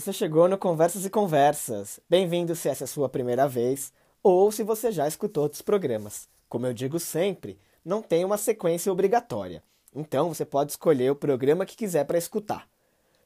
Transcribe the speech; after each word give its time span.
você 0.00 0.12
chegou 0.12 0.46
no 0.46 0.56
Conversas 0.56 1.04
e 1.04 1.10
Conversas. 1.10 1.98
Bem-vindo 2.08 2.54
se 2.54 2.68
essa 2.68 2.84
é 2.84 2.86
a 2.86 2.88
sua 2.88 3.08
primeira 3.08 3.48
vez 3.48 3.92
ou 4.22 4.52
se 4.52 4.62
você 4.62 4.92
já 4.92 5.08
escutou 5.08 5.42
outros 5.42 5.60
programas. 5.60 6.28
Como 6.48 6.64
eu 6.64 6.72
digo 6.72 7.00
sempre, 7.00 7.58
não 7.84 8.00
tem 8.00 8.24
uma 8.24 8.38
sequência 8.38 8.92
obrigatória. 8.92 9.60
Então 9.92 10.32
você 10.32 10.44
pode 10.44 10.70
escolher 10.70 11.10
o 11.10 11.16
programa 11.16 11.66
que 11.66 11.76
quiser 11.76 12.04
para 12.04 12.16
escutar. 12.16 12.68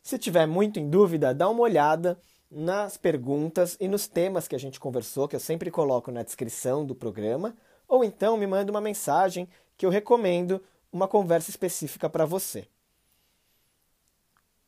Se 0.02 0.16
tiver 0.16 0.46
muito 0.46 0.80
em 0.80 0.88
dúvida, 0.88 1.34
dá 1.34 1.46
uma 1.46 1.60
olhada 1.60 2.18
nas 2.50 2.96
perguntas 2.96 3.76
e 3.78 3.86
nos 3.86 4.08
temas 4.08 4.48
que 4.48 4.56
a 4.56 4.58
gente 4.58 4.80
conversou, 4.80 5.28
que 5.28 5.36
eu 5.36 5.40
sempre 5.40 5.70
coloco 5.70 6.10
na 6.10 6.22
descrição 6.22 6.86
do 6.86 6.94
programa, 6.94 7.54
ou 7.86 8.02
então 8.02 8.34
me 8.38 8.46
manda 8.46 8.72
uma 8.72 8.80
mensagem 8.80 9.46
que 9.76 9.84
eu 9.84 9.90
recomendo 9.90 10.58
uma 10.90 11.06
conversa 11.06 11.50
específica 11.50 12.08
para 12.08 12.24
você. 12.24 12.66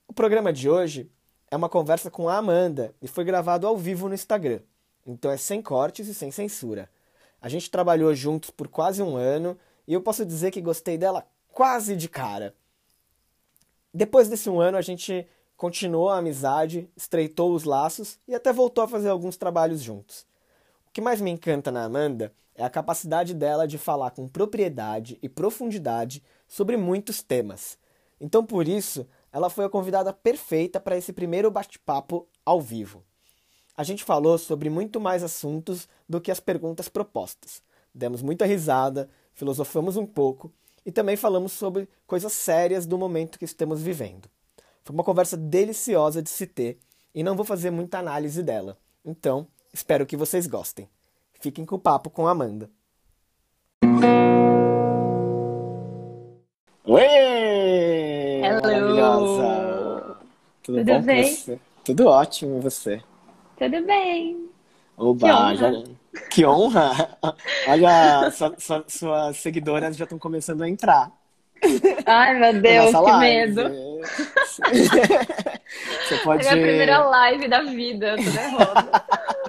O 0.07 0.13
programa 0.13 0.53
de 0.53 0.69
hoje 0.69 1.11
é 1.55 1.57
uma 1.57 1.69
conversa 1.69 2.11
com 2.11 2.29
a 2.29 2.37
Amanda 2.37 2.93
e 3.01 3.07
foi 3.07 3.23
gravado 3.23 3.65
ao 3.65 3.77
vivo 3.77 4.09
no 4.09 4.15
Instagram. 4.15 4.59
Então 5.07 5.31
é 5.31 5.37
sem 5.37 5.63
cortes 5.63 6.09
e 6.09 6.13
sem 6.13 6.33
censura. 6.33 6.91
A 7.41 7.49
gente 7.49 7.71
trabalhou 7.71 8.13
juntos 8.13 8.51
por 8.51 8.67
quase 8.67 9.01
um 9.01 9.15
ano 9.15 9.57
e 9.87 9.95
eu 9.95 10.01
posso 10.01 10.27
dizer 10.27 10.51
que 10.51 10.61
gostei 10.61 10.99
dela 10.99 11.25
quase 11.53 11.95
de 11.95 12.09
cara. 12.09 12.53
Depois 13.93 14.29
desse 14.29 14.51
um 14.51 14.61
ano, 14.61 14.77
a 14.77 14.83
gente 14.83 15.29
continuou 15.57 16.11
a 16.11 16.19
amizade, 16.19 16.91
estreitou 16.97 17.55
os 17.55 17.63
laços 17.63 18.19
e 18.27 18.35
até 18.35 18.53
voltou 18.53 18.83
a 18.83 18.89
fazer 18.89 19.11
alguns 19.11 19.37
trabalhos 19.37 19.81
juntos. 19.81 20.27
O 20.89 20.91
que 20.93 21.01
mais 21.01 21.21
me 21.21 21.31
encanta 21.31 21.71
na 21.71 21.85
Amanda 21.85 22.33
é 22.57 22.65
a 22.65 22.71
capacidade 22.71 23.33
dela 23.33 23.69
de 23.69 23.79
falar 23.79 24.11
com 24.11 24.27
propriedade 24.27 25.21
e 25.23 25.29
profundidade 25.29 26.21
sobre 26.49 26.77
muitos 26.77 27.23
temas. 27.23 27.79
Então, 28.21 28.45
por 28.45 28.67
isso, 28.67 29.07
ela 29.35 29.51
foi 29.51 29.65
a 29.65 29.69
convidada 29.69 30.13
perfeita 30.13 30.79
para 30.79 30.97
esse 30.97 31.13
primeiro 31.13 31.51
bate-papo 31.51 32.29
ao 32.47 32.61
vivo. 32.61 33.03
A 33.77 33.83
gente 33.83 34.05
falou 34.05 34.39
sobre 34.39 34.71
muito 34.71 35.01
mais 35.01 35.25
assuntos 35.25 35.89
do 36.09 36.21
que 36.21 36.31
as 36.31 36.39
perguntas 36.39 36.89
propostas. 36.89 37.61
Demos 37.93 38.23
muita 38.23 38.47
risada, 38.47 39.11
filosofamos 39.33 39.97
um 39.97 40.07
pouco 40.07 40.53
e 40.87 40.93
também 40.93 41.17
falamos 41.17 41.51
sobre 41.51 41.89
coisas 42.07 42.33
sérias 42.33 42.87
do 42.87 42.97
momento 42.97 43.37
que 43.37 43.45
estamos 43.45 43.83
vivendo. 43.83 44.31
Foi 44.85 44.95
uma 44.95 45.03
conversa 45.03 45.37
deliciosa 45.37 46.23
de 46.23 46.31
se 46.31 46.47
ter 46.47 46.79
e 47.13 47.25
não 47.25 47.35
vou 47.35 47.45
fazer 47.45 47.73
muita 47.73 47.99
análise 47.99 48.41
dela. 48.41 48.79
Então, 49.05 49.49
espero 49.73 50.07
que 50.07 50.17
vocês 50.17 50.47
gostem. 50.47 50.89
Fiquem 51.41 51.67
com 51.67 51.75
o 51.75 51.81
papo 51.81 52.09
com 52.09 52.29
a 52.29 52.31
Amanda. 52.31 52.71
Oi! 56.85 57.24
Maravilhosa! 58.67 60.17
Tudo, 60.63 60.79
Tudo 60.79 60.85
bom 60.85 61.03
bem? 61.03 61.25
você? 61.25 61.59
Tudo 61.85 62.07
ótimo, 62.07 62.59
e 62.59 62.61
você? 62.61 63.03
Tudo 63.59 63.83
bem. 63.87 64.49
Oba, 64.97 65.27
Que 65.27 65.33
honra. 65.33 65.57
já- 65.57 65.73
que 66.31 66.47
honra! 66.47 67.19
Olha, 67.69 68.31
sua- 68.31 68.55
sua- 68.59 68.85
suas 68.89 69.37
seguidoras 69.39 69.97
já 69.97 70.05
estão 70.05 70.19
começando 70.19 70.63
a 70.63 70.69
entrar 70.69 71.11
Ai, 72.07 72.35
meu 72.39 72.61
Deus, 72.61 72.91
que 72.91 72.97
live. 73.01 73.55
medo. 73.55 73.71
Você 76.05 76.15
É 76.15 76.19
pode, 76.19 76.47
a 76.49 76.53
minha 76.57 76.67
primeira 76.67 76.99
live 77.05 77.49
da 77.49 77.63
vida, 77.63 78.07
eu 78.11 78.17
tô 78.17 78.31
nervosa. 78.31 78.91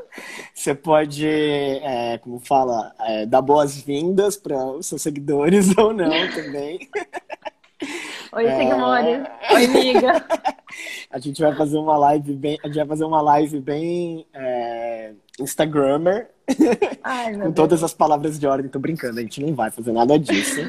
você 0.54 0.74
pode, 0.74 1.28
é, 1.28 2.18
como 2.20 2.40
fala, 2.40 2.94
é, 3.02 3.26
dar 3.26 3.42
boas-vindas 3.42 4.38
para 4.38 4.56
os 4.66 4.88
seus 4.88 5.02
seguidores 5.02 5.78
ou 5.78 5.94
não 5.94 6.10
também. 6.34 6.90
Oi, 8.36 8.46
É. 8.46 9.24
Oi, 9.54 9.66
amiga. 9.66 10.26
A 11.10 11.20
gente 11.20 11.42
vai 11.42 11.56
fazer 11.56 11.78
uma 11.78 11.98
live 11.98 12.34
bem, 12.34 12.60
a 12.62 12.68
gente 12.68 12.76
vai 12.76 12.86
fazer 12.88 13.06
uma 13.06 13.22
live 13.22 13.62
bem 13.62 14.26
é, 14.34 15.14
Instagrammer, 15.40 16.30
Ai, 17.02 17.38
com 17.38 17.54
todas 17.54 17.82
as 17.82 17.94
palavras 17.94 18.38
de 18.38 18.46
ordem. 18.46 18.70
Tô 18.70 18.78
brincando, 18.78 19.20
a 19.20 19.22
gente 19.22 19.42
não 19.42 19.56
vai 19.56 19.72
fazer 19.72 19.94
nada 19.94 20.20
disso. 20.20 20.60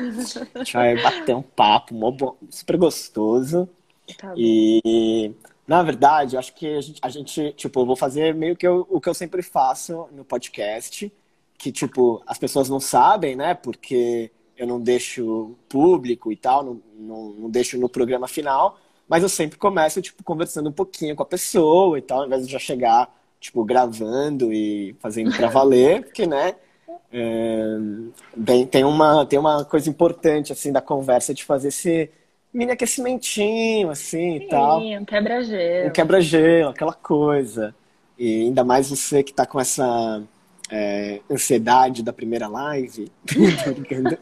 A 0.55 0.59
gente 0.59 0.73
vai 0.75 1.03
bater 1.03 1.35
um 1.35 1.43
papo 1.43 1.93
mó 1.95 2.13
bom- 2.13 2.37
super 2.51 2.77
gostoso. 2.77 3.69
Tá. 4.17 4.33
E, 4.37 5.33
na 5.67 5.83
verdade, 5.83 6.37
eu 6.37 6.39
acho 6.39 6.55
que 6.55 6.77
a 6.77 6.81
gente, 6.81 7.01
a 7.03 7.09
gente, 7.09 7.53
tipo, 7.55 7.81
eu 7.81 7.87
vou 7.87 7.97
fazer 7.97 8.33
meio 8.33 8.55
que 8.55 8.67
eu- 8.67 8.87
o 8.89 9.01
que 9.01 9.09
eu 9.09 9.15
sempre 9.15 9.43
faço 9.43 10.07
no 10.13 10.25
podcast, 10.25 11.13
que, 11.59 11.73
tipo, 11.73 12.23
as 12.29 12.39
pessoas 12.39 12.69
não 12.69 12.79
sabem, 12.79 13.35
né? 13.35 13.55
Porque 13.55 14.31
eu 14.57 14.67
não 14.67 14.81
deixo 14.81 15.55
público 15.69 16.33
e 16.33 16.37
tal, 16.37 16.65
não, 16.65 16.81
não, 16.99 17.29
não 17.33 17.51
deixo 17.51 17.79
no 17.79 17.89
programa 17.89 18.27
final, 18.29 18.79
mas 19.09 19.23
eu 19.23 19.29
sempre 19.29 19.59
começo, 19.59 20.03
tipo, 20.03 20.23
conversando 20.25 20.69
um 20.71 20.73
pouquinho 20.73 21.15
com 21.15 21.23
a 21.23 21.27
pessoa 21.27 21.99
e 21.99 22.03
tal, 22.03 22.21
ao 22.21 22.27
invés 22.27 22.47
de 22.47 22.53
já 22.53 22.59
chegar, 22.59 23.15
tipo, 23.41 23.65
gravando 23.65 24.53
e 24.53 24.95
fazendo 25.01 25.35
pra 25.37 25.49
valer, 25.49 26.03
porque, 26.07 26.27
né? 26.27 26.55
é, 27.13 27.79
bem, 28.37 28.67
tem 28.67 28.85
uma, 28.85 29.25
tem 29.27 29.39
uma 29.39 29.65
coisa 29.65 29.89
importante, 29.89 30.53
assim, 30.53 30.73
da 30.73 30.81
conversa 30.81 31.33
de 31.33 31.45
fazer 31.45 31.69
esse 31.69 32.11
mini 32.53 32.73
aquecimentinho, 32.73 33.91
assim, 33.91 34.37
e 34.37 34.49
tal. 34.49 34.81
Sim, 34.81 34.99
um 34.99 35.05
quebra-gelo. 35.05 35.89
Um 35.89 35.93
quebra-gelo, 35.93 36.71
aquela 36.71 36.93
coisa. 36.93 37.75
E 38.19 38.43
ainda 38.45 38.65
mais 38.65 38.91
você 38.91 39.23
que 39.23 39.33
tá 39.33 39.47
com 39.47 39.61
essa 39.61 40.23
é, 40.71 41.21
ansiedade 41.31 42.03
da 42.03 42.13
primeira 42.13 42.49
live. 42.49 43.11
Tô 43.27 43.41
brincando. 43.73 44.19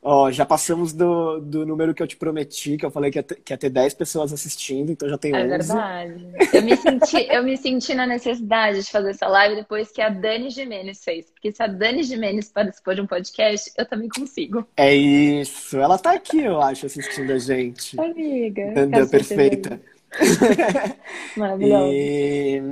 Ó, 0.00 0.30
já 0.30 0.46
passamos 0.46 0.92
do, 0.92 1.40
do 1.40 1.66
número 1.66 1.92
que 1.92 2.02
eu 2.02 2.06
te 2.06 2.16
prometi, 2.16 2.76
que 2.76 2.86
eu 2.86 2.90
falei 2.90 3.10
que 3.10 3.18
ia, 3.18 3.22
ter, 3.22 3.34
que 3.34 3.52
ia 3.52 3.58
ter 3.58 3.68
10 3.68 3.94
pessoas 3.94 4.32
assistindo, 4.32 4.92
então 4.92 5.08
já 5.08 5.18
tem 5.18 5.34
É 5.34 5.40
11. 5.40 5.48
verdade. 5.48 6.26
Eu 6.52 6.62
me 6.62 6.76
senti, 6.76 7.26
eu 7.28 7.42
me 7.42 7.56
senti 7.56 7.94
na 7.94 8.06
necessidade 8.06 8.80
de 8.82 8.90
fazer 8.90 9.10
essa 9.10 9.26
live 9.26 9.56
depois 9.56 9.90
que 9.90 10.00
a 10.00 10.08
Dani 10.08 10.50
Jimenez 10.50 11.02
fez. 11.02 11.28
Porque 11.30 11.50
se 11.52 11.62
a 11.62 11.66
Dani 11.66 12.04
Jimenez 12.04 12.48
participou 12.48 12.94
de 12.94 13.00
um 13.00 13.06
podcast, 13.06 13.72
eu 13.76 13.84
também 13.84 14.08
consigo. 14.08 14.66
É 14.76 14.94
isso. 14.94 15.76
Ela 15.76 15.98
tá 15.98 16.12
aqui, 16.12 16.40
eu 16.40 16.62
acho, 16.62 16.86
assistindo 16.86 17.32
a 17.32 17.38
gente. 17.38 18.00
Amiga. 18.00 18.62
Entendeu? 18.62 19.08
Perfeita. 19.08 19.80
Maravilhosa. 21.36 21.92
E... 21.92 22.62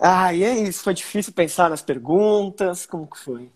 Ah, 0.00 0.32
e 0.34 0.42
é 0.44 0.54
isso. 0.54 0.82
Foi 0.82 0.94
difícil 0.94 1.32
pensar 1.32 1.68
nas 1.70 1.82
perguntas. 1.82 2.86
Como 2.86 3.06
que 3.06 3.18
foi? 3.18 3.50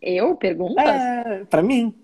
Eu? 0.00 0.34
Perguntas? 0.36 0.84
É, 0.84 1.44
pra 1.44 1.62
mim. 1.62 1.94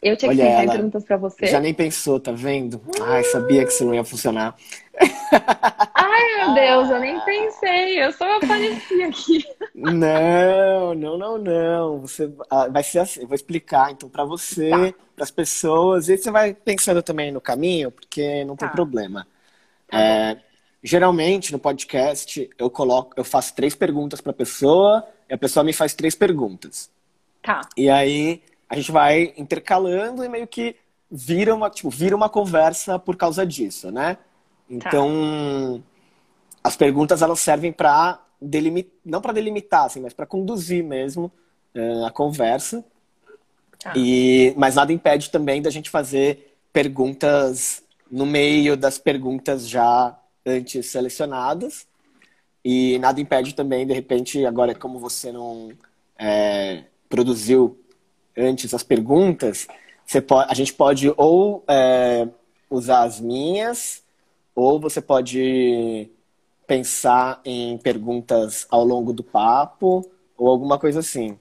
Eu 0.00 0.16
tinha 0.16 0.30
que 0.30 0.36
Olha 0.36 0.50
pensar 0.50 0.62
em 0.62 0.64
ela. 0.64 0.72
perguntas 0.74 1.04
pra 1.04 1.16
você? 1.16 1.46
Já 1.46 1.58
nem 1.60 1.74
pensou, 1.74 2.20
tá 2.20 2.30
vendo? 2.30 2.80
Ai, 3.02 3.24
sabia 3.24 3.64
que 3.64 3.72
isso 3.72 3.84
não 3.84 3.94
ia 3.94 4.04
funcionar. 4.04 4.54
Ai, 5.94 6.36
meu 6.36 6.54
Deus, 6.54 6.90
eu 6.90 7.00
nem 7.00 7.18
pensei. 7.20 8.02
Eu 8.04 8.12
só 8.12 8.36
apareci 8.36 9.02
aqui. 9.02 9.44
Não, 9.74 10.94
não, 10.94 11.18
não, 11.18 11.38
não. 11.38 11.98
Você 12.00 12.32
ah, 12.50 12.68
vai 12.68 12.82
ser 12.84 13.00
assim. 13.00 13.22
Eu 13.22 13.26
vou 13.28 13.34
explicar 13.34 13.90
então 13.90 14.08
pra 14.08 14.24
você, 14.24 14.92
Tá. 14.92 15.04
pras 15.16 15.30
pessoas. 15.30 16.08
E 16.08 16.16
você 16.16 16.30
vai 16.30 16.54
pensando 16.54 17.02
também 17.02 17.32
no 17.32 17.40
caminho, 17.40 17.90
porque 17.90 18.44
não 18.44 18.54
tem 18.56 18.68
Tá. 18.68 18.74
problema. 18.74 19.26
Tá 19.88 19.98
É, 19.98 20.36
geralmente 20.82 21.52
no 21.52 21.58
podcast 21.58 22.48
eu 22.58 22.70
coloco, 22.70 23.12
eu 23.16 23.24
faço 23.24 23.54
três 23.54 23.74
perguntas 23.74 24.20
pra 24.20 24.32
pessoa 24.32 25.06
e 25.28 25.34
a 25.34 25.38
pessoa 25.38 25.64
me 25.64 25.72
faz 25.72 25.94
três 25.94 26.14
perguntas. 26.14 26.90
Tá. 27.42 27.62
E 27.76 27.88
aí 27.88 28.42
a 28.68 28.76
gente 28.76 28.92
vai 28.92 29.32
intercalando 29.36 30.24
e 30.24 30.28
meio 30.28 30.46
que 30.46 30.76
vira 31.10 31.54
uma, 31.54 31.70
tipo, 31.70 31.88
vira 31.88 32.14
uma 32.14 32.28
conversa 32.28 32.98
por 32.98 33.16
causa 33.16 33.46
disso, 33.46 33.90
né? 33.90 34.18
Então, 34.68 35.82
as 36.62 36.76
perguntas 36.76 37.22
elas 37.22 37.40
servem 37.40 37.72
para 37.72 38.22
delimitar, 38.40 38.92
não 39.04 39.20
para 39.20 39.32
delimitar, 39.32 39.86
assim, 39.86 40.00
mas 40.00 40.12
para 40.12 40.26
conduzir 40.26 40.84
mesmo 40.84 41.32
eh, 41.74 42.04
a 42.06 42.10
conversa. 42.10 42.84
Tá. 43.78 43.94
E, 43.96 44.52
mas 44.56 44.74
nada 44.74 44.92
impede 44.92 45.30
também 45.30 45.62
da 45.62 45.70
gente 45.70 45.88
fazer 45.88 46.58
perguntas 46.72 47.82
no 48.10 48.26
meio 48.26 48.76
das 48.76 48.98
perguntas 48.98 49.68
já 49.68 50.17
antes 50.48 50.86
selecionadas. 50.86 51.86
E 52.64 52.98
nada 52.98 53.20
impede 53.20 53.54
também, 53.54 53.86
de 53.86 53.94
repente, 53.94 54.44
agora 54.44 54.74
como 54.74 54.98
você 54.98 55.32
não 55.32 55.70
é, 56.18 56.84
produziu 57.08 57.78
antes 58.36 58.74
as 58.74 58.82
perguntas, 58.82 59.66
você 60.04 60.20
pode, 60.20 60.50
a 60.50 60.54
gente 60.54 60.72
pode 60.72 61.12
ou 61.16 61.64
é, 61.68 62.28
usar 62.70 63.02
as 63.02 63.20
minhas, 63.20 64.02
ou 64.54 64.80
você 64.80 65.00
pode 65.00 66.10
pensar 66.66 67.40
em 67.44 67.78
perguntas 67.78 68.66
ao 68.70 68.84
longo 68.84 69.12
do 69.12 69.22
papo, 69.22 70.08
ou 70.36 70.48
alguma 70.48 70.78
coisa 70.78 71.00
assim. 71.00 71.38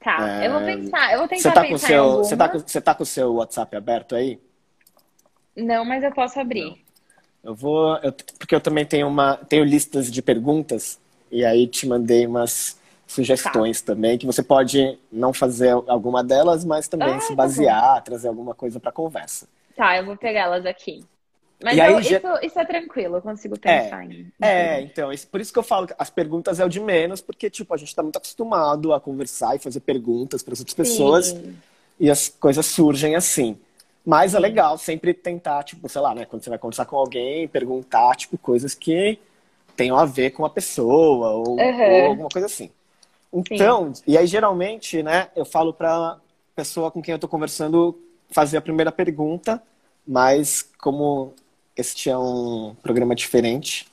Tá, 0.00 0.44
eu 0.44 0.52
vou 0.52 0.60
pensar. 0.60 1.12
Eu 1.12 1.18
vou 1.20 1.28
Você 1.28 1.36
tentar 1.36 1.62
tá 1.62 1.68
com 1.68 1.78
seu, 1.78 2.16
você 2.18 2.36
tá 2.36 2.48
com, 2.48 2.58
você 2.58 2.80
tá 2.80 2.94
com 2.94 3.02
o 3.02 3.06
seu 3.06 3.34
WhatsApp 3.34 3.74
aberto 3.74 4.14
aí? 4.14 4.38
Não, 5.56 5.84
mas 5.84 6.02
eu 6.04 6.12
posso 6.12 6.38
abrir. 6.38 6.83
Eu 7.44 7.54
vou, 7.54 7.96
eu- 7.98 8.12
porque 8.38 8.54
eu 8.54 8.60
também 8.60 8.86
tenho 8.86 9.06
uma, 9.06 9.36
tenho 9.36 9.64
listas 9.64 10.10
de 10.10 10.22
perguntas 10.22 10.98
e 11.30 11.44
aí 11.44 11.66
te 11.66 11.86
mandei 11.86 12.26
umas 12.26 12.78
sugestões 13.06 13.80
Tá. 13.82 13.92
também 13.92 14.16
que 14.16 14.24
você 14.26 14.42
pode 14.42 14.98
não 15.12 15.32
fazer 15.32 15.70
alguma 15.86 16.24
delas, 16.24 16.64
mas 16.64 16.88
também 16.88 17.12
Ah, 17.14 17.20
se 17.20 17.28
tá 17.28 17.34
basear, 17.34 18.02
trazer 18.02 18.28
alguma 18.28 18.54
coisa 18.54 18.80
para 18.80 18.90
conversa. 18.90 19.46
Tá, 19.76 19.96
eu 19.98 20.06
vou 20.06 20.16
pegar 20.16 20.40
elas 20.42 20.64
aqui. 20.64 21.04
Mas 21.62 21.78
aí, 21.78 21.92
eu- 21.92 22.02
já- 22.02 22.16
isso, 22.18 22.26
isso 22.46 22.58
é 22.58 22.64
tranquilo, 22.64 23.16
eu 23.16 23.22
consigo 23.22 23.58
pensar 23.58 24.04
em. 24.04 24.26
É, 24.40 24.80
então, 24.80 25.12
isso- 25.12 25.26
por 25.28 25.40
isso 25.40 25.52
que 25.52 25.58
eu 25.58 25.62
falo 25.62 25.86
que 25.86 25.94
as 25.98 26.10
perguntas 26.10 26.58
é 26.60 26.64
o 26.64 26.68
de 26.68 26.80
menos, 26.80 27.20
porque, 27.20 27.48
tipo, 27.48 27.72
a 27.72 27.76
gente 27.76 27.94
tá 27.94 28.02
muito 28.02 28.16
acostumado 28.16 28.92
a 28.92 29.00
conversar 29.00 29.54
e 29.54 29.58
fazer 29.58 29.80
perguntas 29.80 30.42
para 30.42 30.52
as 30.54 30.60
outras 30.60 30.74
pessoas 30.74 31.26
Sim. 31.28 31.56
e 32.00 32.10
as 32.10 32.28
coisas 32.28 32.66
surgem 32.66 33.14
assim. 33.16 33.56
Mas 34.04 34.34
é 34.34 34.38
legal 34.40 34.76
sempre 34.78 35.14
tentar, 35.14 35.62
tipo, 35.64 35.88
sei 35.88 36.00
lá, 36.00 36.14
né, 36.14 36.26
quando 36.26 36.42
você 36.42 36.50
vai 36.50 36.58
conversar 36.58 36.84
com 36.86 36.96
alguém, 36.96 37.48
perguntar, 37.48 38.14
tipo, 38.16 38.36
coisas 38.36 38.74
que 38.74 39.18
tenham 39.76 39.96
a 39.98 40.04
ver 40.04 40.30
com 40.32 40.44
a 40.44 40.50
pessoa 40.50 41.30
ou, 41.32 41.46
Uhum. 41.60 41.80
ou 41.82 42.08
alguma 42.08 42.28
coisa 42.30 42.46
assim. 42.46 42.70
Então, 43.32 43.92
e 44.06 44.16
aí 44.18 44.26
geralmente, 44.26 45.02
né, 45.02 45.28
eu 45.36 45.44
falo 45.44 45.72
pra 45.74 46.18
pessoa 46.54 46.90
com 46.90 47.02
quem 47.02 47.12
eu 47.12 47.18
tô 47.18 47.28
conversando 47.28 47.98
fazer 48.30 48.56
a 48.58 48.62
primeira 48.62 48.92
pergunta, 48.92 49.62
mas 50.06 50.68
como 50.80 51.34
este 51.76 52.10
é 52.10 52.16
um 52.18 52.74
programa 52.82 53.14
diferente, 53.14 53.88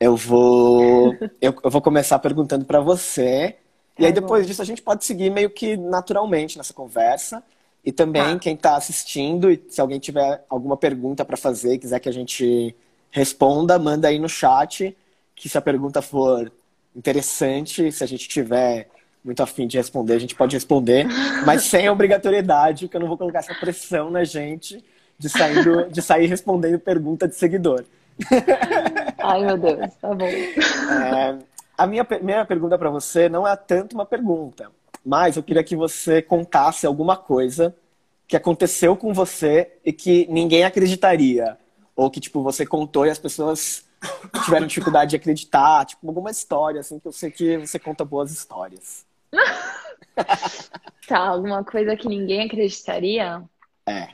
eu 0.00 0.16
vou 0.16 1.12
eu, 1.40 1.54
eu 1.62 1.70
vou 1.70 1.82
começar 1.82 2.18
perguntando 2.18 2.64
pra 2.64 2.80
você. 2.80 3.56
E 3.98 4.02
Tá 4.02 4.06
aí 4.06 4.12
bom. 4.12 4.20
depois 4.20 4.46
disso 4.46 4.62
a 4.62 4.64
gente 4.64 4.82
pode 4.82 5.04
seguir 5.04 5.30
meio 5.30 5.50
que 5.50 5.76
naturalmente 5.76 6.56
nessa 6.58 6.72
conversa. 6.74 7.42
E 7.84 7.90
também 7.92 8.34
Tá. 8.34 8.38
quem 8.38 8.54
está 8.54 8.76
assistindo, 8.76 9.50
e 9.50 9.60
se 9.68 9.80
alguém 9.80 9.98
tiver 9.98 10.44
alguma 10.48 10.76
pergunta 10.76 11.24
para 11.24 11.36
fazer, 11.36 11.78
quiser 11.78 11.98
que 12.00 12.08
a 12.08 12.12
gente 12.12 12.74
responda, 13.10 13.78
manda 13.78 14.08
aí 14.08 14.18
no 14.18 14.28
chat, 14.28 14.96
que 15.34 15.48
se 15.48 15.58
a 15.58 15.60
pergunta 15.60 16.00
for 16.00 16.52
interessante, 16.94 17.90
se 17.90 18.04
a 18.04 18.06
gente 18.06 18.28
tiver 18.28 18.88
muito 19.24 19.42
afim 19.42 19.66
de 19.66 19.76
responder, 19.76 20.14
a 20.14 20.18
gente 20.18 20.34
pode 20.34 20.54
responder, 20.56 21.06
mas 21.46 21.64
sem 21.64 21.88
obrigatoriedade, 21.88 22.86
porque 22.86 22.96
eu 22.96 23.00
não 23.00 23.08
vou 23.08 23.18
colocar 23.18 23.40
essa 23.40 23.54
pressão 23.54 24.10
na 24.10 24.24
gente 24.24 24.84
de, 25.18 25.28
saindo, 25.28 25.88
de 25.90 26.02
sair 26.02 26.26
respondendo 26.26 26.78
pergunta 26.78 27.26
de 27.28 27.34
seguidor. 27.34 27.84
Ai, 29.18 29.44
meu 29.44 29.56
Deus, 29.58 29.94
tá 30.00 30.14
bom. 30.14 30.26
É, 30.26 31.38
a 31.76 31.86
minha 31.86 32.04
primeira 32.04 32.44
pergunta 32.44 32.78
para 32.78 32.90
você 32.90 33.28
não 33.28 33.46
é 33.46 33.56
tanto 33.56 33.94
uma 33.94 34.06
pergunta, 34.06 34.70
mas 35.04 35.36
eu 35.36 35.42
queria 35.42 35.64
que 35.64 35.76
você 35.76 36.22
contasse 36.22 36.86
alguma 36.86 37.16
coisa 37.16 37.74
que 38.26 38.36
aconteceu 38.36 38.96
com 38.96 39.12
você 39.12 39.72
e 39.84 39.92
que 39.92 40.26
ninguém 40.30 40.64
acreditaria. 40.64 41.58
Ou 41.94 42.10
que, 42.10 42.20
tipo, 42.20 42.42
você 42.42 42.64
contou 42.64 43.04
e 43.06 43.10
as 43.10 43.18
pessoas 43.18 43.84
tiveram 44.44 44.66
dificuldade 44.66 45.10
de 45.10 45.16
acreditar. 45.16 45.84
Tipo, 45.84 46.08
alguma 46.08 46.30
história, 46.30 46.80
assim, 46.80 46.98
que 46.98 47.06
eu 47.06 47.12
sei 47.12 47.30
que 47.30 47.58
você 47.58 47.78
conta 47.78 48.04
boas 48.04 48.30
histórias. 48.30 49.04
Tá, 51.08 51.18
alguma 51.18 51.64
coisa 51.64 51.96
que 51.96 52.06
ninguém 52.06 52.46
acreditaria? 52.46 53.42
É. 53.86 54.08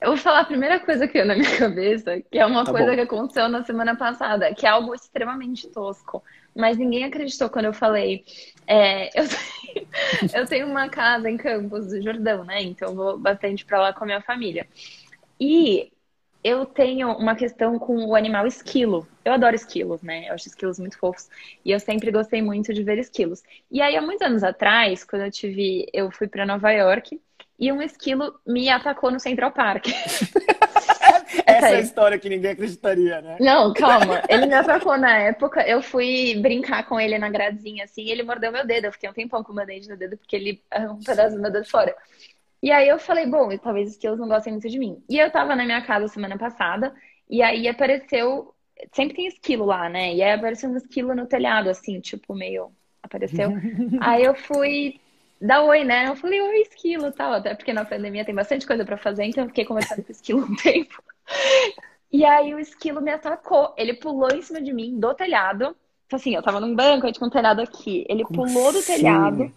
Eu 0.00 0.10
vou 0.10 0.16
falar 0.16 0.40
a 0.40 0.44
primeira 0.44 0.78
coisa 0.78 1.06
que 1.08 1.14
veio 1.14 1.26
na 1.26 1.34
minha 1.34 1.50
cabeça, 1.58 2.20
que 2.30 2.38
é 2.38 2.46
uma 2.46 2.64
Tá 2.64 2.70
coisa 2.70 2.74
bom. 2.74 2.94
que 2.94 3.00
aconteceu 3.00 3.48
na 3.48 3.64
semana 3.64 3.96
passada, 3.96 4.54
que 4.54 4.64
é 4.66 4.68
algo 4.70 4.94
extremamente 4.94 5.68
tosco. 5.68 6.22
Mas 6.54 6.76
ninguém 6.78 7.04
acreditou 7.04 7.50
quando 7.50 7.66
eu 7.66 7.72
falei. 7.72 8.24
É, 8.66 9.08
eu, 9.20 9.24
tenho, 9.28 9.88
eu 10.34 10.46
tenho 10.46 10.66
uma 10.68 10.88
casa 10.88 11.28
em 11.28 11.36
Campos 11.36 11.88
do 11.88 12.00
Jordão, 12.02 12.44
né? 12.44 12.62
Então 12.62 12.90
eu 12.90 12.94
vou 12.94 13.18
bastante 13.18 13.64
pra 13.64 13.80
lá 13.80 13.92
com 13.92 14.04
a 14.04 14.06
minha 14.06 14.22
família. 14.22 14.68
E 15.40 15.92
eu 16.44 16.64
tenho 16.66 17.10
uma 17.12 17.34
questão 17.36 17.78
com 17.78 17.96
o 18.06 18.14
animal 18.16 18.46
esquilo. 18.46 19.08
Eu 19.24 19.32
adoro 19.32 19.56
esquilos, 19.56 20.02
né? 20.02 20.28
Eu 20.28 20.34
acho 20.34 20.48
esquilos 20.48 20.78
muito 20.78 20.98
fofos. 20.98 21.28
E 21.64 21.70
eu 21.72 21.80
sempre 21.80 22.10
gostei 22.12 22.40
muito 22.42 22.72
de 22.72 22.82
ver 22.84 22.98
esquilos. 22.98 23.42
E 23.70 23.82
aí, 23.82 23.96
há 23.96 24.02
muitos 24.02 24.22
anos 24.26 24.44
atrás, 24.44 25.04
quando 25.04 25.22
eu 25.24 25.30
tive, 25.30 25.86
eu 25.92 26.10
fui 26.10 26.28
pra 26.28 26.46
Nova 26.46 26.70
York 26.72 27.20
e 27.58 27.72
um 27.72 27.82
esquilo 27.82 28.38
me 28.46 28.68
atacou 28.68 29.10
no 29.10 29.18
Central 29.18 29.50
Park. 29.50 29.86
Essa 31.44 31.70
é 31.70 31.76
a 31.76 31.80
história 31.80 32.18
que 32.18 32.28
ninguém 32.28 32.52
acreditaria, 32.52 33.20
né? 33.20 33.36
Não, 33.40 33.72
calma. 33.72 34.22
Ele 34.28 34.46
me 34.46 34.54
atacou 34.54 34.96
na 34.96 35.18
época. 35.18 35.66
Eu 35.66 35.82
fui 35.82 36.38
brincar 36.40 36.86
com 36.86 37.00
ele 37.00 37.18
na 37.18 37.28
gradinha, 37.28 37.84
assim, 37.84 38.02
e 38.02 38.10
ele 38.10 38.22
mordeu 38.22 38.52
meu 38.52 38.66
dedo. 38.66 38.86
Eu 38.86 38.92
fiquei 38.92 39.08
um 39.08 39.12
tempão 39.12 39.42
com 39.42 39.52
o 39.52 39.54
band-aid 39.54 39.88
no 39.88 39.96
dedo, 39.96 40.16
porque 40.16 40.36
ele 40.36 40.62
arrancou 40.70 40.96
um 40.96 41.02
pedaço 41.02 41.36
do 41.36 41.42
meu 41.42 41.50
dedo 41.50 41.68
fora. 41.68 41.94
E 42.62 42.70
aí 42.70 42.88
eu 42.88 42.98
falei, 42.98 43.26
bom, 43.26 43.56
talvez 43.58 43.88
os 43.88 43.94
esquilos 43.94 44.18
não 44.18 44.28
gostem 44.28 44.52
muito 44.52 44.68
de 44.68 44.78
mim. 44.78 45.02
E 45.08 45.18
eu 45.18 45.30
tava 45.30 45.54
na 45.54 45.64
minha 45.64 45.82
casa 45.82 46.08
semana 46.08 46.38
passada, 46.38 46.94
e 47.28 47.42
aí 47.42 47.68
apareceu. 47.68 48.54
Sempre 48.92 49.16
tem 49.16 49.26
esquilo 49.26 49.64
lá, 49.64 49.88
né? 49.88 50.14
E 50.14 50.22
aí 50.22 50.32
apareceu 50.32 50.70
um 50.70 50.76
esquilo 50.76 51.14
no 51.14 51.26
telhado, 51.26 51.68
assim, 51.68 52.00
tipo, 52.00 52.34
meio. 52.34 52.70
Apareceu. 53.02 53.50
Aí 54.00 54.24
eu 54.24 54.34
fui 54.34 55.00
dar 55.40 55.62
oi, 55.62 55.84
né? 55.84 56.08
Eu 56.08 56.16
falei, 56.16 56.40
oi, 56.40 56.60
esquilo 56.62 57.12
tal. 57.12 57.34
Até 57.34 57.54
porque 57.54 57.72
na 57.72 57.84
pandemia 57.84 58.24
tem 58.24 58.34
bastante 58.34 58.66
coisa 58.66 58.84
pra 58.84 58.96
fazer, 58.96 59.24
então 59.24 59.44
eu 59.44 59.48
fiquei 59.48 59.64
conversando 59.64 60.02
com 60.02 60.08
o 60.08 60.12
esquilo 60.12 60.44
um 60.44 60.54
tempo. 60.56 61.02
E 62.10 62.24
aí 62.24 62.54
o 62.54 62.58
esquilo 62.58 63.00
me 63.00 63.10
atacou. 63.10 63.74
Ele 63.76 63.94
pulou 63.94 64.30
em 64.30 64.42
cima 64.42 64.60
de 64.60 64.72
mim 64.72 64.98
do 64.98 65.14
telhado. 65.14 65.76
Então, 66.06 66.16
assim, 66.16 66.34
eu 66.34 66.42
tava 66.42 66.58
num 66.58 66.74
banco, 66.74 67.06
aí 67.06 67.12
tinha 67.12 67.26
um 67.26 67.30
telhado 67.30 67.60
aqui. 67.60 68.04
Ele 68.08 68.24
Como 68.24 68.46
pulou 68.46 68.72
do 68.72 68.78
assim? 68.78 68.92
telhado, 68.94 69.52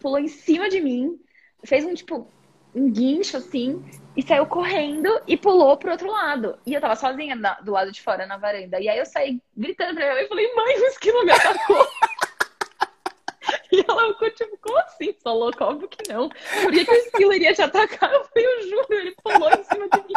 pulou 0.00 0.18
em 0.18 0.28
cima 0.28 0.68
de 0.70 0.80
mim, 0.80 1.20
fez 1.64 1.84
um 1.84 1.92
tipo, 1.92 2.26
um 2.74 2.90
guincho 2.90 3.36
assim, 3.36 3.84
e 4.16 4.22
saiu 4.22 4.46
correndo 4.46 5.08
e 5.26 5.36
pulou 5.36 5.76
pro 5.76 5.90
outro 5.92 6.10
lado. 6.10 6.58
E 6.66 6.72
eu 6.72 6.80
tava 6.80 6.96
sozinha 6.96 7.34
na- 7.36 7.60
do 7.60 7.72
lado 7.72 7.92
de 7.92 8.00
fora 8.00 8.26
na 8.26 8.38
varanda. 8.38 8.80
E 8.80 8.88
aí 8.88 8.98
eu 8.98 9.04
saí 9.04 9.40
gritando 9.54 9.94
pra 9.94 10.04
minha 10.04 10.14
mãe 10.14 10.24
e 10.24 10.28
falei, 10.28 10.54
mãe, 10.54 10.80
o 10.80 10.86
esquilo 10.86 11.24
me 11.24 11.32
atacou. 11.32 11.86
E 13.72 13.84
ela 13.88 14.08
ficou 14.12 14.30
tipo, 14.32 14.58
como 14.60 14.78
assim? 14.78 15.14
Sou 15.22 15.38
louca? 15.38 15.64
Óbvio 15.64 15.88
que 15.88 16.12
não. 16.12 16.28
Por 16.28 16.72
que, 16.72 16.84
que 16.84 16.90
o 16.90 16.94
esquilo 16.94 17.32
iria 17.32 17.52
te 17.54 17.62
atacar? 17.62 18.10
Eu 18.12 18.24
falei, 18.24 18.46
eu 18.46 18.68
juro, 18.68 18.86
ele 18.94 19.14
pulou 19.22 19.48
em 19.50 19.62
cima 19.64 19.88
de 19.88 19.96
mim. 20.08 20.14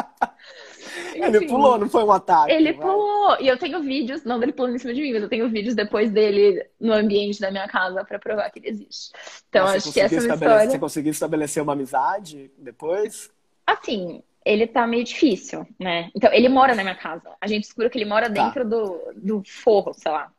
Ele 1.14 1.38
Enfim. 1.38 1.48
pulou, 1.48 1.78
não 1.78 1.90
foi 1.90 2.04
um 2.04 2.12
ataque. 2.12 2.52
Ele 2.52 2.74
vai. 2.74 2.82
pulou. 2.86 3.38
E 3.40 3.48
eu 3.48 3.58
tenho 3.58 3.82
vídeos, 3.82 4.24
não 4.24 4.40
dele 4.40 4.52
pulando 4.54 4.76
em 4.76 4.80
cima 4.80 4.94
de 4.94 5.02
mim, 5.02 5.14
mas 5.14 5.24
eu 5.24 5.30
tenho 5.30 5.48
vídeos 5.50 5.76
depois 5.76 6.12
dele 6.12 6.66
no 6.80 6.94
ambiente 6.94 7.40
da 7.40 7.50
minha 7.52 7.68
casa 7.68 8.04
pra 8.04 8.20
provar 8.20 8.50
que 8.52 8.60
ele 8.60 8.70
existe. 8.70 9.12
Então, 9.50 9.66
Mas 9.66 9.84
acho 9.84 9.94
que 9.94 10.00
essa 10.00 10.16
é 10.16 10.18
uma 10.18 10.24
estabelecer- 10.34 10.50
Você 10.58 10.64
história. 10.64 10.80
conseguiu 10.80 11.12
estabelecer 11.12 11.64
uma 11.64 11.74
amizade 11.74 12.52
depois? 12.58 13.32
Assim, 13.66 14.22
ele 14.46 14.68
tá 14.68 14.86
meio 14.86 15.04
difícil, 15.04 15.66
né? 15.80 16.10
Então, 16.16 16.32
ele 16.34 16.50
mora 16.50 16.76
na 16.76 16.84
minha 16.84 16.96
casa. 16.96 17.30
A 17.40 17.48
gente 17.48 17.62
descobriu 17.64 17.90
que 17.90 17.98
ele 17.98 18.06
mora 18.06 18.32
Tá. 18.32 18.44
dentro 18.44 18.68
do, 18.68 19.00
do 19.16 19.44
forro, 19.46 19.94
sei 19.94 20.12
lá. 20.12 20.32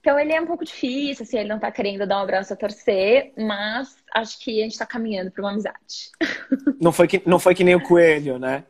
Então, 0.00 0.18
ele 0.18 0.32
é 0.32 0.40
um 0.40 0.46
pouco 0.46 0.64
difícil, 0.64 1.22
assim, 1.24 1.38
ele 1.38 1.48
não 1.48 1.58
tá 1.58 1.70
querendo 1.70 2.06
dar 2.06 2.18
um 2.18 2.22
abraço 2.22 2.52
a 2.52 2.56
torcer, 2.56 3.32
mas 3.36 3.94
acho 4.14 4.40
que 4.40 4.60
a 4.60 4.64
gente 4.64 4.78
tá 4.78 4.86
caminhando 4.86 5.30
pra 5.30 5.42
uma 5.42 5.50
amizade. 5.52 6.10
Não 6.80 6.90
foi 6.92 7.06
que, 7.06 7.22
não 7.26 7.38
foi 7.38 7.54
que 7.54 7.62
nem 7.62 7.74
o 7.74 7.82
coelho, 7.82 8.38
né? 8.38 8.64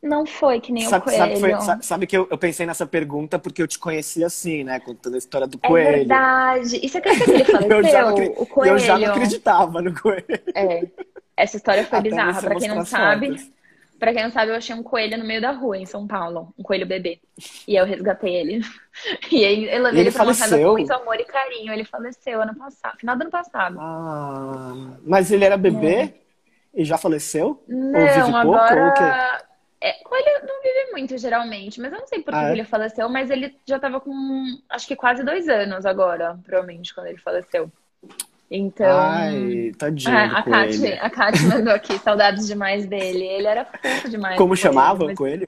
Não 0.00 0.24
foi 0.24 0.60
que 0.60 0.70
nem 0.70 0.86
o 0.86 0.90
Sabe, 0.90 1.10
sabe, 1.10 1.40
coelho. 1.40 1.56
foi- 1.56 1.64
sa- 1.66 1.78
sabe 1.82 2.06
que 2.06 2.16
eu, 2.16 2.28
eu 2.30 2.38
pensei 2.38 2.64
nessa 2.66 2.86
pergunta 2.86 3.38
porque 3.38 3.60
eu 3.62 3.66
te 3.66 3.78
conheci 3.78 4.22
assim, 4.22 4.62
né? 4.62 4.78
Contando 4.78 5.14
a 5.14 5.18
história 5.18 5.46
do 5.46 5.58
É 5.62 5.66
coelho. 5.66 5.90
verdade. 5.98 6.78
E 6.80 6.88
você 6.88 6.98
acredita 6.98 7.24
que 7.24 7.32
ele 7.64 7.74
Eu 7.74 7.82
já, 7.82 8.04
faleceu? 8.04 8.34
O 8.36 8.46
coelho. 8.46 8.72
eu 8.74 8.78
já 8.78 8.98
não 8.98 9.08
acreditava 9.08 9.82
no 9.82 9.92
coelho. 10.00 10.24
É. 10.54 10.86
Essa 11.36 11.56
história 11.56 11.84
foi 11.84 11.98
Até 11.98 12.10
bizarra. 12.10 12.40
Pra 12.42 12.54
quem 12.56 12.68
não 12.68 12.84
sabe, 12.84 13.26
fotos. 13.28 13.50
Pra 14.04 14.12
quem 14.14 14.22
não 14.24 14.30
sabe, 14.30 14.50
eu 14.52 14.56
achei 14.56 14.74
um 14.74 14.82
coelho 14.82 15.18
no 15.18 15.24
meio 15.24 15.40
da 15.40 15.50
rua, 15.52 15.76
em 15.78 15.86
São 15.86 16.06
Paulo. 16.06 16.52
Um 16.58 16.62
coelho 16.62 16.86
bebê. 16.86 17.20
E 17.66 17.76
eu 17.76 17.84
resgatei 17.86 18.34
ele. 18.36 18.60
E 19.32 19.44
aí 19.44 19.64
eu 19.74 19.82
levei 19.82 20.02
ele 20.02 20.10
ele 20.10 20.12
pra 20.12 20.22
uma 20.22 20.36
casa 20.36 20.58
faleceu? 20.58 20.68
com 20.68 20.70
muito 20.72 20.92
amor 20.92 21.18
e 21.20 21.24
carinho. 21.24 21.72
Ele 21.72 21.84
faleceu 21.84 22.40
ano 22.42 22.54
passado, 22.56 22.98
final 22.98 23.16
do 23.16 23.22
ano 23.22 23.30
passado. 23.30 23.76
Ah, 23.76 24.72
mas 25.04 25.30
ele 25.32 25.44
era 25.44 25.56
bebê 25.56 26.14
e 26.74 26.84
já 26.84 26.98
faleceu? 26.98 27.62
ou 27.92 28.08
vive 28.08 28.30
Não, 28.30 28.40
pouco? 28.40 28.74
Ou 28.74 28.88
o 28.88 28.92
quê? 28.92 29.02
agora. 29.02 29.44
É, 29.80 29.92
coelho 30.04 30.46
não 30.46 30.62
vive 30.62 30.92
muito, 30.92 31.18
geralmente, 31.18 31.80
mas 31.80 31.92
eu 31.92 31.98
não 32.00 32.06
sei 32.06 32.22
por 32.22 32.36
que 32.36 32.36
Ah, 32.36 32.48
é? 32.50 32.52
ele 32.52 32.64
faleceu, 32.64 33.08
mas 33.08 33.30
ele 33.30 33.58
já 33.66 33.78
tava 33.78 34.00
com 34.00 34.12
acho 34.70 34.86
que 34.86 34.96
quase 34.96 35.22
dois 35.22 35.48
anos 35.48 35.84
agora, 35.84 36.38
provavelmente, 36.44 36.94
quando 36.94 37.08
ele 37.08 37.18
faleceu. 37.18 37.70
Então. 38.50 38.98
Ai, 39.00 39.72
tadinho 39.78 40.16
a 40.16 40.38
a 41.06 41.10
Kate 41.10 41.42
mandou 41.44 41.72
aqui 41.74 41.98
saudades 41.98 42.46
demais 42.46 42.86
dele. 42.86 43.24
Ele 43.24 43.46
era 43.46 43.64
fofo 43.64 44.08
demais. 44.08 44.36
Como 44.36 44.54
chamava 44.56 45.06
mas- 45.06 45.16
coelho? 45.16 45.46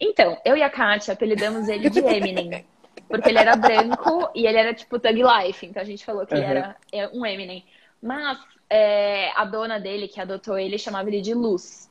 Então, 0.00 0.36
eu 0.44 0.56
e 0.56 0.62
a 0.62 0.68
Kate 0.70 1.10
apelidamos 1.10 1.68
ele 1.68 1.88
de 1.88 2.00
Eminem. 2.00 2.64
Porque 3.08 3.28
ele 3.28 3.38
era 3.38 3.54
branco 3.54 4.28
e 4.34 4.46
ele 4.46 4.56
era 4.58 4.74
tipo 4.74 4.98
Thug 4.98 5.22
Life. 5.22 5.64
Então 5.64 5.80
a 5.82 5.84
gente 5.84 6.04
falou 6.04 6.26
que 6.26 6.34
ele 6.34 6.42
Uhum. 6.42 6.50
era 6.50 6.76
é, 6.90 7.08
um 7.08 7.24
Eminem. 7.24 7.64
Mas 8.02 8.38
é, 8.68 9.30
a 9.36 9.44
dona 9.44 9.78
dele, 9.78 10.08
que 10.08 10.20
adotou 10.20 10.58
ele, 10.58 10.76
chamava 10.78 11.08
ele 11.08 11.20
de 11.20 11.34
Luz. 11.34 11.88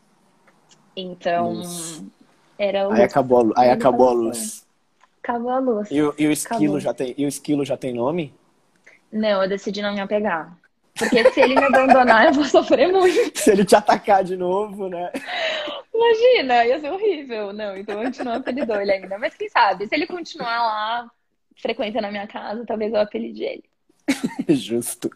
Então, 0.95 1.53
Luz. 1.53 2.03
era 2.59 2.89
o 2.89 2.91
Aí 2.91 3.03
acabou, 3.03 3.53
a 3.55 3.61
aí 3.61 3.67
Ele 3.67 3.73
acabou 3.75 4.09
a 4.09 4.13
luz. 4.13 4.67
Acabou 5.23 5.51
a 5.51 5.59
luz. 5.59 5.89
E 5.91 6.01
o, 6.01 6.13
e 6.17 6.27
o 6.27 6.31
esquilo 6.31 6.63
Acabou. 6.63 6.79
já 6.79 6.93
tem, 6.93 7.13
e 7.17 7.23
o 7.25 7.27
esquilo 7.27 7.63
já 7.63 7.77
tem 7.77 7.93
nome? 7.93 8.33
Não, 9.11 9.43
eu 9.43 9.49
decidi 9.49 9.81
não 9.81 9.93
me 9.93 9.99
apegar. 9.99 10.57
Porque 10.97 11.31
se 11.31 11.41
ele 11.41 11.55
me 11.55 11.63
abandonar, 11.63 12.25
eu 12.25 12.33
vou 12.33 12.45
sofrer 12.45 12.91
muito. 12.91 13.39
Se 13.39 13.51
ele 13.51 13.65
te 13.65 13.75
atacar 13.75 14.23
de 14.23 14.35
novo, 14.35 14.89
né? 14.89 15.11
Imagina, 15.93 16.65
ia 16.65 16.79
ser 16.79 16.91
horrível. 16.91 17.53
Não, 17.53 17.77
então 17.77 17.99
a 17.99 18.05
gente 18.05 18.23
não 18.23 18.33
apelidou 18.33 18.79
ele 18.79 18.91
ainda. 18.91 19.17
Mas 19.17 19.35
quem 19.35 19.49
sabe, 19.49 19.87
se 19.87 19.95
ele 19.95 20.05
continuar 20.05 20.61
lá, 20.61 21.11
frequentando 21.61 22.07
a 22.07 22.11
minha 22.11 22.27
casa, 22.27 22.65
talvez 22.65 22.93
eu 22.93 22.99
apelide 22.99 23.43
ele. 23.43 23.63
Justo. 24.49 25.09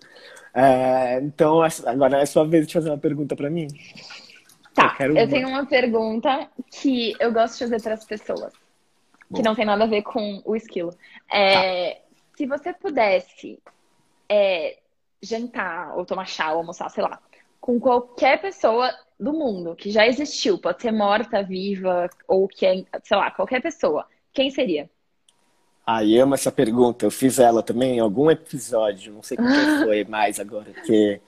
É, 0.53 1.19
então, 1.21 1.61
agora 1.85 2.21
é 2.21 2.25
sua 2.25 2.47
vez 2.47 2.65
de 2.65 2.73
fazer 2.73 2.89
uma 2.89 2.97
pergunta 2.97 3.35
pra 3.35 3.49
mim. 3.49 3.67
Tá, 4.73 4.95
eu 4.99 5.29
tenho 5.29 5.47
uma 5.47 5.65
pergunta 5.65 6.49
que 6.69 7.15
eu 7.19 7.31
gosto 7.31 7.53
de 7.53 7.59
fazer 7.59 7.81
para 7.81 7.93
as 7.93 8.03
pessoas, 8.03 8.53
Bom. 9.29 9.37
que 9.37 9.43
não 9.43 9.55
tem 9.55 9.65
nada 9.65 9.85
a 9.85 9.87
ver 9.87 10.01
com 10.01 10.41
o 10.43 10.55
esquilo. 10.55 10.93
É, 11.31 11.93
tá. 11.93 12.01
Se 12.37 12.45
você 12.45 12.73
pudesse 12.73 13.57
é, 14.29 14.79
jantar, 15.21 15.97
ou 15.97 16.05
tomar 16.05 16.25
chá, 16.25 16.51
ou 16.51 16.59
almoçar, 16.59 16.89
sei 16.89 17.03
lá, 17.03 17.19
com 17.59 17.79
qualquer 17.79 18.41
pessoa 18.41 18.93
do 19.19 19.33
mundo 19.33 19.75
que 19.75 19.89
já 19.89 20.05
existiu, 20.05 20.57
pode 20.57 20.81
ser 20.81 20.91
morta, 20.91 21.41
viva, 21.41 22.09
ou 22.27 22.47
que 22.47 22.65
é, 22.65 22.83
sei 23.03 23.17
lá, 23.17 23.31
qualquer 23.31 23.61
pessoa, 23.61 24.05
quem 24.33 24.51
seria? 24.51 24.89
Ai, 25.87 26.17
amo 26.17 26.33
essa 26.33 26.51
pergunta. 26.51 27.05
Eu 27.05 27.11
fiz 27.11 27.37
ela 27.37 27.61
também 27.61 27.97
em 27.97 27.99
algum 27.99 28.29
episódio, 28.31 29.13
não 29.13 29.21
sei 29.21 29.37
qual 29.37 29.47
foi 29.85 30.03
mais 30.03 30.39
agora, 30.39 30.73
que 30.85 31.21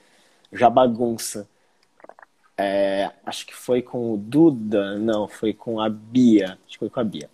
já 0.52 0.68
bagunça. 0.68 1.48
É, 2.56 3.12
acho 3.24 3.46
que 3.46 3.54
foi 3.54 3.80
com 3.80 4.12
o 4.12 4.16
Duda, 4.16 4.98
não, 4.98 5.28
foi 5.28 5.52
com 5.54 5.80
a 5.80 5.88
Bia. 5.88 6.58
Acho 6.66 6.72
que 6.72 6.78
foi 6.78 6.90
com 6.90 7.00
a 7.00 7.04
Bia. 7.04 7.30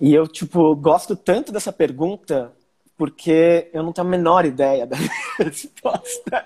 E 0.00 0.14
eu, 0.14 0.26
tipo, 0.26 0.74
gosto 0.76 1.14
tanto 1.14 1.52
dessa 1.52 1.72
pergunta 1.72 2.52
porque 2.98 3.70
eu 3.72 3.82
não 3.82 3.92
tenho 3.92 4.06
a 4.06 4.10
menor 4.10 4.44
ideia 4.44 4.84
da 4.86 4.96
resposta. 5.38 6.44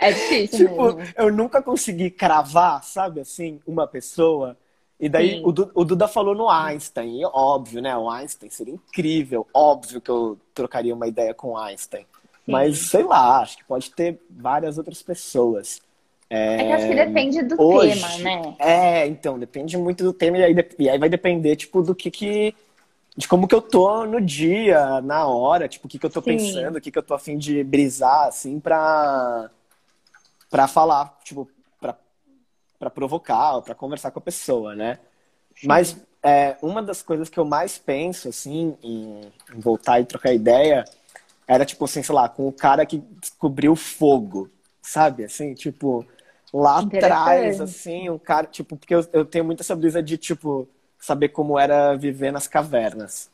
É 0.00 0.12
difícil. 0.12 0.68
tipo, 0.68 0.92
mesmo. 0.92 1.14
eu 1.16 1.32
nunca 1.32 1.62
consegui 1.62 2.10
cravar, 2.10 2.82
sabe 2.84 3.20
assim, 3.20 3.60
uma 3.66 3.86
pessoa. 3.86 4.56
E 4.98 5.08
daí 5.08 5.40
o, 5.40 5.48
o, 5.48 5.84
Duda 5.84 6.08
falou 6.08 6.34
no 6.34 6.48
Einstein, 6.48 7.20
e 7.20 7.24
óbvio, 7.24 7.80
né? 7.80 7.96
O 7.96 8.10
Einstein 8.10 8.50
seria 8.50 8.74
incrível, 8.74 9.46
óbvio 9.54 10.00
que 10.00 10.10
eu 10.10 10.38
trocaria 10.52 10.94
uma 10.94 11.06
ideia 11.06 11.32
com 11.32 11.52
o 11.52 11.56
Einstein. 11.56 12.02
Sim. 12.44 12.52
Mas 12.52 12.78
sei 12.78 13.04
lá, 13.04 13.40
acho 13.40 13.56
que 13.56 13.64
pode 13.64 13.90
ter 13.92 14.20
várias 14.28 14.78
outras 14.78 15.02
pessoas. 15.02 15.80
É, 16.28 16.54
é 16.54 16.64
que 16.64 16.72
acho 16.72 16.88
que 16.88 16.94
depende 16.94 17.42
do 17.42 17.62
hoje, 17.62 18.00
tema, 18.00 18.18
né? 18.18 18.56
É, 18.58 19.06
então, 19.06 19.38
depende 19.38 19.76
muito 19.76 20.02
do 20.02 20.12
tema, 20.12 20.38
e 20.38 20.44
aí, 20.44 20.54
e 20.78 20.88
aí 20.88 20.98
vai 20.98 21.08
depender, 21.08 21.54
tipo, 21.56 21.82
do 21.82 21.94
que 21.94 22.10
que. 22.10 22.54
De 23.16 23.28
como 23.28 23.46
que 23.46 23.54
eu 23.54 23.62
tô 23.62 24.04
no 24.06 24.20
dia, 24.20 25.00
na 25.00 25.26
hora, 25.26 25.68
tipo, 25.68 25.86
o 25.86 25.90
que 25.90 25.98
que 25.98 26.06
eu 26.06 26.10
tô 26.10 26.20
Sim. 26.20 26.30
pensando, 26.30 26.76
o 26.76 26.80
que 26.80 26.90
que 26.90 26.98
eu 26.98 27.02
tô 27.02 27.14
afim 27.14 27.38
de 27.38 27.62
brisar, 27.62 28.26
assim, 28.26 28.58
pra, 28.58 29.50
pra 30.50 30.66
falar, 30.66 31.16
tipo, 31.22 31.48
pra, 31.80 31.96
pra 32.78 32.90
provocar, 32.90 33.62
pra 33.62 33.74
conversar 33.74 34.10
com 34.10 34.18
a 34.18 34.22
pessoa, 34.22 34.74
né? 34.74 34.98
Sim. 35.54 35.68
Mas 35.68 35.96
é, 36.22 36.56
uma 36.60 36.82
das 36.82 37.02
coisas 37.02 37.28
que 37.28 37.38
eu 37.38 37.44
mais 37.44 37.78
penso, 37.78 38.28
assim, 38.28 38.76
em, 38.82 39.32
em 39.54 39.60
voltar 39.60 40.00
e 40.00 40.04
trocar 40.04 40.32
ideia 40.32 40.84
era 41.46 41.64
tipo 41.64 41.84
assim, 41.84 42.02
sei 42.02 42.14
lá, 42.14 42.28
com 42.28 42.48
o 42.48 42.52
cara 42.52 42.86
que 42.86 42.98
descobriu 43.20 43.76
fogo, 43.76 44.50
sabe? 44.82 45.24
Assim, 45.24 45.54
tipo, 45.54 46.04
lá 46.52 46.78
atrás, 46.80 47.60
assim, 47.60 48.08
um 48.08 48.18
cara, 48.18 48.46
tipo, 48.46 48.76
porque 48.76 48.94
eu, 48.94 49.06
eu 49.12 49.24
tenho 49.24 49.44
muita 49.44 49.62
essa 49.62 49.76
brisa 49.76 50.02
de, 50.02 50.16
tipo, 50.16 50.66
saber 51.04 51.28
como 51.28 51.58
era 51.58 51.94
viver 51.94 52.32
nas 52.32 52.48
cavernas. 52.48 53.30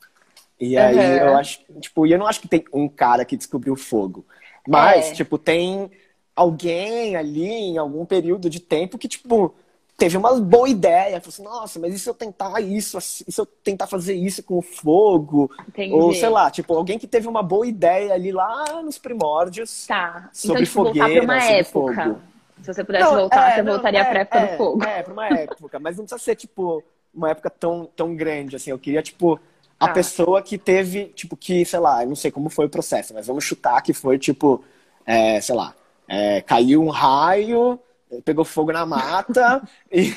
E 0.59 0.77
aí 0.77 0.97
uhum. 0.97 1.29
eu 1.29 1.37
acho, 1.37 1.61
tipo, 1.81 2.05
e 2.05 2.12
eu 2.12 2.19
não 2.19 2.27
acho 2.27 2.41
que 2.41 2.49
tem 2.49 2.65
um 2.73 2.89
cara 2.89 3.25
que 3.25 3.37
descobriu 3.37 3.77
fogo. 3.77 4.27
Mas, 4.67 5.11
é. 5.11 5.15
tipo, 5.15 5.39
tem 5.39 5.89
alguém 6.35 7.15
ali 7.15 7.47
em 7.47 7.79
algum 7.79 8.05
período 8.05 8.50
de 8.50 8.59
tempo 8.59 8.99
que, 8.99 9.07
tipo, 9.07 9.55
teve 9.97 10.17
uma 10.17 10.39
boa 10.41 10.69
ideia. 10.69 11.21
Falou 11.21 11.29
assim, 11.29 11.43
nossa, 11.45 11.79
mas 11.79 11.95
e 11.95 11.99
se 12.00 12.11
eu 12.11 12.15
tentar 12.15 12.61
isso, 12.61 12.99
e 12.99 13.33
se 13.33 13.41
eu 13.41 13.47
tentar 13.47 13.87
fazer 13.87 14.15
isso 14.15 14.43
com 14.43 14.59
o 14.59 14.62
fogo? 14.62 15.49
Entendi. 15.69 15.95
Ou 15.95 16.12
sei 16.12 16.29
lá, 16.29 16.50
tipo, 16.50 16.75
alguém 16.75 16.99
que 16.99 17.07
teve 17.07 17.29
uma 17.29 17.43
boa 17.43 17.67
ideia 17.67 18.12
ali 18.12 18.33
lá 18.33 18.83
nos 18.83 18.99
primórdios. 18.99 19.87
Tá. 19.87 20.29
Sobre 20.33 20.62
então, 20.62 20.73
tipo, 20.73 20.85
fogueira, 20.85 21.23
uma 21.23 21.43
época. 21.43 22.05
Fogo. 22.05 22.21
Se 22.62 22.75
você 22.75 22.85
pudesse 22.85 23.05
não, 23.05 23.15
voltar, 23.15 23.53
é, 23.53 23.55
você 23.55 23.62
não, 23.62 23.73
voltaria 23.75 24.00
é, 24.00 24.05
pra 24.05 24.21
época 24.21 24.39
é, 24.39 24.47
do 24.47 24.57
fogo. 24.57 24.85
É, 24.85 25.03
pra 25.03 25.12
uma 25.12 25.27
época, 25.29 25.79
mas 25.79 25.97
não 25.97 26.05
precisa 26.05 26.23
ser, 26.23 26.35
tipo, 26.35 26.85
uma 27.14 27.31
época 27.31 27.50
tão, 27.50 27.87
tão 27.97 28.14
grande, 28.14 28.57
assim. 28.57 28.71
Eu 28.71 28.79
queria, 28.79 29.02
tipo, 29.02 29.40
a 29.79 29.88
tá. 29.88 29.95
pessoa 29.95 30.43
que 30.43 30.59
teve, 30.59 31.07
tipo, 31.07 31.37
que, 31.37 31.64
sei 31.64 31.79
lá, 31.79 32.02
eu 32.02 32.09
não 32.09 32.17
sei 32.17 32.31
como 32.31 32.50
foi 32.50 32.67
o 32.67 32.71
processo, 32.71 33.14
mas 33.14 33.26
vamos 33.26 33.45
chutar 33.45 33.83
que 33.83 33.93
foi, 33.93 34.19
tipo, 34.19 34.64
é, 35.07 35.40
sei 35.40 35.55
lá, 35.55 35.75
é, 36.09 36.40
caiu 36.43 36.83
um 36.83 36.90
raio 36.90 37.79
pegou 38.25 38.45
fogo 38.45 38.73
na 38.73 38.85
mata 38.85 39.62
e, 39.90 40.12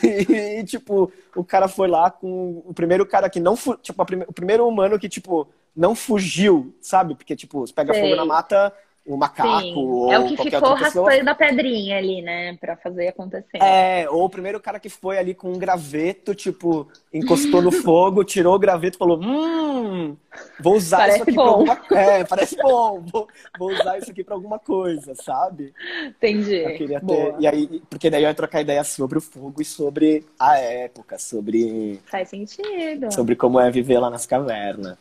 e, 0.60 0.64
tipo, 0.64 1.12
o 1.36 1.44
cara 1.44 1.68
foi 1.68 1.88
lá 1.88 2.10
com 2.10 2.64
o 2.66 2.74
primeiro 2.74 3.06
cara 3.06 3.30
que 3.30 3.40
não, 3.40 3.56
tipo, 3.82 4.06
prime... 4.06 4.26
o 4.28 4.34
primeiro 4.34 4.68
humano 4.68 4.98
que, 4.98 5.08
tipo, 5.08 5.48
não 5.76 5.96
fugiu, 5.96 6.76
sabe? 6.82 7.16
Porque, 7.16 7.36
tipo, 7.36 7.66
se 7.68 7.74
pega 7.74 7.94
Sei. 7.94 8.02
fogo 8.02 8.16
na 8.16 8.26
mata, 8.26 8.74
o 9.06 9.18
macaco 9.18 9.62
Sim. 9.62 9.74
ou 9.76 10.12
É 10.12 10.18
o 10.18 10.26
que 10.26 10.38
ficou 10.38 10.74
raspando 10.74 11.30
a 11.30 11.36
pedrinha 11.36 11.98
ali, 11.98 12.22
né? 12.22 12.56
Pra 12.56 12.78
fazer 12.78 13.10
acontecer. 13.10 13.58
É, 13.62 14.10
ou 14.10 14.24
o 14.24 14.30
primeiro 14.30 14.60
cara 14.62 14.80
que 14.80 14.90
foi 14.90 15.18
ali 15.18 15.34
com 15.34 15.52
um 15.52 15.58
graveto, 15.58 16.34
tipo, 16.34 16.88
encostou 17.14 17.62
no 17.62 17.72
fogo, 17.84 18.24
tirou 18.24 18.56
o 18.56 18.60
graveto 18.60 18.96
e 18.96 19.00
falou, 19.00 19.20
hum, 19.22 20.16
vou 20.60 20.76
usar 20.76 20.98
parece 21.00 21.18
isso 21.18 21.24
aqui 21.24 21.34
bom. 21.34 21.44
pra 21.66 21.74
alguma... 21.74 22.02
É, 22.02 22.24
parece 22.24 22.56
bom, 22.56 23.04
vou, 23.12 23.28
vou 23.60 23.74
usar 23.74 23.98
isso 23.98 24.12
aqui 24.12 24.24
pra 24.24 24.36
alguma 24.36 24.58
coisa, 24.58 25.14
sabe? 25.16 25.74
Entendi. 26.06 26.56
Eu 26.56 26.78
queria 26.78 27.02
ter... 27.02 27.36
E 27.40 27.48
aí, 27.48 27.82
porque 27.90 28.10
daí 28.10 28.24
eu 28.24 28.30
ia 28.30 28.34
trocar 28.34 28.62
ideia 28.62 28.84
sobre 28.86 29.18
o 29.18 29.22
fogo 29.22 29.62
e 29.62 29.66
sobre 29.66 30.26
a 30.40 30.58
época, 30.58 31.20
sobre... 31.20 32.00
Faz 32.06 32.30
sentido. 32.30 33.12
Sobre 33.12 33.36
como 33.36 33.60
é 33.60 33.70
viver 33.70 34.00
lá 34.00 34.10
nas 34.10 34.26
cavernas. 34.26 34.98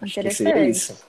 Acho 0.00 0.20
Interessante. 0.20 0.52
Que 0.52 0.64
isso. 0.66 1.04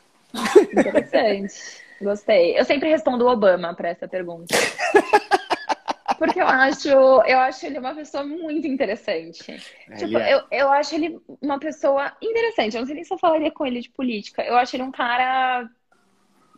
Interessante. 0.71 1.82
Gostei. 2.03 2.57
Eu 2.57 2.65
sempre 2.65 2.89
respondo 2.89 3.27
Obama 3.27 3.73
para 3.73 3.89
essa 3.89 4.07
pergunta. 4.07 4.55
Porque 6.17 6.39
eu 6.39 6.47
acho, 6.47 6.87
eu 6.87 7.39
acho 7.39 7.65
ele 7.65 7.79
uma 7.79 7.93
pessoa 7.93 8.23
muito 8.23 8.65
interessante. 8.67 9.61
É, 9.89 9.95
tipo, 9.95 10.17
é. 10.17 10.33
eu, 10.33 10.41
eu 10.51 10.71
acho 10.71 10.95
ele 10.95 11.19
uma 11.41 11.59
pessoa 11.59 12.13
interessante. 12.21 12.75
Eu 12.75 12.81
não 12.81 12.85
sei 12.85 12.95
nem 12.95 13.03
se 13.03 13.13
eu 13.13 13.17
falaria 13.17 13.51
com 13.51 13.65
ele 13.65 13.81
de 13.81 13.89
política. 13.89 14.41
Eu 14.41 14.55
acho 14.55 14.75
ele 14.75 14.83
um 14.83 14.91
cara 14.91 15.67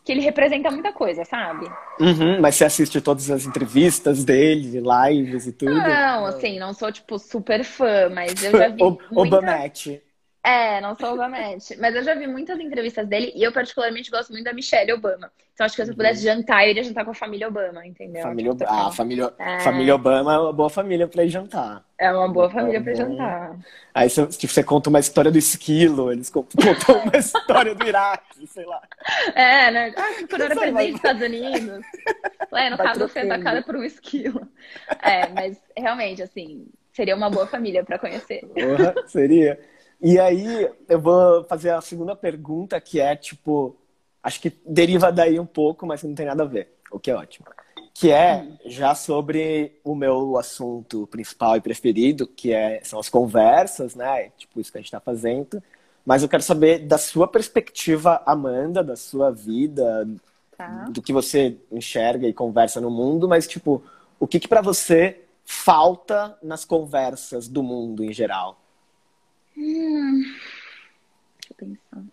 que 0.05 0.11
ele 0.11 0.21
representa 0.21 0.69
muita 0.69 0.93
coisa, 0.93 1.25
sabe? 1.25 1.65
Uhum, 1.99 2.39
mas 2.39 2.55
você 2.55 2.65
assiste 2.65 3.01
todas 3.01 3.31
as 3.31 3.45
entrevistas 3.45 4.23
dele, 4.23 4.79
lives 4.79 5.47
e 5.47 5.51
tudo? 5.51 5.73
Não, 5.73 6.27
assim, 6.27 6.59
não 6.59 6.73
sou, 6.73 6.91
tipo, 6.91 7.17
super 7.17 7.63
fã, 7.63 8.07
mas 8.09 8.43
eu 8.43 8.51
já 8.51 8.67
vi. 8.67 8.83
o, 8.85 8.91
muita... 8.91 9.37
Obamete. 9.37 10.03
É, 10.45 10.79
não 10.79 10.95
sou 10.95 11.13
Obamete. 11.13 11.75
Mas 11.79 11.95
eu 11.95 12.03
já 12.03 12.13
vi 12.13 12.27
muitas 12.27 12.59
entrevistas 12.59 13.07
dele 13.07 13.31
e 13.35 13.41
eu, 13.41 13.51
particularmente, 13.51 14.11
gosto 14.11 14.31
muito 14.31 14.45
da 14.45 14.53
Michelle 14.53 14.93
Obama. 14.93 15.31
Então, 15.51 15.65
acho 15.65 15.75
que 15.75 15.83
se 15.83 15.89
eu 15.89 15.95
pudesse 15.95 16.19
uhum. 16.19 16.35
jantar, 16.35 16.65
eu 16.65 16.69
iria 16.69 16.83
jantar 16.83 17.03
com 17.03 17.09
a 17.09 17.15
família 17.15 17.47
Obama, 17.47 17.83
entendeu? 17.83 18.21
Família, 18.21 18.51
tipo, 18.51 18.65
ah, 18.67 18.91
família, 18.91 19.33
é... 19.39 19.59
família 19.61 19.95
Obama 19.95 20.33
é 20.35 20.37
uma 20.37 20.53
boa 20.53 20.69
família 20.69 21.07
pra 21.07 21.23
ir 21.23 21.29
jantar. 21.29 21.83
É 21.97 22.11
uma 22.11 22.27
boa 22.27 22.47
família 22.47 22.77
é 22.77 22.81
pra 22.81 22.93
jantar. 22.93 23.57
Aí 23.91 24.07
você, 24.07 24.27
tipo, 24.27 24.53
você 24.53 24.63
conta 24.63 24.89
uma 24.89 24.99
história 24.99 25.31
do 25.31 25.37
esquilo, 25.39 26.11
eles 26.11 26.29
contam 26.29 26.53
uma 27.03 27.17
história 27.17 27.73
do 27.73 27.87
Iraque, 27.87 28.45
sei 28.45 28.65
lá. 28.65 28.81
É, 29.33 29.71
né? 29.71 29.93
Ah, 29.97 30.27
quando 30.29 30.41
eu 30.41 30.45
era 30.45 30.55
presidente 30.55 30.91
dos 30.91 30.95
Estados 30.97 31.21
Unidos. 31.23 31.85
Ué, 32.51 32.69
no 32.69 32.77
caso, 32.77 32.99
você 32.99 33.19
é 33.19 33.23
atacada 33.23 33.63
por 33.63 33.75
um 33.75 33.83
esquilo. 33.83 34.47
É, 35.01 35.27
mas 35.29 35.59
realmente, 35.75 36.21
assim, 36.21 36.67
seria 36.93 37.15
uma 37.15 37.31
boa 37.31 37.47
família 37.47 37.83
pra 37.83 37.97
conhecer. 37.97 38.45
Porra, 38.45 38.93
seria. 39.07 39.59
E 40.05 40.19
aí 40.19 40.69
eu 40.87 41.01
vou 41.01 41.43
fazer 41.45 41.71
a 41.71 41.81
segunda 41.81 42.15
pergunta, 42.15 42.79
que 42.79 42.99
é 42.99 43.15
tipo, 43.15 43.75
acho 44.21 44.39
que 44.39 44.55
deriva 44.63 45.11
daí 45.11 45.39
um 45.39 45.47
pouco, 45.47 45.83
mas 45.87 46.03
não 46.03 46.13
tem 46.13 46.27
nada 46.27 46.43
a 46.43 46.45
ver, 46.45 46.77
o 46.91 46.99
que 46.99 47.09
é 47.09 47.15
ótimo. 47.15 47.47
Que 47.91 48.11
é 48.11 48.47
já 48.67 48.93
sobre 48.93 49.79
o 49.83 49.95
meu 49.95 50.37
assunto 50.37 51.07
principal 51.07 51.57
e 51.57 51.61
preferido, 51.61 52.27
que 52.27 52.53
é, 52.53 52.81
são 52.83 52.99
as 52.99 53.09
conversas, 53.09 53.95
né? 53.95 54.29
Tipo, 54.37 54.61
isso 54.61 54.71
que 54.71 54.77
a 54.77 54.81
gente 54.81 54.89
está 54.89 54.99
fazendo. 54.99 55.63
Mas 56.05 56.21
eu 56.21 56.29
quero 56.29 56.43
saber 56.43 56.85
da 56.85 56.99
sua 56.99 57.27
perspectiva, 57.27 58.21
Amanda, 58.27 58.83
da 58.83 58.95
sua 58.95 59.31
vida, 59.31 60.07
tá. 60.55 60.85
do 60.91 61.01
que 61.01 61.11
você 61.11 61.57
enxerga 61.71 62.27
e 62.27 62.33
conversa 62.33 62.79
no 62.79 62.91
mundo, 62.91 63.27
mas 63.27 63.47
tipo, 63.47 63.81
o 64.19 64.27
que, 64.27 64.39
que 64.39 64.47
para 64.47 64.61
você 64.61 65.23
falta 65.43 66.37
nas 66.43 66.63
conversas 66.63 67.47
do 67.47 67.63
mundo 67.63 68.03
em 68.03 68.13
geral? 68.13 68.61
Hum, 69.57 70.21
deixa 70.21 71.51
eu 71.51 71.55
pensar. 71.55 72.03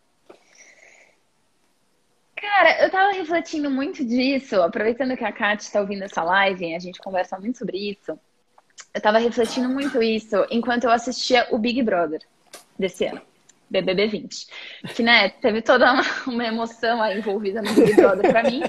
Cara, 2.37 2.85
eu 2.85 2.91
tava 2.91 3.13
refletindo 3.13 3.71
muito 3.71 4.05
disso, 4.05 4.61
aproveitando 4.61 5.17
que 5.17 5.25
a 5.25 5.33
Kat 5.33 5.71
tá 5.71 5.81
ouvindo 5.81 6.03
essa 6.03 6.23
live, 6.25 6.75
a 6.75 6.79
gente 6.79 6.99
conversa 6.99 7.39
muito 7.39 7.59
sobre 7.59 7.91
isso. 7.91 8.19
Eu 8.93 9.01
tava 9.01 9.19
refletindo 9.19 9.69
muito 9.69 10.03
isso 10.03 10.45
enquanto 10.51 10.85
eu 10.85 10.91
assistia 10.91 11.47
o 11.51 11.59
Big 11.59 11.83
Brother 11.83 12.21
desse 12.79 13.07
ano, 13.07 13.23
BBB 13.71 14.09
20. 14.09 14.47
Que, 14.95 15.03
né, 15.03 15.31
teve 15.31 15.63
toda 15.63 15.93
uma, 15.93 16.03
uma 16.27 16.45
emoção 16.45 17.01
aí 17.01 17.19
envolvida 17.19 17.63
no 17.63 17.73
Big 17.73 17.95
Brother 17.95 18.31
pra 18.31 18.43
mim. 18.43 18.63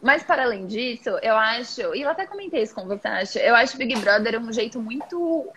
Mas, 0.00 0.22
para 0.22 0.44
além 0.44 0.66
disso, 0.66 1.10
eu 1.22 1.36
acho, 1.36 1.94
e 1.94 2.02
eu 2.02 2.08
até 2.08 2.26
comentei 2.26 2.62
isso 2.62 2.74
com 2.74 2.86
você, 2.86 3.06
acho, 3.06 3.38
eu 3.38 3.54
acho 3.54 3.76
Big 3.76 3.94
Brother 4.00 4.40
um 4.40 4.52
jeito 4.52 4.80
muito 4.80 5.48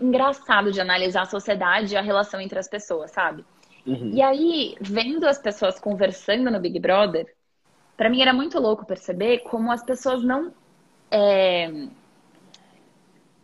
engraçado 0.00 0.72
de 0.72 0.80
analisar 0.80 1.22
a 1.22 1.26
sociedade 1.26 1.94
e 1.94 1.96
a 1.96 2.02
relação 2.02 2.40
entre 2.40 2.58
as 2.58 2.68
pessoas, 2.68 3.10
sabe? 3.10 3.44
Uhum. 3.86 4.12
E 4.14 4.22
aí, 4.22 4.76
vendo 4.80 5.26
as 5.26 5.38
pessoas 5.38 5.78
conversando 5.78 6.50
no 6.50 6.60
Big 6.60 6.78
Brother, 6.78 7.32
para 7.96 8.08
mim 8.08 8.22
era 8.22 8.32
muito 8.32 8.58
louco 8.58 8.86
perceber 8.86 9.40
como 9.40 9.70
as 9.70 9.84
pessoas 9.84 10.22
não 10.24 10.52
é, 11.10 11.68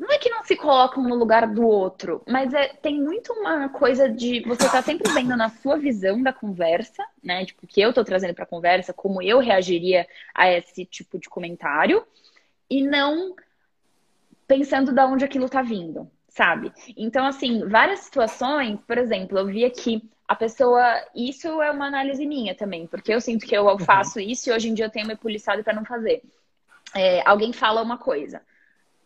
não 0.00 0.10
é 0.10 0.18
que 0.18 0.30
não 0.30 0.42
se 0.44 0.56
colocam 0.56 1.02
no 1.02 1.14
lugar 1.14 1.46
do 1.46 1.66
outro, 1.66 2.22
mas 2.26 2.54
é, 2.54 2.68
tem 2.68 3.00
muito 3.00 3.32
uma 3.34 3.68
coisa 3.68 4.08
de 4.08 4.40
você 4.46 4.66
tá 4.68 4.80
sempre 4.80 5.12
vendo 5.12 5.36
na 5.36 5.50
sua 5.50 5.76
visão 5.76 6.22
da 6.22 6.32
conversa, 6.32 7.04
né? 7.22 7.44
Tipo, 7.44 7.66
que 7.66 7.80
eu 7.80 7.92
tô 7.92 8.02
trazendo 8.02 8.34
pra 8.34 8.46
conversa, 8.46 8.94
como 8.94 9.20
eu 9.20 9.40
reagiria 9.40 10.06
a 10.34 10.50
esse 10.50 10.86
tipo 10.86 11.18
de 11.18 11.28
comentário, 11.28 12.02
e 12.68 12.82
não 12.82 13.36
pensando 14.48 14.90
de 14.90 15.02
onde 15.02 15.24
aquilo 15.24 15.48
tá 15.48 15.60
vindo, 15.60 16.10
sabe? 16.30 16.72
Então, 16.96 17.26
assim, 17.26 17.68
várias 17.68 18.00
situações, 18.00 18.80
por 18.86 18.96
exemplo, 18.96 19.38
eu 19.38 19.46
vi 19.46 19.64
aqui 19.64 20.02
a 20.26 20.34
pessoa. 20.34 20.82
Isso 21.14 21.60
é 21.60 21.70
uma 21.70 21.86
análise 21.86 22.24
minha 22.24 22.54
também, 22.54 22.86
porque 22.86 23.12
eu 23.12 23.20
sinto 23.20 23.46
que 23.46 23.56
eu 23.56 23.66
uhum. 23.66 23.78
faço 23.78 24.18
isso 24.18 24.48
e 24.48 24.52
hoje 24.52 24.70
em 24.70 24.74
dia 24.74 24.86
eu 24.86 24.90
tenho 24.90 25.06
me 25.06 25.16
policiado 25.16 25.62
para 25.62 25.74
não 25.74 25.84
fazer. 25.84 26.22
É, 26.94 27.22
alguém 27.28 27.52
fala 27.52 27.82
uma 27.82 27.98
coisa 27.98 28.40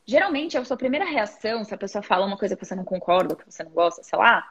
geralmente 0.07 0.57
a 0.57 0.65
sua 0.65 0.77
primeira 0.77 1.05
reação, 1.05 1.65
se 1.65 1.75
a 1.75 1.79
pessoa 1.79 2.03
fala 2.03 2.27
uma 2.27 2.37
coisa 2.37 2.57
que 2.57 2.65
você 2.65 2.75
não 2.75 2.85
concorda, 2.85 3.35
que 3.35 3.51
você 3.51 3.65
não 3.65 3.71
gosta, 3.71 4.03
sei 4.03 4.19
lá, 4.19 4.47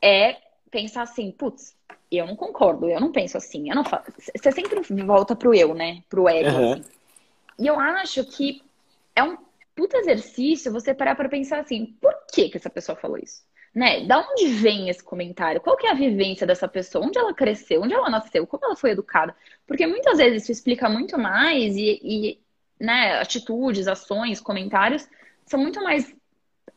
é 0.00 0.36
pensar 0.70 1.02
assim, 1.02 1.30
putz, 1.30 1.76
eu 2.10 2.26
não 2.26 2.36
concordo, 2.36 2.88
eu 2.88 3.00
não 3.00 3.10
penso 3.10 3.36
assim, 3.36 3.68
eu 3.70 3.74
não 3.74 3.84
faço. 3.84 4.12
Você 4.18 4.52
sempre 4.52 4.80
volta 5.04 5.34
pro 5.34 5.54
eu, 5.54 5.74
né? 5.74 6.02
Pro 6.08 6.28
ego. 6.28 6.50
Uhum. 6.50 6.72
Assim. 6.72 6.84
E 7.58 7.66
eu 7.66 7.78
acho 7.78 8.24
que 8.24 8.62
é 9.14 9.22
um 9.22 9.36
puta 9.82 9.98
exercício 9.98 10.70
você 10.70 10.94
parar 10.94 11.16
para 11.16 11.28
pensar 11.28 11.58
assim, 11.58 11.96
por 12.00 12.14
que 12.32 12.48
que 12.48 12.56
essa 12.56 12.70
pessoa 12.70 12.94
falou 12.94 13.18
isso? 13.18 13.42
Né? 13.74 14.06
Da 14.06 14.20
onde 14.20 14.46
vem 14.46 14.88
esse 14.88 15.02
comentário? 15.02 15.60
Qual 15.60 15.76
que 15.76 15.88
é 15.88 15.90
a 15.90 15.94
vivência 15.94 16.46
dessa 16.46 16.68
pessoa? 16.68 17.04
Onde 17.04 17.18
ela 17.18 17.34
cresceu? 17.34 17.82
Onde 17.82 17.92
ela 17.92 18.08
nasceu? 18.08 18.46
Como 18.46 18.64
ela 18.64 18.76
foi 18.76 18.92
educada? 18.92 19.34
Porque 19.66 19.84
muitas 19.84 20.18
vezes 20.18 20.44
isso 20.44 20.52
explica 20.52 20.88
muito 20.88 21.18
mais 21.18 21.76
e, 21.76 21.98
e 22.00 22.40
né, 22.78 23.18
atitudes, 23.18 23.88
ações, 23.88 24.40
comentários, 24.40 25.08
são 25.46 25.58
muito 25.58 25.82
mais, 25.82 26.14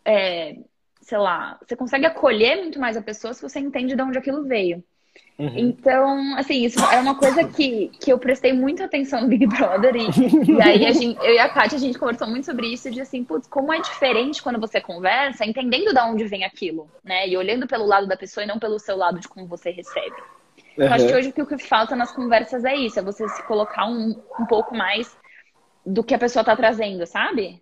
é, 0.03 0.57
sei 1.01 1.17
lá, 1.19 1.59
você 1.63 1.75
consegue 1.75 2.07
acolher 2.07 2.55
muito 2.55 2.79
mais 2.79 2.97
a 2.97 3.03
pessoa 3.03 3.35
se 3.35 3.41
você 3.41 3.59
entende 3.59 3.95
de 3.95 4.01
onde 4.01 4.17
aquilo 4.17 4.45
veio. 4.45 4.83
Uhum. 5.37 5.51
Então, 5.57 6.35
assim, 6.37 6.63
isso 6.63 6.79
é 6.79 6.99
uma 6.99 7.15
coisa 7.15 7.43
que, 7.43 7.89
que 7.99 8.11
eu 8.11 8.17
prestei 8.17 8.53
muita 8.53 8.85
atenção 8.85 9.21
no 9.21 9.27
Big 9.27 9.45
Brother 9.45 9.93
e, 9.95 10.07
e 10.49 10.61
aí 10.61 10.85
a 10.85 10.93
gente, 10.93 11.17
eu 11.19 11.33
e 11.33 11.39
a 11.39 11.49
Kátia, 11.49 11.75
a 11.77 11.79
gente 11.79 11.99
conversou 11.99 12.27
muito 12.27 12.45
sobre 12.45 12.67
isso 12.67 12.89
de 12.89 13.01
assim, 13.01 13.21
putz, 13.23 13.45
como 13.45 13.73
é 13.73 13.81
diferente 13.81 14.41
quando 14.41 14.59
você 14.59 14.79
conversa, 14.79 15.45
entendendo 15.45 15.93
de 15.93 15.99
onde 15.99 16.25
vem 16.25 16.45
aquilo, 16.45 16.89
né? 17.03 17.27
E 17.27 17.35
olhando 17.35 17.67
pelo 17.67 17.85
lado 17.85 18.07
da 18.07 18.15
pessoa 18.15 18.45
e 18.45 18.47
não 18.47 18.57
pelo 18.57 18.79
seu 18.79 18.95
lado 18.95 19.19
de 19.19 19.27
como 19.27 19.45
você 19.45 19.71
recebe. 19.71 20.15
Uhum. 20.77 20.85
Eu 20.85 20.93
acho 20.93 21.07
que 21.07 21.15
hoje 21.15 21.33
o 21.37 21.45
que 21.45 21.57
falta 21.57 21.97
nas 21.97 22.13
conversas 22.13 22.63
é 22.63 22.75
isso, 22.75 22.97
é 22.97 23.01
você 23.01 23.27
se 23.27 23.43
colocar 23.43 23.87
um, 23.87 24.15
um 24.39 24.45
pouco 24.45 24.73
mais 24.73 25.17
do 25.85 26.01
que 26.01 26.15
a 26.15 26.19
pessoa 26.19 26.45
tá 26.45 26.55
trazendo, 26.55 27.05
sabe? 27.05 27.61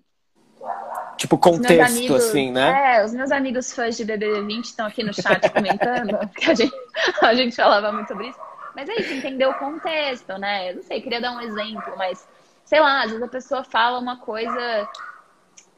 Tipo, 1.18 1.38
contexto, 1.38 1.98
amigos, 1.98 2.24
assim, 2.24 2.52
né? 2.52 2.98
É, 2.98 3.06
os 3.06 3.14
meus 3.14 3.32
amigos 3.32 3.74
fãs 3.74 3.96
de 3.96 4.06
BBB20 4.06 4.64
estão 4.64 4.88
aqui 4.88 5.04
no 5.04 5.14
chat 5.14 5.50
comentando, 5.52 6.28
que 6.36 6.52
a 6.52 6.54
gente, 6.54 6.74
a 7.22 7.34
gente 7.34 7.56
falava 7.56 7.92
muito 7.92 8.08
sobre 8.08 8.30
isso. 8.30 8.40
Mas 8.76 8.90
é 8.90 8.96
isso, 8.96 9.14
entender 9.14 9.46
o 9.46 9.54
contexto, 9.54 10.38
né? 10.38 10.72
Eu 10.72 10.78
não 10.78 10.84
sei, 10.84 11.02
queria 11.02 11.22
dar 11.22 11.32
um 11.34 11.42
exemplo, 11.42 11.94
mas, 11.98 12.28
sei 12.66 12.80
lá, 12.80 13.04
às 13.04 13.12
vezes 13.12 13.24
a 13.24 13.28
pessoa 13.28 13.64
fala 13.64 14.00
uma 14.00 14.18
coisa. 14.18 14.90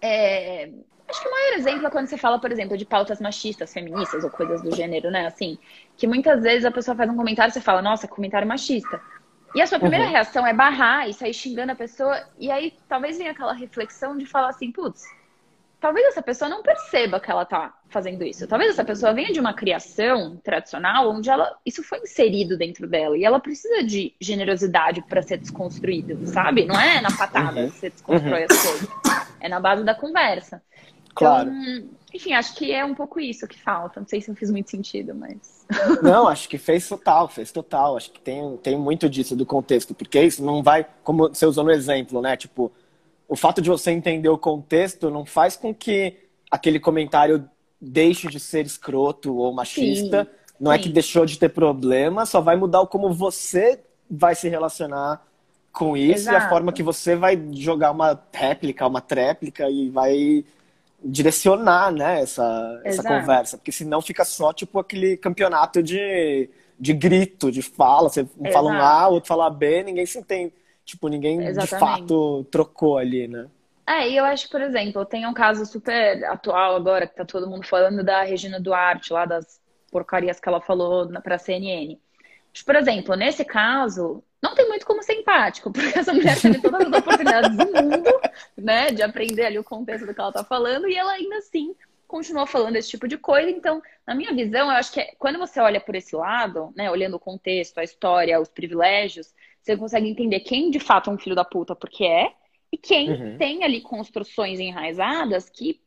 É... 0.01 0.69
Acho 1.07 1.21
que 1.21 1.27
o 1.27 1.31
maior 1.31 1.53
exemplo 1.57 1.85
é 1.85 1.89
quando 1.91 2.07
você 2.07 2.17
fala, 2.17 2.39
por 2.39 2.51
exemplo, 2.51 2.75
de 2.75 2.85
pautas 2.85 3.21
machistas, 3.21 3.71
feministas 3.71 4.23
ou 4.23 4.29
coisas 4.31 4.61
do 4.63 4.75
gênero, 4.75 5.11
né? 5.11 5.27
Assim, 5.27 5.59
que 5.95 6.07
muitas 6.07 6.41
vezes 6.41 6.65
a 6.65 6.71
pessoa 6.71 6.95
faz 6.95 7.09
um 7.09 7.15
comentário 7.15 7.51
e 7.51 7.53
você 7.53 7.61
fala, 7.61 7.81
nossa, 7.81 8.07
comentário 8.07 8.47
machista. 8.47 8.99
E 9.55 9.61
a 9.61 9.67
sua 9.67 9.79
primeira 9.79 10.05
uhum. 10.05 10.11
reação 10.11 10.45
é 10.45 10.53
barrar 10.53 11.09
e 11.09 11.13
sair 11.13 11.33
xingando 11.33 11.71
a 11.71 11.75
pessoa. 11.75 12.21
E 12.37 12.51
aí 12.51 12.73
talvez 12.89 13.17
venha 13.17 13.31
aquela 13.31 13.53
reflexão 13.53 14.17
de 14.17 14.25
falar 14.25 14.49
assim, 14.49 14.69
putz, 14.69 15.05
talvez 15.79 16.07
essa 16.07 16.21
pessoa 16.21 16.49
não 16.49 16.61
perceba 16.61 17.21
que 17.21 17.31
ela 17.31 17.45
tá 17.45 17.73
fazendo 17.87 18.23
isso. 18.23 18.45
Talvez 18.47 18.71
essa 18.71 18.83
pessoa 18.83 19.13
venha 19.13 19.31
de 19.31 19.39
uma 19.39 19.53
criação 19.53 20.35
tradicional 20.43 21.09
onde 21.09 21.29
ela 21.29 21.57
isso 21.65 21.81
foi 21.83 21.99
inserido 21.99 22.57
dentro 22.57 22.85
dela 22.85 23.17
e 23.17 23.23
ela 23.23 23.39
precisa 23.39 23.81
de 23.81 24.13
generosidade 24.19 25.01
para 25.03 25.21
ser 25.21 25.37
desconstruído, 25.37 26.27
sabe? 26.27 26.65
Não 26.65 26.77
é 26.77 26.99
na 26.99 27.15
patada 27.15 27.61
uhum. 27.61 27.69
que 27.69 27.77
você 27.77 27.89
desconstrói 27.89 28.41
uhum. 28.41 28.47
as 28.49 28.61
coisas. 28.61 28.89
É 29.39 29.47
na 29.47 29.59
base 29.61 29.85
da 29.85 29.95
conversa. 29.95 30.61
Claro. 31.13 31.49
Então, 31.49 31.89
enfim, 32.15 32.31
acho 32.33 32.55
que 32.55 32.71
é 32.71 32.83
um 32.85 32.95
pouco 32.95 33.19
isso 33.19 33.45
que 33.47 33.59
falta. 33.59 33.99
Não 33.99 34.07
sei 34.07 34.21
se 34.21 34.31
eu 34.31 34.35
fiz 34.35 34.49
muito 34.49 34.71
sentido, 34.71 35.13
mas. 35.13 35.65
Não, 36.01 36.27
acho 36.27 36.47
que 36.47 36.57
fez 36.57 36.87
total, 36.87 37.27
fez 37.27 37.51
total. 37.51 37.97
Acho 37.97 38.11
que 38.11 38.21
tem, 38.21 38.57
tem 38.57 38.77
muito 38.77 39.09
disso 39.09 39.35
do 39.35 39.45
contexto, 39.45 39.93
porque 39.93 40.21
isso 40.21 40.43
não 40.43 40.63
vai, 40.63 40.85
como 41.03 41.27
você 41.27 41.45
usou 41.45 41.63
no 41.63 41.71
exemplo, 41.71 42.21
né? 42.21 42.37
Tipo, 42.37 42.71
o 43.27 43.35
fato 43.35 43.61
de 43.61 43.69
você 43.69 43.91
entender 43.91 44.29
o 44.29 44.37
contexto 44.37 45.09
não 45.09 45.25
faz 45.25 45.57
com 45.57 45.73
que 45.73 46.17
aquele 46.49 46.79
comentário 46.79 47.49
deixe 47.81 48.27
de 48.27 48.39
ser 48.39 48.65
escroto 48.65 49.35
ou 49.35 49.51
machista. 49.51 50.23
Sim, 50.23 50.29
não 50.59 50.71
sim. 50.71 50.77
é 50.77 50.81
que 50.81 50.89
deixou 50.89 51.25
de 51.25 51.37
ter 51.37 51.49
problema, 51.49 52.25
só 52.25 52.39
vai 52.39 52.55
mudar 52.55 52.85
como 52.87 53.11
você 53.13 53.81
vai 54.09 54.35
se 54.35 54.47
relacionar 54.47 55.25
com 55.73 55.97
isso 55.97 56.29
Exato. 56.29 56.37
e 56.37 56.37
a 56.37 56.49
forma 56.49 56.71
que 56.71 56.81
você 56.81 57.15
vai 57.15 57.37
jogar 57.51 57.91
uma 57.91 58.17
réplica, 58.31 58.87
uma 58.87 59.01
tréplica 59.01 59.69
e 59.69 59.89
vai 59.89 60.45
direcionar, 61.05 61.91
né, 61.91 62.21
essa, 62.21 62.81
essa 62.83 63.03
conversa, 63.03 63.57
porque 63.57 63.71
senão 63.71 64.01
fica 64.01 64.25
só, 64.25 64.51
tipo, 64.51 64.79
aquele 64.79 65.15
campeonato 65.15 65.83
de, 65.83 66.49
de 66.79 66.93
grito, 66.93 67.51
de 67.51 67.61
fala, 67.61 68.09
você 68.09 68.21
Exato. 68.21 68.51
fala 68.51 68.71
um 68.71 68.81
A, 68.81 69.07
o 69.07 69.13
outro 69.13 69.27
fala 69.27 69.49
B, 69.49 69.83
ninguém 69.83 70.05
se 70.05 70.17
entende, 70.17 70.51
tipo, 70.83 71.07
ninguém 71.07 71.45
Exatamente. 71.45 71.73
de 71.73 71.79
fato 71.79 72.43
trocou 72.45 72.97
ali, 72.97 73.27
né. 73.27 73.47
É, 73.87 74.09
e 74.09 74.17
eu 74.17 74.25
acho, 74.25 74.49
por 74.49 74.61
exemplo, 74.61 75.05
tem 75.05 75.27
um 75.27 75.33
caso 75.33 75.63
super 75.65 76.23
atual 76.25 76.75
agora, 76.75 77.05
que 77.05 77.15
tá 77.15 77.23
todo 77.23 77.47
mundo 77.47 77.67
falando 77.67 78.03
da 78.03 78.23
Regina 78.23 78.59
Duarte, 78.59 79.13
lá 79.13 79.25
das 79.25 79.61
porcarias 79.91 80.39
que 80.39 80.49
ela 80.49 80.59
falou 80.59 81.07
pra 81.21 81.37
CNN. 81.37 81.99
Por 82.65 82.75
exemplo, 82.75 83.15
nesse 83.15 83.45
caso, 83.45 84.23
não 84.45 84.55
tem 84.55 84.67
muito 84.67 84.85
como 84.85 85.01
ser 85.01 85.13
empático, 85.13 85.71
porque 85.73 85.97
essa 85.97 86.13
mulher 86.13 86.39
teve 86.39 86.61
todas 86.61 86.81
as 86.81 86.99
oportunidades 86.99 87.57
do 87.57 87.65
mundo, 87.65 88.21
né, 88.57 88.91
de 88.91 89.01
aprender 89.01 89.45
ali 89.45 89.59
o 89.59 89.63
contexto 89.63 90.05
do 90.05 90.13
que 90.13 90.21
ela 90.21 90.31
tá 90.31 90.43
falando, 90.43 90.87
e 90.87 90.95
ela 90.95 91.13
ainda 91.13 91.37
assim 91.37 91.75
continua 92.07 92.45
falando 92.45 92.75
esse 92.75 92.89
tipo 92.89 93.07
de 93.07 93.17
coisa. 93.17 93.49
Então, 93.49 93.81
na 94.05 94.13
minha 94.13 94.33
visão, 94.33 94.69
eu 94.69 94.77
acho 94.77 94.91
que 94.91 94.99
é, 94.99 95.13
quando 95.17 95.39
você 95.39 95.59
olha 95.59 95.81
por 95.81 95.95
esse 95.95 96.15
lado, 96.15 96.71
né, 96.75 96.89
olhando 96.89 97.15
o 97.15 97.19
contexto, 97.19 97.79
a 97.79 97.83
história, 97.83 98.39
os 98.39 98.47
privilégios, 98.47 99.33
você 99.61 99.75
consegue 99.75 100.07
entender 100.07 100.41
quem 100.41 100.69
de 100.69 100.79
fato 100.79 101.09
é 101.09 101.13
um 101.13 101.17
filho 101.17 101.35
da 101.35 101.43
puta 101.43 101.75
porque 101.75 102.05
é, 102.05 102.31
e 102.71 102.77
quem 102.77 103.09
uhum. 103.09 103.37
tem 103.37 103.63
ali 103.63 103.81
construções 103.81 104.59
enraizadas 104.59 105.49
que 105.49 105.81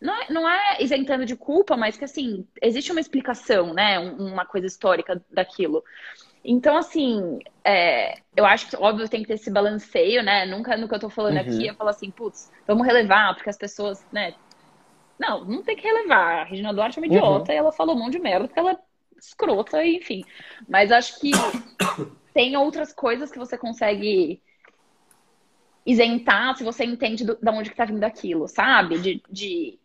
não 0.00 0.14
é, 0.14 0.32
não 0.32 0.48
é 0.48 0.82
isentando 0.82 1.24
de 1.24 1.34
culpa, 1.34 1.76
mas 1.76 1.96
que 1.96 2.04
assim, 2.04 2.46
existe 2.62 2.92
uma 2.92 3.00
explicação, 3.00 3.74
né? 3.74 3.98
Uma 3.98 4.44
coisa 4.44 4.66
histórica 4.66 5.20
daquilo. 5.30 5.82
Então, 6.44 6.76
assim, 6.76 7.38
é, 7.64 8.18
eu 8.36 8.46
acho 8.46 8.68
que, 8.68 8.76
óbvio, 8.76 9.08
tem 9.08 9.22
que 9.22 9.28
ter 9.28 9.34
esse 9.34 9.50
balanceio, 9.50 10.22
né? 10.22 10.46
Nunca 10.46 10.76
no 10.76 10.88
que 10.88 10.94
eu 10.94 11.00
tô 11.00 11.10
falando 11.10 11.34
uhum. 11.34 11.40
aqui, 11.40 11.66
eu 11.66 11.74
falo 11.74 11.90
assim, 11.90 12.10
putz, 12.10 12.50
vamos 12.66 12.86
relevar, 12.86 13.34
porque 13.34 13.50
as 13.50 13.58
pessoas, 13.58 14.04
né? 14.12 14.34
Não, 15.18 15.44
não 15.44 15.62
tem 15.62 15.76
que 15.76 15.86
relevar. 15.86 16.40
A 16.40 16.44
Regina 16.44 16.72
Duarte 16.72 16.98
é 16.98 17.02
uma 17.02 17.06
idiota 17.06 17.50
uhum. 17.50 17.56
e 17.56 17.58
ela 17.58 17.72
falou 17.72 17.94
um 17.94 17.98
monte 17.98 18.12
de 18.12 18.20
merda 18.20 18.46
porque 18.46 18.58
ela 18.60 18.72
é 18.72 18.78
escrota, 19.18 19.84
enfim. 19.84 20.24
Mas 20.68 20.92
acho 20.92 21.18
que 21.20 21.32
tem 22.32 22.56
outras 22.56 22.92
coisas 22.92 23.30
que 23.30 23.38
você 23.38 23.58
consegue 23.58 24.40
isentar 25.84 26.56
se 26.56 26.62
você 26.62 26.84
entende 26.84 27.24
do, 27.24 27.36
de 27.40 27.50
onde 27.50 27.70
que 27.70 27.76
tá 27.76 27.84
vindo 27.84 28.04
aquilo, 28.04 28.46
sabe? 28.46 28.98
De, 28.98 29.22
de 29.28 29.78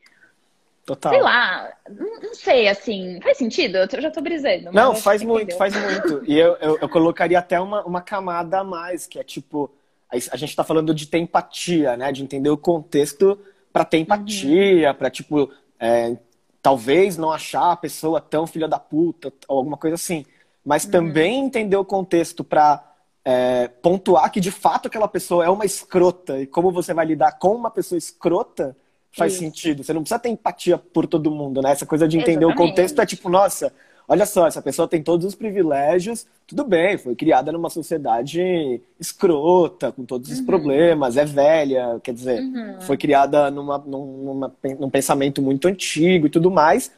Total. 0.86 1.14
Sei 1.14 1.22
lá, 1.22 1.72
não 1.90 2.34
sei, 2.34 2.68
assim, 2.68 3.20
faz 3.22 3.38
sentido? 3.38 3.78
Eu 3.78 4.02
já 4.02 4.12
tô 4.12 4.20
brisando. 4.20 4.70
Não, 4.74 4.94
faz 4.94 5.24
muito, 5.24 5.56
faz 5.56 5.74
muito. 5.74 6.24
E 6.30 6.38
eu, 6.38 6.58
eu, 6.58 6.78
eu, 6.82 6.90
colocaria 6.90 7.40
até 7.40 7.58
uma, 7.60 7.86
uma 7.86 8.02
camada 8.02 8.60
a 8.60 8.64
mais, 8.66 9.08
que 9.08 9.18
é 9.18 9.24
tipo, 9.24 9.72
a 10.10 10.36
gente 10.36 10.54
tá 10.54 10.64
falando 10.64 10.94
de 10.94 11.08
ter 11.08 11.20
empatia, 11.20 11.96
né? 11.96 12.12
De 12.12 12.22
entender 12.22 12.50
o 12.50 12.58
contexto 12.58 13.40
para 13.72 13.86
ter 13.86 14.00
empatia, 14.00 14.90
uhum. 14.90 14.96
para 14.96 15.10
tipo, 15.10 15.50
é, 15.80 16.18
talvez 16.62 17.16
não 17.16 17.32
achar 17.32 17.72
a 17.72 17.78
pessoa 17.78 18.20
tão 18.20 18.46
filha 18.46 18.68
da 18.68 18.78
puta, 18.78 19.32
ou 19.48 19.60
alguma 19.60 19.78
coisa 19.78 19.96
assim. 19.96 20.26
Mas 20.66 20.84
uhum. 20.84 20.92
também 20.92 21.46
entender 21.46 21.78
o 21.78 21.86
contexto 21.86 22.44
para 22.44 22.84
é, 23.24 23.70
pontuar 23.70 24.30
que 24.30 24.42
de 24.42 24.52
fato 24.52 24.90
aquela 24.90 25.08
pessoa 25.08 25.46
é 25.46 25.50
uma 25.50 25.66
escrota 25.66 26.42
e 26.42 26.46
como 26.46 26.72
você 26.72 26.94
vai 26.94 27.06
lidar 27.06 27.40
com 27.40 27.56
uma 27.56 27.72
pessoa 27.72 27.98
escrota 27.98 28.76
faz 29.14 29.34
Isso. 29.34 29.42
sentido. 29.42 29.84
Você 29.84 29.94
não 29.94 30.02
precisa 30.02 30.20
ter 30.20 30.30
empatia 30.30 30.78
por 30.78 31.08
todo 31.08 31.32
mundo, 31.32 31.62
né? 31.62 31.72
Essa 31.72 31.86
coisa 31.86 32.08
de 32.08 32.18
entender 32.18 32.46
Exatamente. 32.46 32.62
o 32.62 32.68
contexto 32.68 33.00
é 33.00 33.06
tipo, 33.06 33.30
nossa, 33.30 33.72
olha 34.08 34.26
só, 34.26 34.48
essa 34.48 34.62
pessoa 34.62 34.88
tem 34.88 35.02
todos 35.02 35.26
os 35.26 35.36
privilégios, 35.36 36.26
tudo 36.48 36.64
bem, 36.64 36.98
foi 36.98 37.16
criada 37.16 37.52
numa 37.52 37.70
sociedade 37.70 38.82
escrota, 39.00 39.92
com 39.92 40.04
todos 40.04 40.32
os 40.32 40.40
uhum. 40.40 40.46
problemas, 40.46 41.16
é 41.16 41.26
velha, 41.26 42.00
quer 42.04 42.14
dizer, 42.14 42.42
uhum. 42.42 42.82
foi 42.82 42.98
criada 42.98 43.50
numa, 43.52 43.78
numa, 43.78 44.54
num 44.80 44.90
pensamento 44.90 45.42
muito 45.42 45.68
antigo 45.68 46.26
e 46.26 46.30
tudo 46.30 46.50
mais, 46.50 46.92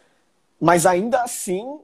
mas 0.60 0.86
ainda 0.86 1.22
assim 1.22 1.80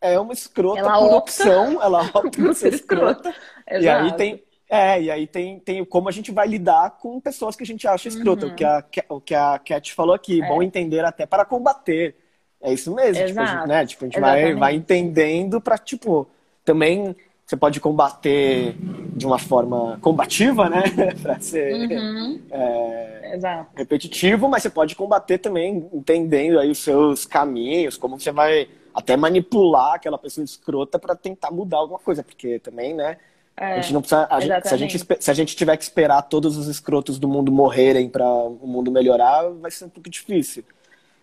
é 0.00 0.18
uma 0.20 0.32
escrota 0.32 0.80
ela 0.80 0.98
por 0.98 1.04
opta 1.04 1.16
opção, 1.16 1.82
ela 1.82 2.02
opta 2.12 2.42
por 2.42 2.54
ser 2.54 2.74
escrota. 2.74 3.30
escrota. 3.30 3.80
E 3.80 3.88
aí 3.88 4.12
tem 4.16 4.42
É, 4.72 5.02
e 5.02 5.10
aí 5.10 5.26
tem, 5.26 5.58
tem 5.58 5.84
como 5.84 6.08
a 6.08 6.12
gente 6.12 6.32
vai 6.32 6.48
lidar 6.48 6.92
com 6.92 7.20
pessoas 7.20 7.54
que 7.54 7.62
a 7.62 7.66
gente 7.66 7.86
acha 7.86 8.08
escrota, 8.08 8.46
uhum. 8.46 8.52
o, 8.52 8.54
que 8.54 8.64
a, 8.64 8.84
o 9.10 9.20
que 9.20 9.34
a 9.34 9.58
Cat 9.58 9.92
falou 9.92 10.14
aqui, 10.14 10.40
é. 10.42 10.48
bom 10.48 10.62
entender 10.62 11.04
até 11.04 11.26
para 11.26 11.44
combater. 11.44 12.16
É 12.58 12.72
isso 12.72 12.94
mesmo, 12.94 13.22
tipo, 13.26 13.38
a 13.38 13.44
gente, 13.44 13.68
né? 13.68 13.84
Tipo, 13.84 14.04
a 14.04 14.08
gente 14.08 14.18
vai, 14.18 14.54
vai 14.54 14.74
entendendo 14.74 15.60
para, 15.60 15.76
tipo, 15.76 16.26
também 16.64 17.14
você 17.44 17.54
pode 17.54 17.80
combater 17.80 18.74
de 19.14 19.26
uma 19.26 19.38
forma 19.38 19.98
combativa, 20.00 20.70
né? 20.70 20.84
para 21.20 21.38
ser 21.38 21.74
uhum. 21.74 22.40
é, 22.50 23.38
repetitivo, 23.76 24.48
mas 24.48 24.62
você 24.62 24.70
pode 24.70 24.96
combater 24.96 25.36
também 25.36 25.86
entendendo 25.92 26.58
aí 26.58 26.70
os 26.70 26.78
seus 26.78 27.26
caminhos, 27.26 27.98
como 27.98 28.18
você 28.18 28.32
vai 28.32 28.70
até 28.94 29.18
manipular 29.18 29.96
aquela 29.96 30.16
pessoa 30.16 30.42
escrota 30.42 30.98
para 30.98 31.14
tentar 31.14 31.50
mudar 31.50 31.76
alguma 31.76 31.98
coisa, 31.98 32.24
porque 32.24 32.58
também, 32.58 32.94
né? 32.94 33.18
É, 33.56 33.74
a 33.74 33.80
gente 33.80 33.92
não 33.92 34.00
precisa. 34.00 34.26
A 34.30 34.40
gente, 34.40 34.68
se, 34.68 34.74
a 34.74 34.76
gente, 34.76 35.06
se 35.20 35.30
a 35.30 35.34
gente 35.34 35.56
tiver 35.56 35.76
que 35.76 35.84
esperar 35.84 36.22
todos 36.22 36.56
os 36.56 36.68
escrotos 36.68 37.18
do 37.18 37.28
mundo 37.28 37.52
morrerem 37.52 38.08
para 38.08 38.26
o 38.26 38.66
mundo 38.66 38.90
melhorar, 38.90 39.48
vai 39.50 39.70
ser 39.70 39.84
um 39.84 39.90
pouco 39.90 40.08
difícil. 40.08 40.64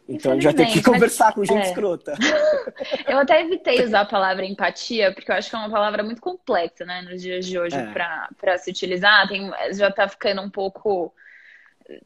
Então 0.07 0.31
a 0.31 0.35
gente 0.35 0.43
vai 0.43 0.53
ter 0.53 0.65
que 0.65 0.81
conversar 0.81 1.25
mas, 1.25 1.35
com 1.35 1.45
gente 1.45 1.67
é. 1.67 1.69
escrota. 1.69 2.15
Eu 3.07 3.19
até 3.19 3.41
evitei 3.41 3.83
usar 3.83 4.01
a 4.01 4.05
palavra 4.05 4.43
empatia, 4.43 5.13
porque 5.13 5.31
eu 5.31 5.35
acho 5.35 5.49
que 5.49 5.55
é 5.55 5.59
uma 5.59 5.69
palavra 5.69 6.01
muito 6.01 6.19
complexa, 6.19 6.83
né, 6.83 7.03
nos 7.03 7.21
dias 7.21 7.45
de 7.45 7.59
hoje, 7.59 7.75
é. 7.75 7.85
para 7.91 8.57
se 8.57 8.71
utilizar. 8.71 9.27
Tem, 9.27 9.51
já 9.71 9.91
tá 9.91 10.07
ficando 10.07 10.41
um 10.41 10.49
pouco 10.49 11.13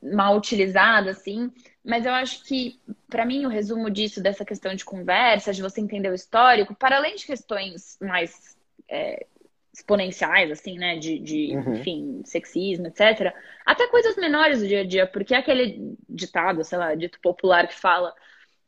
mal 0.01 0.35
utilizada, 0.35 1.11
assim. 1.11 1.51
Mas 1.83 2.05
eu 2.05 2.13
acho 2.13 2.43
que, 2.43 2.79
para 3.09 3.25
mim, 3.25 3.45
o 3.45 3.49
resumo 3.49 3.89
disso, 3.89 4.21
dessa 4.21 4.43
questão 4.43 4.73
de 4.75 4.83
conversa, 4.83 5.53
de 5.53 5.61
você 5.61 5.79
entender 5.79 6.09
o 6.09 6.15
histórico, 6.15 6.75
para 6.75 6.97
além 6.97 7.15
de 7.15 7.25
questões 7.25 7.97
mais 8.01 8.57
é, 8.89 9.25
exponenciais, 9.73 10.51
assim, 10.51 10.77
né? 10.77 10.97
De, 10.97 11.17
de 11.19 11.55
uhum. 11.55 11.73
enfim, 11.73 12.21
sexismo, 12.23 12.87
etc. 12.87 13.33
Até 13.65 13.87
coisas 13.87 14.15
menores 14.15 14.61
do 14.61 14.67
dia 14.67 14.81
a 14.81 14.85
dia, 14.85 15.07
porque 15.07 15.33
é 15.33 15.37
aquele 15.37 15.97
ditado, 16.07 16.63
sei 16.63 16.77
lá, 16.77 16.93
dito 16.93 17.19
popular 17.19 17.67
que 17.67 17.75
fala 17.75 18.13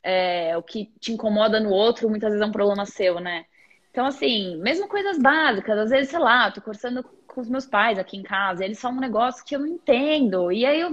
é, 0.02 0.56
o 0.56 0.62
que 0.62 0.92
te 1.00 1.12
incomoda 1.12 1.60
no 1.60 1.70
outro 1.70 2.08
muitas 2.08 2.30
vezes 2.30 2.44
é 2.44 2.48
um 2.48 2.52
problema 2.52 2.84
seu, 2.86 3.20
né? 3.20 3.44
Então, 3.90 4.04
assim, 4.06 4.56
mesmo 4.58 4.88
coisas 4.88 5.18
básicas, 5.18 5.78
às 5.78 5.90
vezes, 5.90 6.10
sei 6.10 6.18
lá, 6.18 6.50
tô 6.50 6.60
conversando 6.60 7.02
com 7.26 7.40
os 7.40 7.48
meus 7.48 7.66
pais 7.66 7.98
aqui 7.98 8.16
em 8.16 8.22
casa, 8.22 8.64
eles 8.64 8.80
falam 8.80 8.98
um 8.98 9.00
negócio 9.00 9.44
que 9.44 9.56
eu 9.56 9.60
não 9.60 9.66
entendo, 9.66 10.52
e 10.52 10.66
aí 10.66 10.80
eu. 10.80 10.90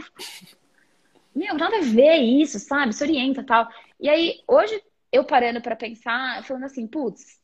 Meu, 1.35 1.55
nada 1.55 1.77
a 1.77 1.81
ver 1.81 2.17
isso, 2.17 2.59
sabe? 2.59 2.93
Se 2.93 3.03
orienta 3.03 3.43
tal. 3.43 3.67
E 3.99 4.07
aí, 4.07 4.39
hoje, 4.47 4.81
eu 5.11 5.23
parando 5.23 5.61
para 5.61 5.75
pensar, 5.75 6.43
falando 6.43 6.63
assim, 6.65 6.87
putz, 6.87 7.39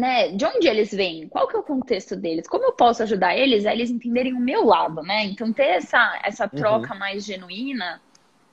né, 0.00 0.28
de 0.30 0.46
onde 0.46 0.66
eles 0.66 0.90
vêm, 0.90 1.28
qual 1.28 1.46
que 1.46 1.54
é 1.54 1.58
o 1.58 1.62
contexto 1.62 2.16
deles, 2.16 2.48
como 2.48 2.64
eu 2.64 2.72
posso 2.72 3.02
ajudar 3.02 3.36
eles 3.36 3.66
a 3.66 3.72
eles 3.74 3.90
entenderem 3.90 4.32
o 4.32 4.40
meu 4.40 4.64
lado, 4.64 5.02
né? 5.02 5.26
Então 5.26 5.52
ter 5.52 5.66
essa, 5.66 6.18
essa 6.24 6.44
uhum. 6.44 6.50
troca 6.58 6.94
uhum. 6.94 6.98
mais 6.98 7.22
genuína, 7.26 8.00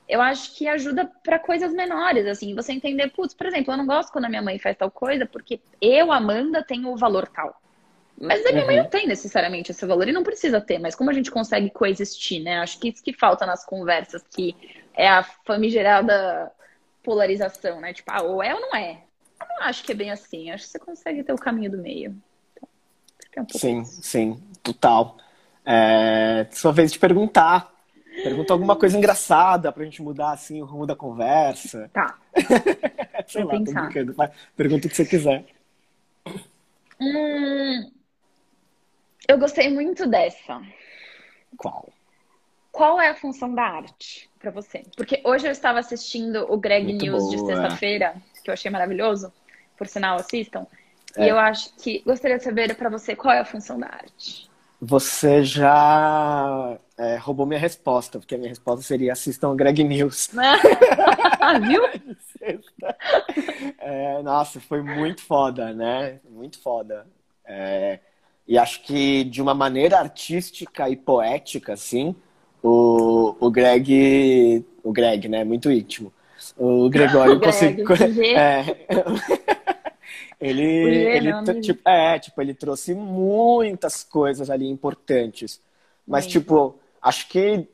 eu 0.10 0.22
acho 0.22 0.54
que 0.58 0.68
ajuda 0.68 1.10
para 1.24 1.40
coisas 1.40 1.72
menores, 1.72 2.26
assim, 2.28 2.54
você 2.54 2.74
entender, 2.74 3.10
putz, 3.12 3.34
por 3.34 3.48
exemplo, 3.48 3.72
eu 3.72 3.78
não 3.78 3.86
gosto 3.86 4.12
quando 4.12 4.26
a 4.26 4.30
minha 4.30 4.42
mãe 4.42 4.60
faz 4.60 4.76
tal 4.76 4.92
coisa 4.92 5.26
porque 5.26 5.62
eu, 5.80 6.12
Amanda, 6.12 6.62
tenho 6.62 6.90
o 6.90 6.98
valor 6.98 7.30
tal. 7.30 7.58
Mas 8.20 8.46
a 8.46 8.50
minha 8.50 8.62
uhum. 8.62 8.68
mãe 8.68 8.78
não 8.78 8.90
tem 8.90 9.08
necessariamente 9.08 9.72
esse 9.72 9.86
valor 9.86 10.06
e 10.10 10.12
não 10.12 10.24
precisa 10.24 10.60
ter, 10.60 10.80
mas 10.80 10.96
como 10.96 11.10
a 11.10 11.14
gente 11.14 11.32
consegue 11.32 11.70
coexistir, 11.70 12.44
né? 12.44 12.60
Acho 12.60 12.78
que 12.78 12.90
isso 12.90 13.02
que 13.02 13.14
falta 13.14 13.46
nas 13.46 13.64
conversas, 13.66 14.22
que 14.24 14.54
é 14.94 15.08
a 15.08 15.24
famigerada 15.24 16.52
polarização, 17.04 17.80
né? 17.80 17.94
Tipo, 17.94 18.12
ah, 18.12 18.24
ou 18.24 18.44
é 18.44 18.54
ou 18.54 18.60
não 18.60 18.76
é. 18.76 19.07
Eu 19.40 19.48
não 19.48 19.64
acho 19.68 19.84
que 19.84 19.92
é 19.92 19.96
bem 19.96 20.12
assim. 20.12 20.50
Acho 20.52 20.66
que 20.66 20.72
você 20.72 20.80
consegue 20.80 21.24
ter 21.24 21.34
o 21.34 21.38
caminho 21.38 21.72
do 21.72 21.78
meio. 21.78 22.16
Então, 23.30 23.44
um 23.44 23.58
sim, 23.58 23.82
assim. 23.82 24.02
sim, 24.02 24.44
total. 24.64 25.18
É, 25.66 26.48
sua 26.52 26.72
vez 26.72 26.92
de 26.92 27.00
perguntar. 27.00 27.74
Pergunta 28.24 28.52
alguma 28.52 28.76
coisa 28.76 28.98
engraçada 28.98 29.72
pra 29.72 29.84
gente 29.84 30.02
mudar 30.02 30.32
assim 30.32 30.62
o 30.62 30.66
rumo 30.66 30.88
da 30.88 30.96
conversa. 30.96 31.90
Tá. 31.94 32.18
Sei 33.28 33.44
Vou 33.44 33.52
lá, 33.52 33.60
pensar. 33.60 33.74
tô 33.74 33.88
brincando. 33.88 34.16
Pergunta 34.56 34.88
o 34.88 34.90
que 34.90 34.96
você 34.96 35.06
quiser. 35.06 35.46
Hum, 37.00 37.92
eu 39.28 39.38
gostei 39.38 39.70
muito 39.70 40.08
dessa. 40.08 40.62
Qual? 41.58 41.90
Qual 42.72 43.02
é 43.02 43.10
a 43.10 43.16
função 43.16 43.54
da 43.54 43.64
arte 43.64 44.30
para 44.40 44.52
você? 44.52 44.84
Porque 44.96 45.22
hoje 45.26 45.48
eu 45.48 45.52
estava 45.52 45.80
assistindo 45.80 46.46
o 46.52 46.58
Greg 46.58 46.86
muito 46.86 47.04
News 47.04 47.24
boa. 47.24 47.36
de 47.36 47.46
sexta-feira 47.46 48.16
que 48.48 48.52
eu 48.52 48.54
achei 48.54 48.72
maravilhoso, 48.72 49.32
por 49.78 49.88
sinal, 49.88 50.16
assistam. 50.16 50.66
É. 51.18 51.26
E 51.26 51.30
eu 51.30 51.38
acho 51.38 51.74
que 51.76 52.02
gostaria 52.06 52.38
de 52.38 52.44
saber 52.44 52.74
para 52.76 52.90
você 52.90 53.14
qual 53.16 53.34
é 53.34 53.40
a 53.40 53.46
função 53.46 53.78
da 53.78 53.88
arte. 53.88 54.50
Você 54.80 55.44
já 55.44 56.78
é, 56.98 57.18
roubou 57.18 57.46
minha 57.46 57.60
resposta, 57.60 58.20
porque 58.20 58.36
a 58.36 58.38
minha 58.38 58.50
resposta 58.50 58.86
seria 58.86 59.12
assistam 59.12 59.56
Greg 59.56 59.84
News. 59.84 60.30
Viu? 61.68 61.82
é, 63.80 64.22
nossa, 64.22 64.62
foi 64.62 64.82
muito 64.82 65.22
foda, 65.24 65.74
né? 65.74 66.20
Muito 66.30 66.62
foda. 66.62 67.06
É, 67.44 68.00
e 68.48 68.58
acho 68.58 68.84
que 68.84 69.24
de 69.26 69.42
uma 69.42 69.54
maneira 69.54 69.98
artística 69.98 70.90
e 70.90 70.96
poética, 70.96 71.74
assim, 71.74 72.16
o, 72.64 73.36
o 73.40 73.52
Greg. 73.52 74.64
O 74.84 74.94
Greg, 74.94 75.28
né? 75.28 75.44
Muito 75.44 75.70
íntimo. 75.72 76.14
O 76.58 76.90
Gregório 76.90 77.40
conseguiu. 77.42 77.86
É, 78.36 78.76
ele, 80.40 80.64
ele 80.64 81.62
tipo, 81.62 81.90
é, 81.90 82.20
tipo, 82.20 82.40
ele 82.42 82.54
trouxe 82.54 82.94
muitas 82.94 84.04
coisas 84.04 84.50
ali 84.50 84.68
importantes. 84.68 85.60
Mas, 86.08 86.26
Muito. 86.26 86.40
tipo, 86.40 86.76
acho 87.02 87.28
que 87.28 87.68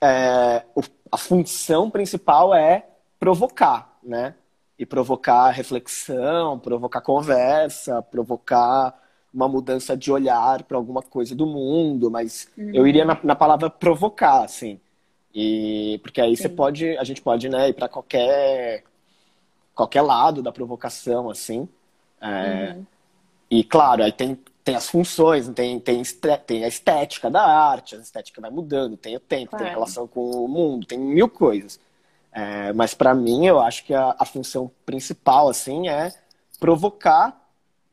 é, 0.00 0.62
a 1.10 1.16
função 1.16 1.88
principal 1.90 2.54
é 2.54 2.86
provocar, 3.18 3.98
né? 4.02 4.34
E 4.78 4.84
provocar 4.84 5.50
reflexão, 5.50 6.58
provocar 6.58 7.00
conversa, 7.00 8.02
provocar 8.02 9.00
uma 9.32 9.48
mudança 9.48 9.96
de 9.96 10.10
olhar 10.10 10.62
para 10.64 10.76
alguma 10.76 11.02
coisa 11.02 11.34
do 11.34 11.46
mundo, 11.46 12.10
mas 12.10 12.48
uhum. 12.58 12.70
eu 12.74 12.86
iria 12.86 13.04
na, 13.04 13.18
na 13.22 13.36
palavra 13.36 13.70
provocar, 13.70 14.42
assim. 14.44 14.80
E 15.38 15.98
porque 16.02 16.18
aí 16.18 16.34
Sim. 16.34 16.44
você 16.44 16.48
pode, 16.48 16.96
a 16.96 17.04
gente 17.04 17.20
pode, 17.20 17.46
né, 17.50 17.68
ir 17.68 17.74
para 17.74 17.90
qualquer 17.90 18.82
qualquer 19.74 20.00
lado 20.00 20.42
da 20.42 20.50
provocação, 20.50 21.28
assim. 21.28 21.68
É, 22.18 22.72
uhum. 22.74 22.86
E 23.50 23.62
claro, 23.62 24.02
aí 24.02 24.10
tem, 24.10 24.40
tem 24.64 24.74
as 24.74 24.88
funções, 24.88 25.46
tem, 25.50 25.78
tem, 25.78 26.02
tem 26.46 26.64
a 26.64 26.68
estética 26.68 27.30
da 27.30 27.42
arte, 27.42 27.96
a 27.96 27.98
estética 27.98 28.40
vai 28.40 28.50
mudando, 28.50 28.96
tem 28.96 29.14
o 29.14 29.20
tempo, 29.20 29.50
claro. 29.50 29.62
tem 29.62 29.70
a 29.70 29.74
relação 29.74 30.08
com 30.08 30.30
o 30.30 30.48
mundo, 30.48 30.86
tem 30.86 30.98
mil 30.98 31.28
coisas. 31.28 31.78
É, 32.32 32.72
mas 32.72 32.94
para 32.94 33.14
mim, 33.14 33.44
eu 33.44 33.60
acho 33.60 33.84
que 33.84 33.92
a, 33.92 34.16
a 34.18 34.24
função 34.24 34.70
principal, 34.86 35.50
assim, 35.50 35.86
é 35.90 36.14
provocar 36.58 37.45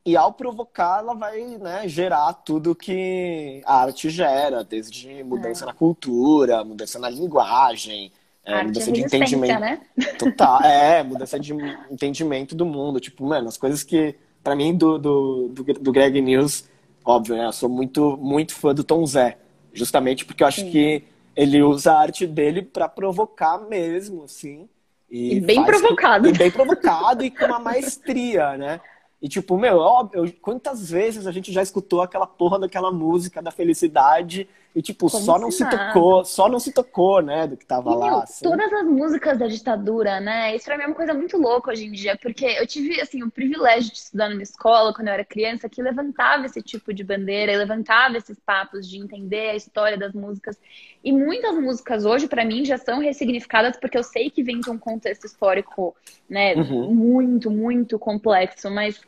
e 0.06 0.18
ao 0.18 0.34
provocar, 0.34 1.00
ela 1.00 1.13
vai 1.13 1.42
né, 1.58 1.88
gerar 1.88 2.34
tudo 2.34 2.76
que 2.76 3.62
a 3.66 3.84
arte 3.84 4.10
gera, 4.10 4.63
desde 4.63 5.24
mudança 5.24 5.63
é. 5.63 5.68
na 5.68 5.74
cultura, 5.74 6.63
mudança 6.63 7.00
na 7.00 7.10
linguagem, 7.10 8.12
é, 8.44 8.63
mudança 8.63 8.92
de 8.92 9.02
entendimento. 9.02 9.60
Né? 9.60 9.80
Total, 10.20 10.62
é, 10.63 11.02
mudança 11.04 11.39
de 11.39 11.54
entendimento 11.89 12.54
do 12.54 12.66
mundo. 12.66 13.00
Tipo, 13.00 13.26
mano, 13.26 13.48
as 13.48 13.58
coisas 13.58 13.82
que, 13.82 14.16
para 14.44 14.56
mim, 14.56 14.76
do, 14.76 14.98
do, 14.98 15.48
do, 15.48 15.63
do, 15.63 15.92
Greg 15.94 16.20
News, 16.22 16.66
óbvio, 17.06 17.38
né? 17.38 17.46
Eu 17.46 17.54
sou 17.54 17.70
muito, 17.70 18.18
muito 18.18 18.54
fã 18.54 18.74
do 18.74 18.84
Tom 18.84 19.06
Zé. 19.06 19.38
Justamente 19.72 20.26
porque 20.26 20.44
eu 20.44 20.48
acho 20.48 20.62
Sim. 20.62 20.70
que 20.70 21.04
ele 21.34 21.63
usa 21.63 21.94
a 21.94 22.00
arte 22.00 22.28
dele 22.28 22.62
para 22.62 22.89
provocar 22.89 23.58
mesmo, 23.58 24.26
assim. 24.26 24.68
E, 25.10 25.36
e 25.36 25.39
bem 25.39 25.63
provocado. 25.63 26.28
E 26.28 26.34
bem 26.34 26.52
provocado 26.52 27.24
e 27.24 27.32
com 27.32 27.46
uma 27.46 27.60
maestria, 27.60 28.58
né? 28.58 28.82
E 29.23 29.29
tipo, 29.29 29.57
meu, 29.57 29.77
óbvio, 29.77 30.33
quantas 30.41 30.89
vezes 30.89 31.25
a 31.25 31.31
gente 31.31 31.49
já 31.49 31.63
escutou 31.63 32.01
aquela 32.01 32.27
porra 32.27 32.59
daquela 32.59 32.91
música 32.91 33.41
da 33.41 33.51
felicidade 33.51 34.49
e, 34.75 34.81
tipo, 34.81 35.09
Como 35.09 35.23
só 35.23 35.38
não 35.38 35.51
se 35.51 35.63
tocou, 35.69 36.25
só 36.25 36.49
não 36.49 36.59
se 36.59 36.73
tocou, 36.73 37.21
né, 37.21 37.45
do 37.45 37.55
que 37.55 37.65
tava 37.65 37.91
e, 37.91 37.95
lá. 37.95 38.05
Meu, 38.07 38.15
assim. 38.17 38.43
Todas 38.43 38.73
as 38.73 38.86
músicas 38.86 39.38
da 39.38 39.47
ditadura, 39.47 40.19
né? 40.19 40.55
Isso 40.55 40.65
pra 40.65 40.75
mim 40.77 40.83
é 40.83 40.88
uma 40.88 40.95
coisa 40.95 41.13
muito 41.13 41.38
louca 41.38 41.71
hoje 41.71 41.86
em 41.86 41.91
dia, 41.91 42.17
porque 42.19 42.45
eu 42.45 42.65
tive, 42.65 42.99
assim, 42.99 43.21
o 43.21 43.29
privilégio 43.29 43.91
de 43.91 43.99
estudar 43.99 44.29
numa 44.29 44.41
escola 44.41 44.91
quando 44.91 45.09
eu 45.09 45.13
era 45.13 45.23
criança 45.23 45.69
que 45.69 45.81
levantava 45.81 46.47
esse 46.47 46.59
tipo 46.62 46.91
de 46.91 47.03
bandeira, 47.03 47.55
levantava 47.55 48.17
esses 48.17 48.39
papos 48.39 48.89
de 48.89 48.97
entender 48.97 49.51
a 49.51 49.55
história 49.55 49.97
das 49.97 50.12
músicas. 50.13 50.59
E 51.03 51.12
muitas 51.12 51.55
músicas 51.55 52.03
hoje, 52.03 52.27
para 52.27 52.43
mim, 52.43 52.65
já 52.65 52.79
são 52.79 52.99
ressignificadas 52.99 53.77
porque 53.77 53.97
eu 53.97 54.03
sei 54.03 54.31
que 54.31 54.41
vem 54.41 54.59
de 54.59 54.71
um 54.71 54.77
contexto 54.77 55.25
histórico, 55.25 55.95
né, 56.27 56.55
uhum. 56.55 56.91
muito, 56.91 57.51
muito 57.51 57.99
complexo, 57.99 58.71
mas 58.71 58.99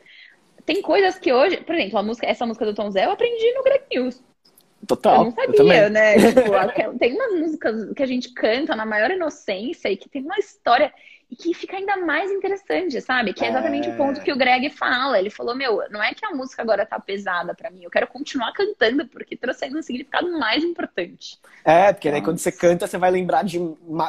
tem 0.64 0.80
coisas 0.80 1.18
que 1.18 1.32
hoje, 1.32 1.56
por 1.58 1.74
exemplo, 1.74 1.98
a 1.98 2.02
música, 2.04 2.26
essa 2.26 2.46
música 2.46 2.64
do 2.66 2.74
Tom 2.74 2.90
Zé 2.90 3.06
eu 3.06 3.10
aprendi 3.10 3.52
no 3.52 3.64
Greg 3.64 3.84
News. 3.92 4.22
Total. 4.86 5.18
Eu 5.18 5.24
não 5.24 5.32
sabia, 5.32 5.82
eu 5.84 5.90
né? 5.90 6.14
tipo, 6.32 6.98
tem 6.98 7.14
umas 7.14 7.32
músicas 7.40 7.92
que 7.94 8.02
a 8.02 8.06
gente 8.06 8.32
canta 8.32 8.76
na 8.76 8.86
maior 8.86 9.10
inocência 9.10 9.88
e 9.90 9.96
que 9.96 10.08
tem 10.08 10.22
uma 10.22 10.38
história. 10.38 10.92
e 11.28 11.34
que 11.34 11.52
fica 11.54 11.76
ainda 11.76 11.96
mais 11.96 12.30
interessante, 12.30 13.00
sabe? 13.00 13.34
Que 13.34 13.44
é 13.44 13.48
exatamente 13.48 13.88
É. 13.88 13.90
o 13.90 13.96
ponto 13.96 14.20
que 14.22 14.32
o 14.32 14.36
Greg 14.36 14.70
fala. 14.70 15.18
Ele 15.18 15.30
falou: 15.30 15.56
Meu, 15.56 15.82
não 15.90 16.00
é 16.02 16.14
que 16.14 16.24
a 16.24 16.30
música 16.30 16.62
agora 16.62 16.86
tá 16.86 17.00
pesada 17.00 17.52
pra 17.54 17.70
mim, 17.70 17.82
eu 17.82 17.90
quero 17.90 18.06
continuar 18.06 18.52
cantando, 18.52 19.06
porque 19.08 19.36
trouxe 19.36 19.64
ainda 19.64 19.78
um 19.78 19.82
significado 19.82 20.30
mais 20.38 20.62
importante. 20.62 21.38
É, 21.64 21.92
porque 21.92 22.10
daí 22.12 22.22
quando 22.22 22.38
você 22.38 22.52
canta, 22.52 22.86
você 22.86 22.96
vai 22.98 23.10
lembrar 23.10 23.42
de. 23.42 23.58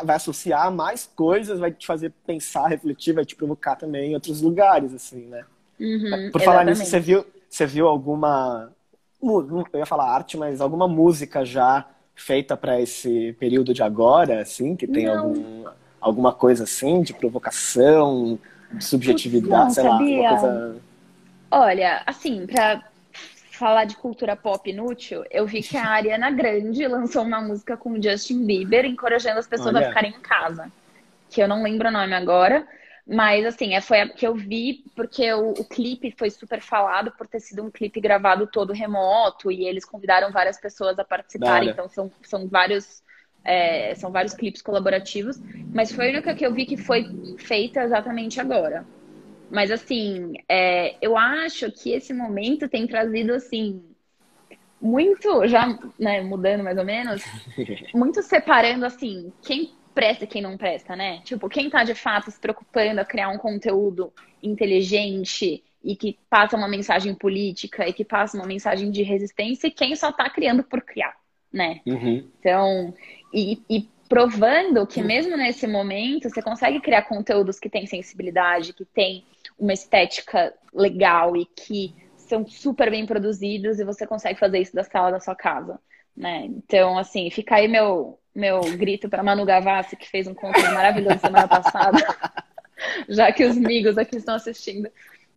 vai 0.03 0.15
associar 0.15 0.71
mais 0.71 1.07
coisas, 1.15 1.59
vai 1.59 1.71
te 1.71 1.87
fazer 1.87 2.11
pensar, 2.25 2.67
refletir, 2.67 3.13
vai 3.13 3.25
te 3.25 3.35
provocar 3.35 3.75
também 3.75 4.11
em 4.11 4.13
outros 4.13 4.41
lugares, 4.41 4.93
assim, 4.93 5.25
né? 5.25 5.43
Uhum, 5.79 6.29
Por 6.31 6.41
falar 6.41 6.65
nisso, 6.65 6.83
exatamente. 6.83 6.89
você 6.89 6.99
viu, 6.99 7.25
você 7.49 7.65
viu 7.65 7.87
alguma. 7.87 8.71
Eu 9.21 9.67
ia 9.79 9.85
falar 9.85 10.13
arte, 10.13 10.37
mas 10.37 10.61
alguma 10.61 10.87
música 10.87 11.43
já 11.43 11.85
feita 12.15 12.55
pra 12.57 12.79
esse 12.81 13.33
período 13.39 13.73
de 13.73 13.83
agora, 13.83 14.41
assim, 14.41 14.75
que 14.75 14.87
tem 14.87 15.05
Não. 15.05 15.19
algum, 15.19 15.65
alguma 16.01 16.33
coisa 16.33 16.63
assim, 16.63 17.01
de 17.01 17.13
provocação, 17.13 18.39
de 18.71 18.83
subjetividade, 18.83 19.63
Não, 19.65 19.69
sei 19.69 19.83
lá, 19.83 19.97
sabia? 19.97 20.19
uma 20.21 20.29
coisa. 20.29 20.75
Olha, 21.49 22.03
assim, 22.05 22.45
pra 22.45 22.83
falar 23.51 23.85
de 23.85 23.95
cultura 23.95 24.35
pop 24.35 24.69
inútil, 24.69 25.23
eu 25.31 25.45
vi 25.47 25.61
que 25.63 25.77
a 25.77 25.85
Ariana 25.89 26.29
Grande 26.31 26.87
lançou 26.87 27.23
uma 27.23 27.41
música 27.41 27.75
com 27.77 27.91
o 27.91 28.01
Justin 28.01 28.45
Bieber, 28.45 28.85
encorajando 28.85 29.39
as 29.39 29.47
pessoas 29.47 29.75
Olha. 29.75 29.85
a 29.85 29.89
ficarem 29.89 30.11
em 30.11 30.19
casa. 30.21 30.71
Que 31.29 31.41
eu 31.41 31.47
não 31.47 31.63
lembro 31.63 31.89
o 31.89 31.91
nome 31.91 32.13
agora, 32.13 32.67
mas 33.07 33.45
assim, 33.45 33.73
é, 33.73 33.79
foi 33.79 34.01
a 34.01 34.09
que 34.09 34.27
eu 34.27 34.35
vi 34.35 34.83
porque 34.95 35.31
o, 35.31 35.51
o 35.51 35.65
clipe 35.65 36.13
foi 36.17 36.29
super 36.29 36.61
falado 36.61 37.11
por 37.11 37.25
ter 37.25 37.39
sido 37.39 37.63
um 37.63 37.71
clipe 37.71 38.01
gravado 38.01 38.47
todo 38.47 38.73
remoto 38.73 39.49
e 39.49 39.65
eles 39.65 39.85
convidaram 39.85 40.31
várias 40.31 40.59
pessoas 40.59 40.99
a 40.99 41.05
participarem, 41.05 41.69
hora. 41.69 41.71
então 41.71 41.87
são, 41.87 42.11
são 42.21 42.47
vários. 42.47 43.01
é, 43.45 43.95
são 43.95 44.11
vários 44.11 44.33
clipes 44.33 44.61
colaborativos, 44.61 45.39
mas 45.73 45.91
foi 45.91 46.07
a 46.07 46.11
única 46.11 46.35
que 46.35 46.45
eu 46.45 46.53
vi 46.53 46.65
que 46.65 46.75
foi 46.75 47.05
feita 47.37 47.81
exatamente 47.83 48.41
agora. 48.41 48.85
Mas 49.49 49.71
assim, 49.71 50.33
é, 50.49 50.97
eu 51.01 51.17
acho 51.17 51.71
que 51.71 51.91
esse 51.93 52.13
momento 52.13 52.67
tem 52.67 52.85
trazido 52.85 53.33
assim 53.33 53.83
muito, 54.81 55.47
já 55.47 55.79
né, 55.97 56.21
mudando 56.21 56.63
mais 56.63 56.77
ou 56.77 56.83
menos, 56.83 57.23
muito 57.95 58.21
separando 58.21 58.85
assim 58.85 59.31
quem 59.41 59.76
presta 59.97 60.25
e 60.25 60.27
quem 60.27 60.43
não 60.43 60.55
presta, 60.55 60.95
né? 60.95 61.21
Tipo, 61.23 61.49
quem 61.49 61.71
tá 61.71 61.83
de 61.83 61.95
fato 61.95 62.29
se 62.29 62.39
preocupando 62.39 63.01
a 63.01 63.05
criar 63.05 63.29
um 63.29 63.37
conteúdo 63.39 64.13
inteligente 64.43 65.63
e 65.83 65.95
que 65.95 66.19
passa 66.29 66.55
uma 66.55 66.67
mensagem 66.67 67.15
política 67.15 67.87
e 67.87 67.91
que 67.91 68.05
passa 68.05 68.37
uma 68.37 68.45
mensagem 68.45 68.91
de 68.91 69.01
resistência 69.01 69.65
e 69.65 69.71
quem 69.71 69.95
só 69.95 70.11
tá 70.11 70.29
criando 70.29 70.63
por 70.63 70.83
criar, 70.83 71.15
né? 71.51 71.81
Uhum. 71.87 72.29
Então, 72.39 72.93
e, 73.33 73.59
e 73.67 73.89
provando 74.07 74.85
que 74.85 75.01
mesmo 75.01 75.35
nesse 75.35 75.65
momento 75.65 76.29
você 76.29 76.43
consegue 76.43 76.79
criar 76.79 77.01
conteúdos 77.01 77.59
que 77.59 77.67
têm 77.67 77.87
sensibilidade, 77.87 78.73
que 78.73 78.85
têm 78.85 79.25
uma 79.57 79.73
estética 79.73 80.53
legal 80.71 81.35
e 81.35 81.43
que 81.43 81.95
são 82.15 82.45
super 82.45 82.91
bem 82.91 83.07
produzidos 83.07 83.79
e 83.79 83.83
você 83.83 84.05
consegue 84.05 84.39
fazer 84.39 84.59
isso 84.59 84.75
da 84.75 84.83
sala 84.83 85.09
da 85.09 85.19
sua 85.19 85.35
casa, 85.35 85.79
né? 86.15 86.45
Então, 86.45 86.99
assim, 86.99 87.31
fica 87.31 87.55
aí 87.55 87.67
meu, 87.67 88.19
meu 88.37 88.61
grito 88.77 89.09
para 89.09 89.23
Manu 89.23 89.43
Gavassi, 89.45 89.95
que 89.95 90.07
fez 90.07 90.27
um 90.27 90.33
conteúdo 90.33 90.71
maravilhoso 90.73 91.19
semana 91.19 91.47
passada, 91.47 91.97
já 93.09 93.31
que 93.31 93.43
os 93.43 93.57
amigos 93.57 93.97
aqui 93.97 94.15
estão 94.17 94.35
assistindo. 94.35 94.89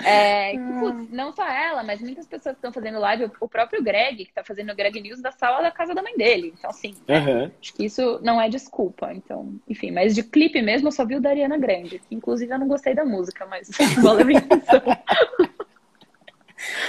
É, 0.03 0.53
que, 0.53 0.73
putz, 0.79 1.11
não 1.11 1.31
só 1.31 1.47
ela, 1.47 1.83
mas 1.83 2.01
muitas 2.01 2.27
pessoas 2.27 2.55
que 2.55 2.59
estão 2.59 2.73
fazendo 2.73 2.99
live, 2.99 3.31
o 3.39 3.47
próprio 3.47 3.83
Greg, 3.83 4.25
que 4.25 4.31
está 4.31 4.43
fazendo 4.43 4.73
o 4.73 4.75
Greg 4.75 4.99
News 4.99 5.21
da 5.21 5.31
sala 5.31 5.61
da 5.61 5.71
casa 5.71 5.95
da 5.95 6.03
mãe 6.03 6.17
dele. 6.17 6.55
Então, 6.59 6.71
assim, 6.71 6.95
Uhum. 7.07 7.51
Acho 7.61 7.75
que 7.75 7.85
isso 7.85 8.19
não 8.23 8.41
é 8.41 8.49
desculpa, 8.49 9.13
então, 9.13 9.55
enfim, 9.69 9.91
mas 9.91 10.15
de 10.15 10.23
clipe 10.23 10.63
mesmo 10.63 10.89
eu 10.89 10.93
só 10.93 11.05
vi 11.05 11.17
o 11.17 11.21
da 11.21 11.29
Ariana 11.29 11.59
Grande. 11.59 11.99
que, 11.99 12.15
Inclusive 12.15 12.51
eu 12.51 12.59
não 12.59 12.67
gostei 12.67 12.95
da 12.95 13.05
música, 13.05 13.45
mas 13.47 13.69
atenção. 13.79 14.81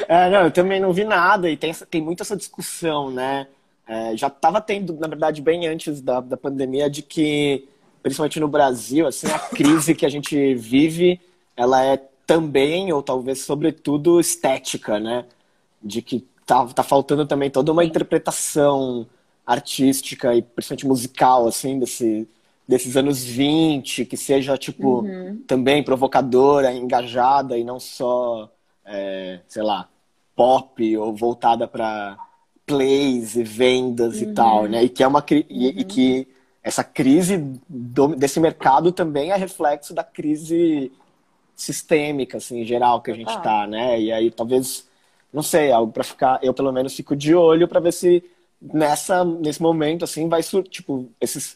É, 0.08 0.30
não, 0.30 0.44
eu 0.44 0.52
também 0.52 0.80
não 0.82 0.92
vi 0.92 1.06
nada 1.06 1.50
e 1.50 1.56
tem, 1.56 1.70
essa- 1.70 1.86
tem 1.86 2.02
muita 2.02 2.24
essa 2.24 2.36
discussão, 2.36 3.10
né? 3.10 3.48
É, 3.92 4.16
já 4.16 4.28
estava 4.28 4.62
tendo, 4.62 4.94
na 4.94 5.08
verdade, 5.08 5.42
bem 5.42 5.68
antes 5.68 6.02
da, 6.02 6.22
da 6.22 6.38
pandemia, 6.38 6.90
de 6.90 7.02
que, 7.02 7.68
principalmente 8.02 8.40
no 8.40 8.48
Brasil, 8.48 9.06
assim, 9.06 9.28
a 9.28 9.38
crise 9.38 9.94
que 9.94 10.06
a 10.06 10.10
gente 10.10 10.56
vive, 10.56 11.20
ela 11.58 11.84
é 11.84 11.98
também, 12.26 12.94
ou 12.94 13.04
talvez 13.04 13.42
sobretudo, 13.42 14.18
estética, 14.18 14.98
né? 14.98 15.26
De 15.84 16.02
que 16.02 16.26
tá, 16.46 16.66
tá 16.68 16.84
faltando 16.84 17.26
também 17.26 17.50
toda 17.50 17.74
uma 17.74 17.84
interpretação 17.84 19.06
artística 19.46 20.34
e 20.34 20.42
principalmente 20.42 20.88
musical, 20.88 21.46
assim, 21.46 21.78
desse, 21.78 22.26
desses 22.66 22.96
anos 22.96 23.22
20, 23.26 24.06
que 24.06 24.16
seja, 24.16 24.58
tipo, 24.58 25.04
também 25.46 25.84
provocadora, 25.84 26.72
engajada 26.72 27.58
e 27.58 27.66
não 27.66 27.78
só, 27.78 28.50
é, 28.86 29.42
sei 29.50 29.64
lá, 29.64 29.90
pop 30.34 30.98
ou 30.98 31.14
voltada 31.14 31.68
para 31.68 32.18
plays 32.72 33.36
e 33.36 33.44
vendas 33.44 34.22
e 34.22 34.28
tal, 34.28 34.66
né? 34.68 34.84
E 34.84 34.90
que 34.90 35.04
é 35.04 35.08
uma 35.08 35.22
cri- 35.22 35.46
e, 35.50 35.68
e 35.82 35.84
que 35.84 36.28
essa 36.64 36.84
crise 36.84 37.38
do- 37.68 38.16
desse 38.16 38.40
mercado 38.40 38.92
também 38.92 39.32
é 39.32 39.36
reflexo 39.36 39.94
da 39.94 40.04
crise 40.04 40.92
sistêmica, 41.56 42.38
assim, 42.38 42.62
em 42.62 42.66
geral 42.66 43.02
que 43.02 43.12
a 43.12 43.14
gente 43.16 43.28
Total. 43.28 43.42
tá, 43.44 43.68
né? 43.68 44.00
E 44.02 44.12
aí 44.12 44.32
talvez, 44.32 44.88
não 45.34 45.44
sei, 45.44 45.72
algo 45.72 45.92
para 45.92 46.04
ficar, 46.04 46.40
eu 46.44 46.54
pelo 46.54 46.72
menos 46.72 46.96
fico 46.96 47.16
de 47.16 47.36
olho 47.36 47.68
para 47.68 47.80
ver 47.80 47.94
se 47.94 48.24
nessa 48.62 49.26
nesse 49.26 49.62
momento 49.62 50.04
assim 50.06 50.30
vai 50.30 50.44
sur 50.44 50.64
tipo 50.64 51.10
esses 51.20 51.56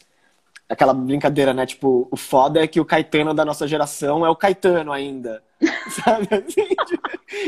aquela 0.68 0.92
brincadeira, 0.92 1.54
né? 1.54 1.64
Tipo, 1.66 2.08
o 2.10 2.16
foda 2.16 2.62
é 2.62 2.66
que 2.66 2.80
o 2.80 2.84
Caetano 2.84 3.32
da 3.32 3.44
nossa 3.44 3.66
geração 3.66 4.24
é 4.26 4.30
o 4.30 4.36
Caetano 4.36 4.92
ainda. 4.92 5.42
Sabe? 6.04 6.28
Assim, 6.30 6.68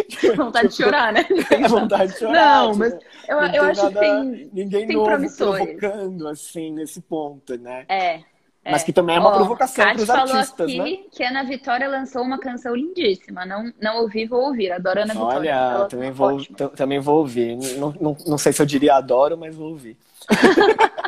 tipo, 0.09 0.37
Vontade 0.37 0.69
de 0.69 0.77
chorar, 0.77 1.13
né? 1.13 1.27
É 1.51 1.69
vontade 1.69 2.13
de 2.13 2.19
chorar. 2.21 2.33
Não, 2.65 2.73
tipo, 2.73 2.79
mas 2.79 2.93
eu, 3.29 3.37
não 3.37 3.55
eu 3.55 3.63
acho 3.65 3.89
que 3.89 3.95
nada- 3.95 4.01
tem. 4.01 4.51
ninguém 4.53 4.87
tem 4.87 4.97
novo 4.97 5.37
provocando 5.37 6.29
assim 6.29 6.73
nesse 6.73 7.01
ponto, 7.03 7.59
né? 7.59 7.85
É. 7.89 8.15
é. 8.15 8.23
Mas 8.65 8.83
que 8.83 8.93
também 8.93 9.17
é 9.17 9.21
uma 9.21 9.31
Ó, 9.31 9.35
provocação 9.37 9.85
para 9.85 9.97
os 9.97 10.07
falou 10.07 10.35
artistas, 10.35 10.69
aqui 10.69 10.79
né? 10.79 10.99
que 11.11 11.23
a 11.23 11.29
Ana 11.29 11.45
Vitória 11.45 11.89
lançou 11.89 12.23
uma 12.23 12.39
canção 12.39 12.75
lindíssima. 12.75 13.45
Não, 13.45 13.73
não 13.81 13.99
ouvi, 14.03 14.27
vou 14.27 14.41
ouvir. 14.47 14.71
Adoro 14.73 15.01
a 15.01 15.03
Ana 15.03 15.15
Vitória. 15.15 15.57
Olha, 15.57 15.85
também 15.87 16.11
tá 16.11 16.15
vou, 16.17 16.45
também 16.71 16.99
vou 17.01 17.19
ouvir. 17.19 17.57
Não, 17.77 17.95
não, 18.01 18.17
não 18.27 18.39
sei 18.39 18.53
se 18.53 18.63
eu 18.63 18.67
diria 18.67 18.95
adoro, 18.95 19.37
mas 19.37 19.55
vou 19.55 19.71
ouvir. 19.71 19.97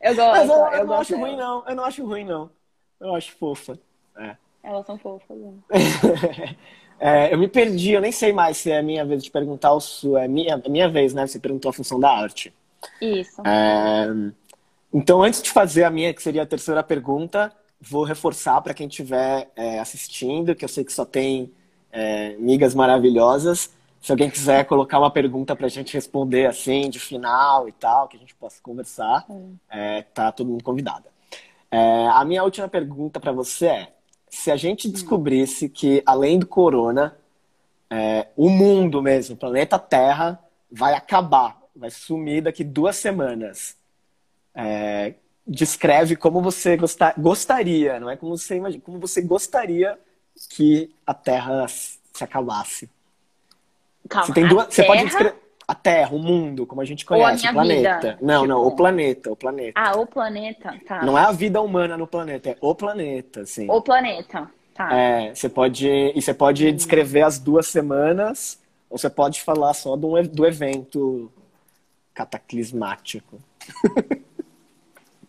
Eu 0.00 0.14
gosto. 0.16 0.46
Mas 0.46 0.48
eu, 0.48 0.56
eu 0.72 0.80
eu 0.80 0.86
não 0.86 0.94
acho 0.94 1.16
ruim, 1.16 1.36
dela. 1.36 1.36
não. 1.36 1.68
Eu 1.68 1.76
não 1.76 1.84
acho 1.84 2.04
ruim, 2.06 2.24
não. 2.24 2.50
Eu 3.00 3.14
acho 3.14 3.32
fofa. 3.36 3.78
É. 4.16 4.36
Elas 4.62 4.86
são 4.86 4.98
fofas. 4.98 5.38
né? 5.38 5.58
É, 7.02 7.32
eu 7.32 7.38
me 7.38 7.48
perdi, 7.48 7.92
eu 7.92 8.00
nem 8.00 8.12
sei 8.12 8.30
mais 8.30 8.58
se 8.58 8.70
é 8.70 8.78
a 8.78 8.82
minha 8.82 9.04
vez 9.06 9.24
de 9.24 9.30
perguntar 9.30 9.72
ou 9.72 9.80
se 9.80 10.14
é 10.16 10.28
minha, 10.28 10.60
é 10.62 10.68
minha 10.68 10.86
vez, 10.88 11.14
né? 11.14 11.26
Você 11.26 11.38
perguntou 11.38 11.70
a 11.70 11.72
função 11.72 11.98
da 11.98 12.10
arte. 12.10 12.52
Isso. 13.00 13.42
É, 13.46 14.06
então, 14.92 15.22
antes 15.22 15.42
de 15.42 15.50
fazer 15.50 15.84
a 15.84 15.90
minha, 15.90 16.12
que 16.12 16.22
seria 16.22 16.42
a 16.42 16.46
terceira 16.46 16.82
pergunta, 16.82 17.52
vou 17.80 18.04
reforçar 18.04 18.60
para 18.60 18.74
quem 18.74 18.88
estiver 18.88 19.50
é, 19.56 19.78
assistindo, 19.78 20.54
que 20.54 20.64
eu 20.64 20.68
sei 20.68 20.84
que 20.84 20.92
só 20.92 21.04
tem 21.04 21.52
é, 21.92 22.36
migas 22.38 22.74
maravilhosas. 22.74 23.70
Se 24.00 24.12
alguém 24.12 24.30
quiser 24.30 24.64
colocar 24.64 24.98
uma 24.98 25.10
pergunta 25.10 25.54
para 25.54 25.66
a 25.66 25.70
gente 25.70 25.92
responder 25.92 26.46
assim, 26.46 26.88
de 26.88 26.98
final 26.98 27.68
e 27.68 27.72
tal, 27.72 28.08
que 28.08 28.16
a 28.16 28.20
gente 28.20 28.34
possa 28.34 28.60
conversar, 28.62 29.26
é, 29.68 30.02
tá 30.02 30.32
todo 30.32 30.48
mundo 30.48 30.64
convidado. 30.64 31.04
É, 31.70 32.08
a 32.08 32.24
minha 32.24 32.42
última 32.42 32.66
pergunta 32.66 33.20
para 33.20 33.30
você 33.30 33.66
é: 33.66 33.92
se 34.28 34.50
a 34.50 34.56
gente 34.56 34.88
descobrisse 34.88 35.68
que, 35.68 36.02
além 36.06 36.38
do 36.38 36.46
corona, 36.46 37.16
é, 37.90 38.28
o 38.36 38.48
mundo 38.48 39.02
mesmo, 39.02 39.34
o 39.34 39.38
planeta 39.38 39.78
Terra, 39.78 40.42
vai 40.70 40.94
acabar, 40.94 41.60
vai 41.76 41.90
sumir 41.90 42.42
daqui 42.42 42.64
duas 42.64 42.96
semanas. 42.96 43.76
É, 44.54 45.14
descreve 45.46 46.16
como 46.16 46.40
você 46.40 46.76
gostar, 46.76 47.14
gostaria, 47.18 48.00
não 48.00 48.08
é 48.08 48.16
como 48.16 48.36
você 48.36 48.56
imagina, 48.56 48.82
como 48.82 48.98
você 48.98 49.20
gostaria 49.20 49.98
que 50.48 50.94
a 51.06 51.12
Terra 51.12 51.66
se 51.68 52.24
acabasse. 52.24 52.88
Calma. 54.08 54.26
Você 54.26 54.32
tem 54.32 54.44
a 54.44 54.48
duas, 54.48 54.66
você 54.74 54.84
pode 54.84 55.04
descrever 55.04 55.34
a 55.68 55.74
Terra, 55.74 56.10
o 56.14 56.18
mundo, 56.18 56.66
como 56.66 56.80
a 56.80 56.84
gente 56.84 57.04
a 57.04 57.06
conhece, 57.06 57.40
minha 57.42 57.50
o 57.52 57.54
planeta. 57.54 57.94
vida, 58.00 58.18
Não, 58.20 58.44
não, 58.46 58.56
tipo- 58.58 58.68
o 58.68 58.76
planeta, 58.76 59.30
o 59.32 59.36
planeta. 59.36 59.80
Ah, 59.80 59.96
o 59.96 60.06
planeta. 60.06 60.74
Tá. 60.86 61.02
Não 61.04 61.16
é 61.16 61.22
a 61.22 61.30
vida 61.32 61.60
humana 61.60 61.96
no 61.96 62.06
planeta, 62.08 62.50
é 62.50 62.56
o 62.60 62.74
planeta, 62.74 63.42
assim. 63.42 63.70
O 63.70 63.80
planeta. 63.80 64.50
Tá. 64.74 64.92
É, 64.92 65.34
você 65.34 65.48
pode, 65.48 65.86
e 65.88 66.20
você 66.20 66.34
pode 66.34 66.72
descrever 66.72 67.22
as 67.22 67.38
duas 67.38 67.66
semanas, 67.68 68.58
ou 68.88 68.98
você 68.98 69.08
pode 69.10 69.42
falar 69.42 69.72
só 69.74 69.94
do, 69.94 70.20
do 70.22 70.44
evento 70.46 71.30
cataclismático. 72.14 73.38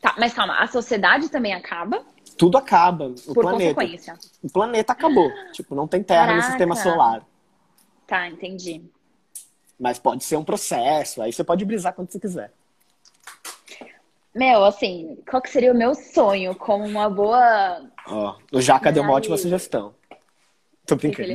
Tá, 0.02 0.16
mas 0.18 0.34
calma, 0.34 0.58
a 0.58 0.66
sociedade 0.68 1.30
também 1.30 1.54
acaba 1.54 2.02
Tudo 2.38 2.58
acaba, 2.58 3.14
o 3.28 3.34
por 3.36 3.44
planeta. 3.44 3.76
consequência. 3.76 4.16
O 4.42 4.50
planeta 4.50 4.94
acabou. 4.94 5.32
Tipo, 5.52 5.76
não 5.76 5.88
tem 5.88 6.02
terra 6.02 6.22
no 6.22 6.28
Caraca. 6.30 6.48
sistema 6.50 6.76
solar. 6.76 7.22
Tá, 8.12 8.28
entendi. 8.28 8.84
Mas 9.80 9.98
pode 9.98 10.26
ser 10.26 10.36
um 10.36 10.44
processo, 10.44 11.22
aí 11.22 11.32
você 11.32 11.46
pode 11.46 11.64
brisar 11.64 11.94
quando 11.94 12.12
você 12.12 12.20
quiser. 12.20 12.52
Meu, 14.36 14.66
assim, 14.66 15.18
qual 15.30 15.42
que 15.42 15.50
seria 15.50 15.72
o 15.72 15.78
meu 15.78 15.96
sonho 15.96 16.54
como 16.54 16.84
uma 16.84 17.10
boa. 17.10 17.90
Ó, 18.06 18.36
o 18.52 18.60
Jaca 18.60 18.92
deu 18.92 19.02
uma 19.02 19.14
ótima 19.14 19.38
sugestão. 19.38 19.96
Tô 20.86 20.98
brincando. 20.98 21.30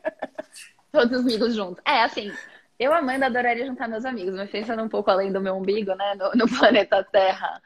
Todos 0.90 1.20
os 1.20 1.26
amigos 1.26 1.54
juntos. 1.54 1.82
É, 1.84 2.04
assim, 2.04 2.32
eu, 2.78 2.94
Amanda, 2.94 3.26
adoraria 3.26 3.66
juntar 3.66 3.86
meus 3.86 4.06
amigos, 4.06 4.34
mas 4.34 4.50
pensando 4.50 4.82
um 4.82 4.88
pouco 4.88 5.10
além 5.10 5.30
do 5.30 5.42
meu 5.42 5.56
umbigo, 5.56 5.94
né? 5.94 6.14
No, 6.14 6.30
no 6.32 6.48
planeta 6.58 7.04
Terra 7.04 7.60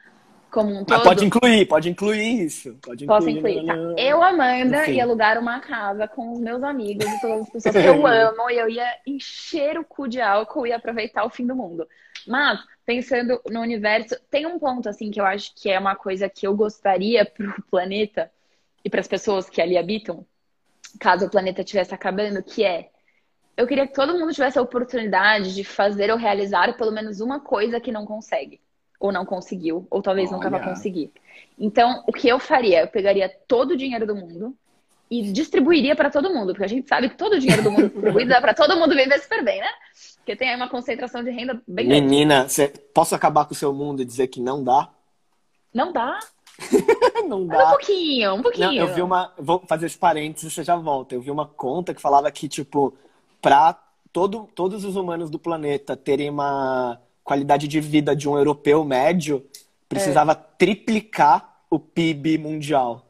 como 0.51 0.69
um 0.69 0.85
Mas 0.87 0.97
todo. 0.97 1.03
pode 1.03 1.25
incluir, 1.25 1.65
pode 1.65 1.89
incluir 1.89 2.43
isso. 2.43 2.77
Pode 2.81 3.05
Posso 3.05 3.29
incluir. 3.29 3.59
incluir, 3.59 3.95
tá? 3.95 4.01
Eu, 4.01 4.21
Amanda, 4.21 4.83
Enfim. 4.83 4.93
ia 4.93 5.03
alugar 5.03 5.39
uma 5.39 5.59
casa 5.61 6.07
com 6.07 6.33
os 6.33 6.39
meus 6.39 6.61
amigos 6.61 7.05
e 7.05 7.21
todas 7.21 7.41
as 7.41 7.49
pessoas 7.49 7.75
que 7.75 7.87
eu 7.87 8.05
amo, 8.05 8.49
e 8.49 8.57
eu 8.57 8.69
ia 8.69 8.87
encher 9.07 9.79
o 9.79 9.85
cu 9.85 10.07
de 10.07 10.21
álcool 10.21 10.67
e 10.67 10.73
aproveitar 10.73 11.25
o 11.25 11.29
fim 11.29 11.47
do 11.47 11.55
mundo. 11.55 11.87
Mas, 12.27 12.59
pensando 12.85 13.41
no 13.49 13.61
universo, 13.61 14.15
tem 14.29 14.45
um 14.45 14.59
ponto, 14.59 14.87
assim, 14.89 15.09
que 15.09 15.19
eu 15.19 15.25
acho 15.25 15.53
que 15.55 15.69
é 15.69 15.79
uma 15.79 15.95
coisa 15.95 16.29
que 16.29 16.45
eu 16.45 16.55
gostaria 16.55 17.25
pro 17.25 17.63
planeta 17.71 18.29
e 18.83 18.89
para 18.89 18.99
as 18.99 19.07
pessoas 19.07 19.49
que 19.49 19.61
ali 19.61 19.77
habitam, 19.77 20.25
caso 20.99 21.25
o 21.25 21.29
planeta 21.29 21.61
estivesse 21.61 21.93
acabando, 21.95 22.43
que 22.43 22.63
é 22.63 22.89
eu 23.55 23.67
queria 23.67 23.85
que 23.85 23.93
todo 23.93 24.17
mundo 24.17 24.33
tivesse 24.33 24.57
a 24.57 24.61
oportunidade 24.61 25.53
de 25.53 25.63
fazer 25.63 26.09
ou 26.09 26.17
realizar 26.17 26.75
pelo 26.77 26.91
menos 26.91 27.19
uma 27.19 27.39
coisa 27.39 27.79
que 27.79 27.91
não 27.91 28.05
consegue. 28.05 28.59
Ou 29.01 29.11
não 29.11 29.25
conseguiu, 29.25 29.87
ou 29.89 30.01
talvez 30.01 30.29
nunca 30.31 30.49
vá 30.49 30.57
Olha. 30.57 30.69
conseguir. 30.69 31.11
Então, 31.59 32.03
o 32.07 32.13
que 32.13 32.29
eu 32.29 32.39
faria? 32.39 32.81
Eu 32.81 32.87
pegaria 32.87 33.27
todo 33.47 33.71
o 33.71 33.75
dinheiro 33.75 34.05
do 34.05 34.15
mundo 34.15 34.55
e 35.09 35.23
distribuiria 35.23 35.95
para 35.95 36.11
todo 36.11 36.33
mundo, 36.33 36.53
porque 36.53 36.63
a 36.63 36.67
gente 36.67 36.87
sabe 36.87 37.09
que 37.09 37.17
todo 37.17 37.33
o 37.33 37.39
dinheiro 37.39 37.63
do 37.63 37.71
mundo 37.71 37.89
distribuído 37.89 38.29
dá 38.29 38.39
para 38.39 38.53
todo 38.53 38.77
mundo 38.77 38.95
viver 38.95 39.19
super 39.19 39.43
bem, 39.43 39.59
né? 39.59 39.67
Porque 40.17 40.35
tem 40.35 40.49
aí 40.49 40.55
uma 40.55 40.69
concentração 40.69 41.23
de 41.23 41.31
renda 41.31 41.59
bem 41.67 41.87
grande. 41.87 42.01
Menina, 42.01 42.47
posso 42.93 43.15
acabar 43.15 43.45
com 43.45 43.53
o 43.53 43.57
seu 43.57 43.73
mundo 43.73 44.03
e 44.03 44.05
dizer 44.05 44.27
que 44.27 44.39
não 44.39 44.63
dá? 44.63 44.87
Não 45.73 45.91
dá? 45.91 46.19
não 47.27 47.45
Mas 47.45 47.57
um 47.57 47.63
dá. 47.63 47.69
pouquinho, 47.69 48.35
um 48.35 48.41
pouquinho. 48.41 48.67
Não, 48.67 48.73
eu 48.75 48.93
vi 48.93 49.01
uma. 49.01 49.33
Vou 49.37 49.63
fazer 49.67 49.87
esse 49.87 49.97
parênteses 49.97 50.51
e 50.51 50.55
você 50.55 50.63
já 50.63 50.75
volta. 50.75 51.15
Eu 51.15 51.21
vi 51.21 51.31
uma 51.31 51.47
conta 51.47 51.93
que 51.93 52.01
falava 52.01 52.31
que, 52.31 52.47
tipo, 52.47 52.93
pra 53.41 53.75
todo, 54.13 54.47
todos 54.53 54.85
os 54.85 54.95
humanos 54.95 55.29
do 55.29 55.39
planeta 55.39 55.97
terem 55.97 56.29
uma 56.29 56.99
qualidade 57.23 57.67
de 57.67 57.79
vida 57.79 58.15
de 58.15 58.27
um 58.27 58.37
europeu 58.37 58.83
médio, 58.83 59.45
precisava 59.87 60.33
triplicar 60.35 61.61
o 61.69 61.79
PIB 61.79 62.37
mundial 62.37 63.05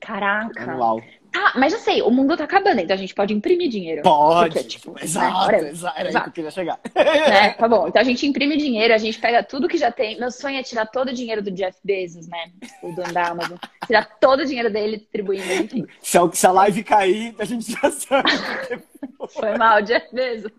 Caraca. 0.00 0.62
anual. 0.62 1.00
Tá, 1.32 1.52
mas 1.54 1.70
já 1.72 1.78
sei, 1.78 2.00
o 2.00 2.10
mundo 2.10 2.34
tá 2.34 2.44
acabando, 2.44 2.80
então 2.80 2.94
a 2.94 2.98
gente 2.98 3.14
pode 3.14 3.34
imprimir 3.34 3.68
dinheiro. 3.68 4.00
Pode! 4.02 4.54
Porque, 4.54 4.68
tipo, 4.68 4.92
né, 4.92 5.00
exato, 5.02 5.36
whatever. 5.36 5.68
exato, 5.70 5.94
era 5.98 6.04
aí 6.04 6.10
Exato. 6.10 6.24
que 6.24 6.28
eu 6.30 6.32
queria 6.32 6.50
chegar. 6.50 6.80
né? 6.94 7.50
Tá 7.52 7.68
bom. 7.68 7.88
Então 7.88 8.00
a 8.00 8.04
gente 8.04 8.26
imprime 8.26 8.56
dinheiro, 8.56 8.94
a 8.94 8.98
gente 8.98 9.18
pega 9.18 9.42
tudo 9.42 9.68
que 9.68 9.76
já 9.76 9.92
tem. 9.92 10.18
Meu 10.18 10.30
sonho 10.30 10.58
é 10.58 10.62
tirar 10.62 10.86
todo 10.86 11.08
o 11.08 11.12
dinheiro 11.12 11.42
do 11.42 11.50
Jeff 11.50 11.78
Bezos, 11.84 12.26
né? 12.26 12.50
O 12.82 12.90
dono 12.92 13.12
da 13.12 13.28
Amazon. 13.28 13.58
Tirar 13.86 14.06
todo 14.18 14.40
o 14.40 14.46
dinheiro 14.46 14.70
dele 14.72 14.96
distribuindo, 14.96 15.52
enfim. 15.52 15.86
Se 16.00 16.16
a, 16.16 16.30
se 16.32 16.46
a 16.46 16.52
live 16.52 16.82
cair, 16.82 17.34
a 17.38 17.44
gente 17.44 17.70
já 17.70 17.90
sabe. 17.90 18.30
Foi 19.30 19.56
mal, 19.56 19.82
Jeff 19.82 20.12
Bezos. 20.14 20.52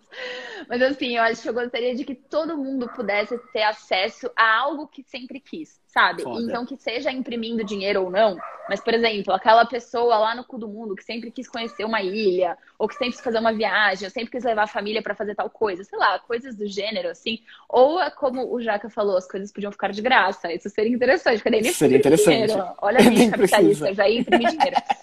Mas 0.68 0.82
assim, 0.82 1.16
eu 1.18 1.24
acho 1.24 1.42
que 1.42 1.50
eu 1.50 1.54
gostaria 1.54 1.96
de 1.96 2.04
que 2.04 2.16
todo 2.16 2.58
mundo 2.58 2.90
pudesse 2.96 3.38
ter 3.54 3.64
acesso 3.64 4.30
a 4.36 4.58
algo 4.60 4.88
que 4.88 5.04
sempre 5.04 5.40
quis, 5.40 5.80
sabe? 5.88 6.24
Foda. 6.24 6.42
Então 6.42 6.66
que 6.66 6.76
seja 6.78 7.12
imprimindo 7.12 7.64
dinheiro 7.64 8.04
ou 8.04 8.10
não. 8.10 8.38
Mas, 8.70 8.82
por 8.82 8.94
exemplo, 8.94 9.34
aquela 9.34 9.66
pessoa 9.66 10.18
lá 10.18 10.36
no 10.36 10.44
cu 10.44 10.58
do 10.58 10.68
mundo 10.68 10.94
que 10.94 11.04
sempre 11.04 11.32
quis 11.32 11.48
conhecer 11.48 11.86
uma 11.86 12.02
ilha, 12.02 12.58
ou 12.78 12.86
que 12.86 12.96
sempre 12.96 13.14
quis 13.14 13.22
fazer 13.24 13.40
uma 13.40 13.54
viagem, 13.54 14.06
ou 14.06 14.12
sempre 14.12 14.30
quis 14.32 14.44
levar 14.44 14.64
a 14.64 14.68
família 14.68 15.02
pra 15.02 15.16
fazer 15.16 15.36
tal 15.36 15.50
coisa, 15.50 15.86
sei 15.86 15.98
lá, 15.98 16.20
coisas 16.20 16.54
do 16.54 16.68
gênero, 16.68 17.08
assim. 17.10 17.40
Ou 17.70 18.02
é 18.02 18.10
como 18.12 18.54
o 18.54 18.62
Jaca 18.62 18.90
falou, 18.90 19.16
as 19.16 19.26
coisas 19.26 19.54
podiam 19.54 19.72
ficar 19.72 19.92
de 19.94 20.02
graça. 20.02 20.52
Isso 20.52 20.70
seria 20.70 20.94
interessante, 20.94 21.38
porque 21.38 21.52
daí 21.52 21.62
nem 21.62 21.72
Seria 21.72 21.98
interessante. 21.98 22.48
dinheiro. 22.48 22.74
Olha 22.82 23.00
a 23.00 23.04
Nem 23.08 23.16
gente 23.18 23.32
capitalista, 23.32 23.86
precisa. 23.86 23.94
já 23.94 24.10
ia 24.10 24.20
imprimir 24.20 24.50
dinheiro. 24.50 24.76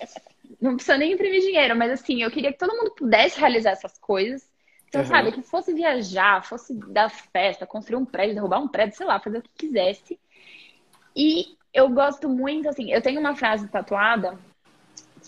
Não 0.64 0.76
precisa 0.76 0.96
nem 0.96 1.12
imprimir 1.12 1.42
dinheiro, 1.42 1.76
mas 1.76 1.92
assim, 1.92 2.22
eu 2.22 2.30
queria 2.30 2.50
que 2.50 2.58
todo 2.58 2.74
mundo 2.74 2.90
pudesse 2.92 3.38
realizar 3.38 3.72
essas 3.72 3.98
coisas. 3.98 4.50
Então, 4.88 5.02
Uhum. 5.02 5.06
sabe, 5.06 5.32
que 5.32 5.42
fosse 5.42 5.74
viajar, 5.74 6.42
fosse 6.42 6.72
dar 6.88 7.10
festa, 7.10 7.66
construir 7.66 7.96
um 7.96 8.04
prédio, 8.06 8.34
derrubar 8.34 8.60
um 8.60 8.68
prédio, 8.68 8.96
sei 8.96 9.04
lá, 9.06 9.20
fazer 9.20 9.38
o 9.38 9.42
que 9.42 9.50
quisesse. 9.58 10.18
E 11.14 11.56
eu 11.72 11.90
gosto 11.90 12.30
muito, 12.30 12.66
assim, 12.66 12.90
eu 12.90 13.02
tenho 13.02 13.20
uma 13.20 13.34
frase 13.36 13.68
tatuada 13.68 14.38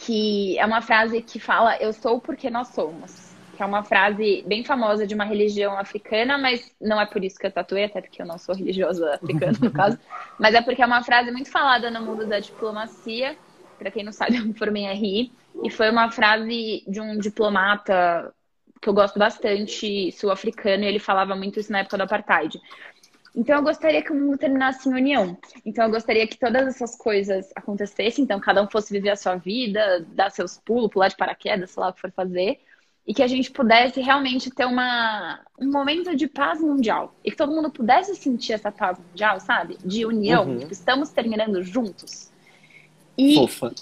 que 0.01 0.59
é 0.59 0.65
uma 0.65 0.81
frase 0.81 1.21
que 1.23 1.39
fala 1.39 1.77
eu 1.79 1.93
sou 1.93 2.19
porque 2.21 2.49
nós 2.49 2.69
somos. 2.69 3.35
Que 3.57 3.63
é 3.63 3.67
uma 3.67 3.83
frase 3.83 4.43
bem 4.47 4.65
famosa 4.65 5.07
de 5.07 5.15
uma 5.15 5.25
religião 5.25 5.79
africana, 5.79 6.37
mas 6.39 6.75
não 6.81 7.01
é 7.01 7.07
por 7.07 7.23
isso 7.25 7.39
que 7.39 7.47
eu 7.47 7.51
tatuei, 7.51 7.85
até 7.85 8.01
porque 8.01 8.21
eu 8.21 8.27
não 8.27 8.39
sou 8.39 8.55
religiosa 8.55 9.15
africana, 9.15 9.59
no 9.61 9.71
caso. 9.71 9.99
Mas 10.39 10.55
é 10.55 10.61
porque 10.61 10.83
é 10.83 10.87
uma 10.87 11.03
frase 11.03 11.31
muito 11.31 11.51
falada 11.51 11.91
no 11.91 12.03
mundo 12.03 12.27
da 12.27 12.39
diplomacia. 12.39 13.37
Pra 13.79 13.91
quem 13.91 14.05
não 14.05 14.13
sabe, 14.13 14.37
eu 14.39 14.45
me 14.47 14.55
formei 14.55 14.85
em 14.85 14.89
RI. 14.89 15.33
E 15.63 15.71
foi 15.71 15.91
uma 15.91 16.11
frase 16.11 16.85
de 16.87 17.01
um 17.01 17.19
diplomata 17.19 18.33
que 18.81 18.89
eu 18.89 18.95
gosto 18.95 19.19
bastante, 19.19 20.13
sul-africano, 20.13 20.85
e 20.85 20.87
ele 20.87 20.99
falava 20.99 21.35
muito 21.35 21.59
isso 21.59 21.73
na 21.73 21.81
época 21.81 21.97
do 21.97 22.03
apartheid. 22.03 22.61
Então 23.35 23.57
eu 23.57 23.63
gostaria 23.63 24.03
que 24.03 24.13
o 24.13 24.15
mundo 24.15 24.39
terminasse 24.39 24.89
em 24.89 24.93
união. 24.95 25.37
Então 25.65 25.85
eu 25.85 25.91
gostaria 25.91 26.27
que 26.27 26.39
todas 26.39 26.67
essas 26.67 26.97
coisas 26.97 27.51
acontecessem, 27.55 28.25
então 28.25 28.41
cada 28.41 28.63
um 28.63 28.69
fosse 28.71 28.93
viver 28.93 29.11
a 29.11 29.17
sua 29.17 29.37
vida, 29.37 30.07
dar 30.15 30.31
seus 30.31 30.59
pulos, 30.59 30.91
pular 30.91 31.09
de 31.09 31.17
paraquedas, 31.17 31.71
sei 31.71 31.83
lá 31.83 31.89
o 31.91 31.93
que 31.93 32.01
for 32.01 32.11
fazer, 32.13 32.59
e 33.07 33.13
que 33.15 33.23
a 33.23 33.27
gente 33.27 33.51
pudesse 33.51 34.01
realmente 34.01 34.51
ter 34.51 34.65
uma, 34.65 35.41
um 35.59 35.71
momento 35.71 36.17
de 36.17 36.27
paz 36.27 36.61
mundial. 36.61 37.15
E 37.23 37.31
que 37.31 37.37
todo 37.37 37.53
mundo 37.53 37.71
pudesse 37.71 38.15
sentir 38.17 38.55
essa 38.55 38.73
paz 38.73 38.99
mundial, 38.99 39.39
sabe? 39.39 39.77
De 39.85 40.05
união, 40.07 40.47
Uhum. 40.47 40.59
tipo, 40.61 40.73
estamos 40.73 41.11
terminando 41.11 41.63
juntos. 41.63 42.33
E 43.17 43.35
Fofa. 43.35 43.73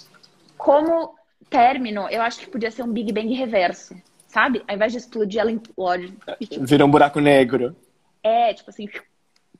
como 0.57 1.15
término, 1.49 2.07
eu 2.09 2.21
acho 2.21 2.39
que 2.39 2.47
podia 2.49 2.71
ser 2.71 2.83
um 2.83 2.91
Big 2.91 3.11
Bang 3.13 3.33
reverso, 3.33 3.95
sabe? 4.27 4.63
Ao 4.67 4.75
invés 4.75 4.91
de 4.91 4.97
explodir, 4.99 5.39
ela 5.41 5.51
implode. 5.51 6.17
Vira 6.61 6.85
um 6.85 6.89
buraco 6.91 7.19
negro. 7.19 7.75
é, 8.23 8.53
tipo 8.53 8.69
assim, 8.69 8.87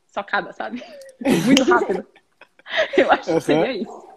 só 0.07 0.21
acaba, 0.21 0.51
sabe? 0.53 0.83
Muito 1.45 1.63
rápido. 1.63 2.05
Eu 2.97 3.11
acho 3.11 3.33
que 3.33 3.41
seria 3.41 3.71
isso. 3.73 4.07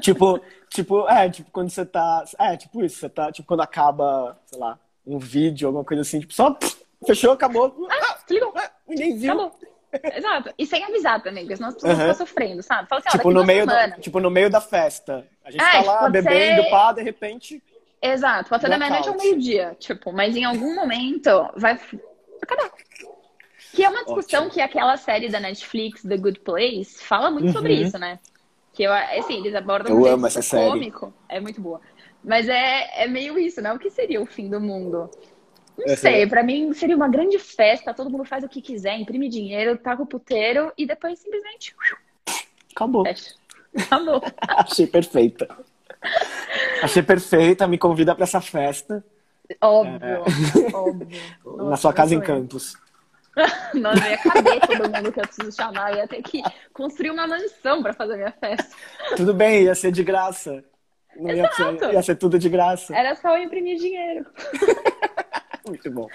tipo, 0.00 0.40
tipo, 0.70 1.08
é, 1.08 1.28
tipo, 1.28 1.50
quando 1.50 1.70
você 1.70 1.84
tá. 1.84 2.24
É, 2.38 2.56
tipo 2.56 2.82
isso, 2.84 2.98
você 2.98 3.08
tá, 3.08 3.30
tipo, 3.30 3.46
quando 3.46 3.60
acaba, 3.60 4.38
sei 4.46 4.58
lá, 4.58 4.78
um 5.06 5.18
vídeo, 5.18 5.68
alguma 5.68 5.84
coisa 5.84 6.00
assim, 6.02 6.20
tipo, 6.20 6.32
só 6.32 6.52
pff, 6.52 6.76
fechou, 7.06 7.32
acabou. 7.32 7.86
Ah, 7.90 8.18
Desligou. 8.26 8.52
ah, 8.56 8.70
ninguém 8.88 9.16
viu. 9.18 9.32
Acabou. 9.32 9.52
Exato. 10.02 10.52
E 10.58 10.66
sem 10.66 10.82
avisar 10.84 11.22
também, 11.22 11.44
porque 11.44 11.56
senão 11.56 11.68
as 11.68 11.74
pessoas 11.74 11.92
Uhum. 11.94 12.00
ficam 12.00 12.14
sofrendo, 12.26 12.62
sabe? 12.62 12.88
Fala 12.88 13.02
assim, 13.04 13.16
Tipo 13.18 13.30
no, 13.30 13.44
meio 13.44 13.66
da, 13.66 13.72
semanas. 13.72 13.98
tipo, 14.04 14.20
no 14.20 14.30
meio 14.30 14.50
da 14.50 14.60
festa. 14.60 15.26
A 15.44 15.50
gente 15.50 15.62
Ah, 15.62 15.70
tá 15.70 15.78
isso 15.80 15.86
lá 15.88 15.98
pode 15.98 16.12
bebendo, 16.12 16.62
ser- 16.62 16.70
pá, 16.70 16.92
de 16.92 17.02
repente. 17.02 17.62
Exato. 18.02 18.48
Pode 18.50 18.62
ser 18.62 18.68
da 18.68 18.78
meia-noite 18.78 19.08
ao 19.08 19.16
meio-dia, 19.16 19.76
tipo, 19.78 20.12
mas 20.12 20.36
em 20.36 20.44
algum 20.44 20.74
momento 20.74 21.30
vai 21.56 21.78
acabar. 22.42 22.70
Que 23.72 23.82
é 23.84 23.88
uma 23.88 24.04
discussão 24.04 24.40
Ótimo. 24.42 24.54
que 24.54 24.60
aquela 24.60 24.96
série 24.96 25.28
da 25.28 25.40
Netflix, 25.40 26.02
The 26.02 26.16
Good 26.16 26.40
Place, 26.40 27.02
fala 27.02 27.30
muito 27.30 27.52
sobre 27.52 27.74
Uhum. 27.74 27.82
isso, 27.82 27.98
né? 27.98 28.18
Que 28.72 28.84
eu, 28.84 28.92
assim, 28.92 29.38
eles 29.38 29.54
abordam 29.54 29.92
Eu 29.92 30.02
um 30.02 30.06
amo 30.06 30.26
essa 30.26 30.42
série. 30.42 30.68
cômico. 30.70 31.12
É 31.28 31.40
muito 31.40 31.60
boa. 31.60 31.80
Mas 32.22 32.48
é, 32.48 33.02
é 33.04 33.06
meio 33.08 33.38
isso, 33.38 33.60
né? 33.60 33.72
O 33.72 33.78
que 33.78 33.90
seria 33.90 34.20
o 34.20 34.26
fim 34.26 34.48
do 34.48 34.60
mundo? 34.60 35.10
Não 35.76 35.96
sei, 35.96 36.26
pra 36.26 36.42
mim 36.42 36.72
seria 36.72 36.96
uma 36.96 37.08
grande 37.08 37.38
festa, 37.38 37.92
todo 37.92 38.10
mundo 38.10 38.24
faz 38.24 38.44
o 38.44 38.48
que 38.48 38.62
quiser, 38.62 38.98
imprime 38.98 39.28
dinheiro, 39.28 39.76
taca 39.76 40.02
o 40.02 40.06
puteiro 40.06 40.72
e 40.78 40.86
depois 40.86 41.18
simplesmente 41.18 41.74
Acabou. 42.74 43.04
fecha. 43.06 43.34
Acabou. 43.76 44.22
Achei 44.40 44.86
perfeita. 44.86 45.48
Achei 46.82 47.02
perfeita, 47.02 47.66
me 47.66 47.78
convida 47.78 48.14
pra 48.14 48.24
essa 48.24 48.40
festa 48.40 49.04
Óbvio, 49.60 50.22
óbvio. 50.72 51.08
É. 51.08 51.46
na 51.56 51.64
Nossa, 51.64 51.82
sua 51.82 51.92
casa 51.92 52.14
em. 52.14 52.20
Campos. 52.20 52.76
Nossa, 53.74 54.08
ia 54.08 54.18
caber 54.18 54.60
todo 54.60 54.90
mundo 54.90 55.12
que 55.12 55.20
eu 55.20 55.26
preciso 55.26 55.52
chamar. 55.52 55.92
Eu 55.92 55.98
ia 55.98 56.08
ter 56.08 56.22
que 56.22 56.42
construir 56.72 57.10
uma 57.10 57.26
mansão 57.26 57.82
pra 57.82 57.92
fazer 57.92 58.14
a 58.14 58.16
minha 58.16 58.32
festa. 58.32 58.76
Tudo 59.16 59.34
bem, 59.34 59.64
ia 59.64 59.74
ser 59.74 59.90
de 59.90 60.02
graça. 60.02 60.64
Não 61.16 61.30
ia, 61.30 61.44
Exato. 61.44 61.78
ser, 61.78 61.92
ia 61.92 62.02
ser 62.02 62.14
tudo 62.16 62.38
de 62.38 62.48
graça. 62.48 62.94
Era 62.96 63.14
só 63.16 63.36
eu 63.36 63.42
imprimir 63.42 63.78
dinheiro. 63.78 64.26
Muito 65.66 65.90
bom. 65.90 66.08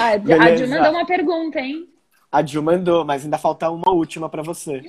Ah, 0.00 0.12
a. 0.12 0.56
Ju 0.56 0.68
mandou 0.68 0.90
uma 0.92 1.06
pergunta, 1.06 1.60
hein? 1.60 1.88
A 2.30 2.44
Ju 2.44 2.62
mandou, 2.62 3.04
mas 3.04 3.24
ainda 3.24 3.38
falta 3.38 3.70
uma 3.70 3.90
última 3.90 4.28
pra 4.28 4.42
você. 4.42 4.82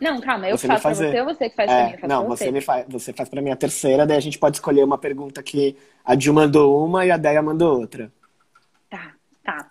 Não, 0.00 0.20
calma, 0.20 0.48
eu 0.48 0.58
Você 0.58 0.66
faço 0.66 0.82
pra 0.82 0.90
fazer. 0.90 1.10
você 1.12 1.20
ou 1.20 1.26
você 1.26 1.48
que 1.50 1.56
faz 1.56 1.70
pra 1.70 1.84
mim? 1.86 1.92
É, 1.92 1.98
Eu 2.02 2.08
não, 2.08 2.26
pra 2.26 2.36
você, 2.36 2.50
me 2.50 2.60
faz, 2.60 2.84
você 2.88 3.12
faz 3.12 3.28
pra 3.28 3.40
mim 3.40 3.50
a 3.50 3.56
terceira, 3.56 4.06
daí 4.06 4.16
a 4.16 4.20
gente 4.20 4.38
pode 4.38 4.56
escolher 4.56 4.82
uma 4.82 4.98
pergunta 4.98 5.42
que 5.42 5.76
a 6.04 6.18
Ju 6.18 6.32
mandou 6.34 6.84
uma 6.84 7.06
e 7.06 7.10
a 7.10 7.16
Deia 7.16 7.40
mandou 7.40 7.78
outra. 7.78 8.12
Tá, 8.90 9.12
tá. 9.44 9.70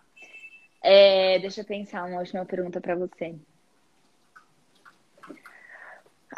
É, 0.81 1.39
deixa 1.39 1.61
eu 1.61 1.65
pensar 1.65 2.05
uma 2.05 2.19
última 2.19 2.45
pergunta 2.45 2.79
pra 2.79 2.95
você. 2.95 3.35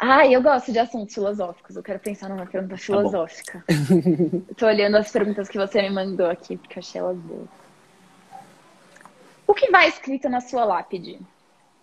Ah, 0.00 0.26
eu 0.26 0.42
gosto 0.42 0.72
de 0.72 0.78
assuntos 0.78 1.14
filosóficos. 1.14 1.76
Eu 1.76 1.82
quero 1.82 1.98
pensar 1.98 2.28
numa 2.28 2.44
Tá 2.44 2.52
pergunta 2.52 2.76
filosófica. 2.76 3.64
Tô 4.56 4.66
olhando 4.66 4.96
as 4.96 5.10
perguntas 5.10 5.48
que 5.48 5.58
você 5.58 5.82
me 5.82 5.90
mandou 5.90 6.26
aqui, 6.26 6.56
porque 6.56 6.78
eu 6.78 6.80
achei 6.80 7.00
elas 7.00 7.16
boas. 7.18 7.48
O 9.46 9.54
que 9.54 9.70
vai 9.70 9.88
escrito 9.88 10.28
na 10.28 10.40
sua 10.40 10.64
lápide? 10.64 11.20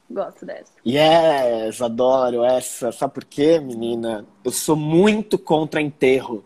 Gosto 0.09 0.45
dessa. 0.45 0.71
Yes, 0.85 1.81
adoro 1.81 2.43
essa. 2.43 2.91
Sabe 2.91 3.13
por 3.13 3.25
quê, 3.25 3.59
menina? 3.59 4.25
Eu 4.43 4.51
sou 4.51 4.75
muito 4.75 5.39
contra 5.39 5.81
enterro. 5.81 6.43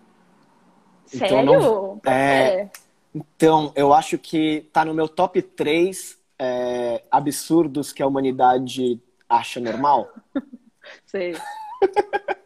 Sério? 1.05 1.25
Então, 1.25 1.43
não... 1.43 2.01
é... 2.05 2.69
então, 3.13 3.71
eu 3.75 3.93
acho 3.93 4.17
que 4.17 4.69
tá 4.71 4.85
no 4.85 4.93
meu 4.93 5.07
top 5.07 5.41
3 5.41 6.17
é, 6.39 7.03
absurdos 7.09 7.91
que 7.91 8.03
a 8.03 8.07
humanidade 8.07 9.01
acha 9.27 9.59
normal. 9.59 10.09
Sei. 11.05 11.35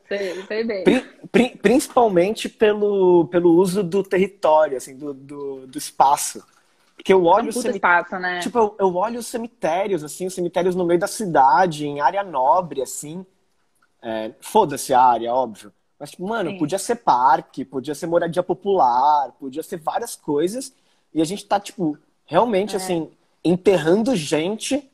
sei, 0.07 0.43
sei 0.43 0.63
bem. 0.63 0.83
Pri 1.31 1.57
principalmente 1.57 2.49
pelo, 2.49 3.27
pelo 3.27 3.53
uso 3.53 3.83
do 3.83 4.03
território, 4.03 4.77
assim, 4.77 4.97
do, 4.97 5.13
do, 5.13 5.67
do 5.67 5.77
espaço. 5.77 6.43
Porque 6.95 7.13
eu 7.13 7.25
olho 7.25 7.49
é 7.49 7.57
um 7.57 7.71
espaço, 7.71 8.19
né? 8.19 8.39
Tipo, 8.39 8.59
eu, 8.59 8.75
eu, 8.79 8.95
olho 8.95 9.19
os 9.19 9.25
cemitérios, 9.25 10.03
assim, 10.03 10.27
os 10.27 10.35
cemitérios 10.35 10.75
no 10.75 10.85
meio 10.85 10.99
da 10.99 11.07
cidade, 11.07 11.87
em 11.87 11.99
área 11.99 12.23
nobre, 12.23 12.81
assim. 12.81 13.25
É, 14.03 14.31
Foda-se 14.39 14.93
a 14.93 15.01
área, 15.01 15.33
óbvio. 15.33 15.73
Mas, 15.99 16.11
tipo, 16.11 16.27
mano, 16.27 16.51
Sim. 16.51 16.57
podia 16.59 16.77
ser 16.77 16.97
parque, 16.97 17.65
podia 17.65 17.95
ser 17.95 18.05
moradia 18.05 18.43
popular, 18.43 19.31
podia 19.39 19.63
ser 19.63 19.77
várias 19.77 20.15
coisas. 20.15 20.73
E 21.13 21.21
a 21.21 21.25
gente 21.25 21.45
tá, 21.45 21.59
tipo, 21.59 21.97
realmente, 22.25 22.73
é. 22.73 22.77
assim, 22.77 23.09
enterrando 23.43 24.15
gente, 24.15 24.90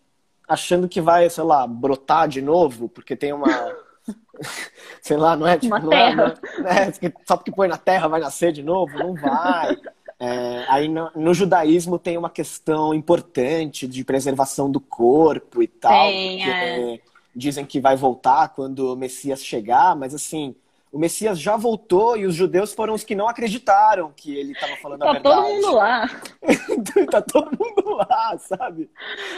achando 0.47 0.87
que 0.87 1.01
vai, 1.01 1.29
sei 1.29 1.43
lá, 1.43 1.67
brotar 1.67 2.27
de 2.27 2.41
novo, 2.41 2.87
porque 2.87 3.15
tem 3.15 3.33
uma. 3.33 3.47
sei 5.01 5.17
lá, 5.17 5.35
não 5.35 5.47
é 5.47 5.57
tipo. 5.57 5.75
Uma 5.75 5.79
não 5.79 5.89
terra. 5.89 6.33
É, 6.55 6.61
não 6.61 6.69
é, 6.69 6.93
só 7.25 7.35
porque 7.35 7.51
põe 7.51 7.67
na 7.67 7.77
terra 7.77 8.07
vai 8.07 8.19
nascer 8.19 8.51
de 8.51 8.63
novo? 8.63 8.97
Não 8.97 9.13
vai. 9.13 9.77
É, 10.19 10.65
aí 10.67 10.87
no, 10.87 11.11
no, 11.15 11.33
judaísmo 11.33 11.99
tem 11.99 12.17
uma 12.17 12.29
questão 12.29 12.91
importante 12.91 13.87
de 13.87 14.03
preservação 14.03 14.71
do 14.71 14.79
corpo 14.79 15.61
e 15.61 15.67
tal. 15.67 16.07
Tem, 16.07 16.49
é. 16.49 16.99
dizem 17.35 17.65
que 17.65 17.79
vai 17.79 17.95
voltar 17.95 18.49
quando 18.49 18.93
o 18.93 18.95
Messias 18.95 19.43
chegar, 19.43 19.95
mas 19.95 20.15
assim, 20.15 20.55
o 20.91 20.97
Messias 20.97 21.39
já 21.39 21.57
voltou 21.57 22.15
e 22.17 22.25
os 22.25 22.33
judeus 22.33 22.73
foram 22.73 22.93
os 22.93 23.03
que 23.03 23.13
não 23.13 23.27
acreditaram 23.27 24.11
que 24.15 24.35
ele 24.35 24.53
estava 24.53 24.75
falando 24.77 24.99
tá 24.99 25.09
a 25.09 25.13
verdade. 25.13 25.35
Tá 25.35 25.41
todo 25.41 25.53
mundo 25.53 25.75
lá. 25.75 26.07
tá 27.11 27.21
todo 27.21 27.51
mundo 27.51 27.95
lá, 27.95 28.37
sabe? 28.39 28.89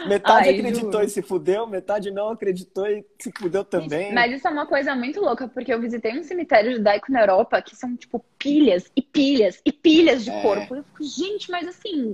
Metade 0.08 0.50
Ai, 0.50 0.56
acreditou 0.56 0.91
juro. 0.91 1.06
e 1.06 1.10
se 1.10 1.22
fudeu, 1.22 1.66
metade 1.66 2.12
não 2.12 2.30
acreditou 2.30 2.86
e 2.88 3.04
se 3.20 3.32
fudeu 3.38 3.64
também. 3.64 4.14
Mas 4.14 4.32
isso 4.34 4.47
é 4.47 4.52
uma 4.52 4.68
coisa 4.68 4.95
muito 4.95 5.20
louca, 5.20 5.47
porque 5.47 5.74
eu 5.74 5.82
visitei 5.82 6.18
um 6.18 6.24
cemitério 6.24 6.72
judaico 6.74 7.12
na 7.12 7.22
Europa 7.22 7.62
que 7.62 7.76
são, 7.76 7.95
tipo, 7.95 8.24
pilhas 8.38 8.91
e 8.95 9.02
pilhas 9.02 9.60
e 9.66 9.72
pilhas 9.72 10.24
de 10.24 10.30
é. 10.30 10.41
corpo. 10.41 10.76
Eu 10.76 10.84
fico, 10.84 11.04
gente, 11.04 11.50
mas 11.50 11.68
assim, 11.68 12.14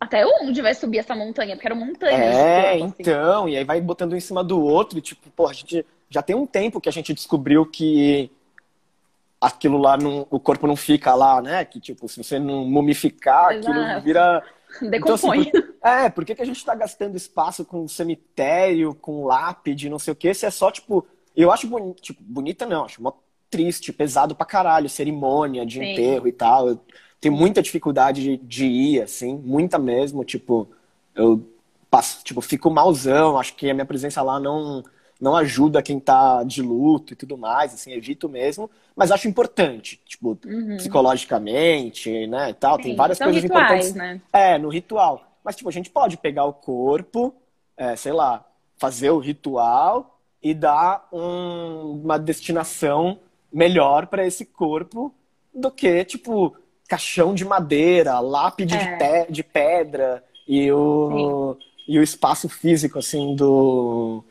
até 0.00 0.24
onde 0.26 0.62
vai 0.62 0.74
subir 0.74 0.98
essa 0.98 1.14
montanha? 1.14 1.54
Porque 1.54 1.68
era 1.68 1.74
montanha. 1.74 2.16
É, 2.16 2.78
corpo, 2.78 2.84
assim. 2.84 2.94
então, 2.98 3.48
e 3.48 3.56
aí 3.58 3.64
vai 3.64 3.80
botando 3.80 4.14
um 4.14 4.16
em 4.16 4.20
cima 4.20 4.42
do 4.42 4.60
outro, 4.62 4.98
e 4.98 5.02
tipo, 5.02 5.30
pô, 5.30 5.48
a 5.48 5.52
gente 5.52 5.84
já 6.08 6.22
tem 6.22 6.34
um 6.34 6.46
tempo 6.46 6.80
que 6.80 6.88
a 6.88 6.92
gente 6.92 7.12
descobriu 7.12 7.66
que 7.66 8.30
aquilo 9.46 9.78
lá, 9.78 9.96
não, 9.96 10.26
o 10.30 10.40
corpo 10.40 10.66
não 10.66 10.76
fica 10.76 11.14
lá, 11.14 11.40
né? 11.42 11.64
Que, 11.64 11.80
tipo, 11.80 12.08
se 12.08 12.22
você 12.22 12.38
não 12.38 12.64
mumificar, 12.64 13.52
Exato. 13.52 13.70
aquilo 13.70 14.02
vira... 14.02 14.42
Decompõe. 14.80 14.98
Então, 14.98 15.14
assim, 15.14 15.50
por... 15.50 15.74
É, 15.88 16.08
por 16.08 16.24
que, 16.24 16.34
que 16.34 16.42
a 16.42 16.46
gente 16.46 16.56
está 16.56 16.74
gastando 16.74 17.16
espaço 17.16 17.64
com 17.64 17.86
cemitério, 17.86 18.94
com 18.94 19.26
lápide, 19.26 19.88
não 19.88 19.98
sei 19.98 20.12
o 20.12 20.16
quê, 20.16 20.32
se 20.34 20.46
é 20.46 20.50
só, 20.50 20.70
tipo... 20.70 21.06
Eu 21.36 21.50
acho 21.50 21.66
bonito, 21.66 22.00
tipo, 22.00 22.22
bonita 22.22 22.64
não, 22.64 22.84
acho 22.84 23.02
mó 23.02 23.12
triste, 23.50 23.92
pesado 23.92 24.34
pra 24.34 24.46
caralho, 24.46 24.88
cerimônia 24.88 25.64
de 25.64 25.78
Sim. 25.78 25.92
enterro 25.92 26.26
e 26.26 26.32
tal. 26.32 26.68
Eu 26.68 26.80
tenho 27.20 27.34
muita 27.34 27.62
dificuldade 27.62 28.22
de, 28.22 28.36
de 28.36 28.66
ir, 28.66 29.02
assim, 29.02 29.36
muita 29.36 29.78
mesmo, 29.78 30.24
tipo, 30.24 30.68
eu 31.14 31.44
passo, 31.90 32.24
tipo, 32.24 32.40
fico 32.40 32.70
malzão, 32.70 33.38
acho 33.38 33.54
que 33.54 33.70
a 33.70 33.74
minha 33.74 33.86
presença 33.86 34.22
lá 34.22 34.40
não 34.40 34.82
não 35.20 35.36
ajuda 35.36 35.82
quem 35.82 35.98
tá 35.98 36.42
de 36.44 36.60
luto 36.60 37.12
e 37.12 37.16
tudo 37.16 37.38
mais, 37.38 37.72
assim, 37.72 37.92
evito 37.92 38.28
mesmo, 38.28 38.70
mas 38.96 39.10
acho 39.10 39.28
importante, 39.28 40.00
tipo, 40.06 40.38
uhum. 40.44 40.76
psicologicamente, 40.76 42.26
né, 42.26 42.50
e 42.50 42.54
tal, 42.54 42.76
Sim, 42.76 42.82
tem 42.82 42.96
várias 42.96 43.18
coisas 43.18 43.42
rituais, 43.42 43.64
importantes. 43.64 43.94
Né? 43.94 44.20
É, 44.32 44.58
no 44.58 44.68
ritual. 44.68 45.24
Mas, 45.44 45.56
tipo, 45.56 45.68
a 45.68 45.72
gente 45.72 45.90
pode 45.90 46.16
pegar 46.16 46.44
o 46.44 46.52
corpo, 46.52 47.34
é, 47.76 47.94
sei 47.96 48.12
lá, 48.12 48.44
fazer 48.78 49.10
o 49.10 49.18
ritual 49.18 50.18
e 50.42 50.52
dar 50.54 51.06
um, 51.12 52.00
uma 52.02 52.18
destinação 52.18 53.18
melhor 53.52 54.06
para 54.06 54.26
esse 54.26 54.44
corpo 54.44 55.14
do 55.54 55.70
que, 55.70 56.04
tipo, 56.04 56.56
caixão 56.88 57.34
de 57.34 57.44
madeira, 57.44 58.18
lápide 58.20 58.74
é. 58.74 59.24
de, 59.26 59.32
de 59.32 59.42
pedra 59.42 60.24
e 60.46 60.70
o, 60.72 61.56
e 61.86 61.98
o 61.98 62.02
espaço 62.02 62.48
físico, 62.48 62.98
assim, 62.98 63.34
do 63.34 64.24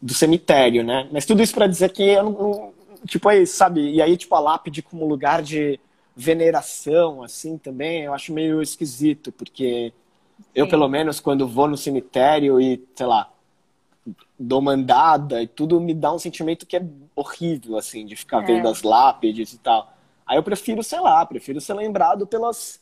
do 0.00 0.14
cemitério, 0.14 0.82
né? 0.82 1.08
Mas 1.12 1.26
tudo 1.26 1.42
isso 1.42 1.54
para 1.54 1.66
dizer 1.66 1.90
que 1.90 2.02
eu 2.02 2.22
não, 2.22 2.72
tipo 3.06 3.28
aí, 3.28 3.46
sabe? 3.46 3.90
E 3.90 4.00
aí 4.00 4.16
tipo 4.16 4.34
a 4.34 4.40
lápide 4.40 4.82
como 4.82 5.06
lugar 5.06 5.42
de 5.42 5.78
veneração 6.16 7.22
assim 7.22 7.58
também, 7.58 8.04
eu 8.04 8.14
acho 8.14 8.32
meio 8.32 8.62
esquisito, 8.62 9.30
porque 9.32 9.92
Sim. 10.38 10.44
eu 10.54 10.68
pelo 10.68 10.88
menos 10.88 11.20
quando 11.20 11.46
vou 11.46 11.68
no 11.68 11.76
cemitério 11.76 12.60
e, 12.60 12.82
sei 12.94 13.06
lá, 13.06 13.30
dou 14.38 14.60
mandada 14.60 15.42
e 15.42 15.46
tudo 15.46 15.80
me 15.80 15.94
dá 15.94 16.12
um 16.12 16.18
sentimento 16.18 16.66
que 16.66 16.76
é 16.76 16.86
horrível 17.14 17.76
assim, 17.76 18.06
de 18.06 18.16
ficar 18.16 18.42
é. 18.42 18.46
vendo 18.46 18.68
as 18.68 18.82
lápides 18.82 19.52
e 19.52 19.58
tal. 19.58 19.92
Aí 20.26 20.36
eu 20.38 20.42
prefiro, 20.42 20.82
sei 20.82 21.00
lá, 21.00 21.24
prefiro 21.26 21.60
ser 21.60 21.74
lembrado 21.74 22.26
pelas 22.26 22.80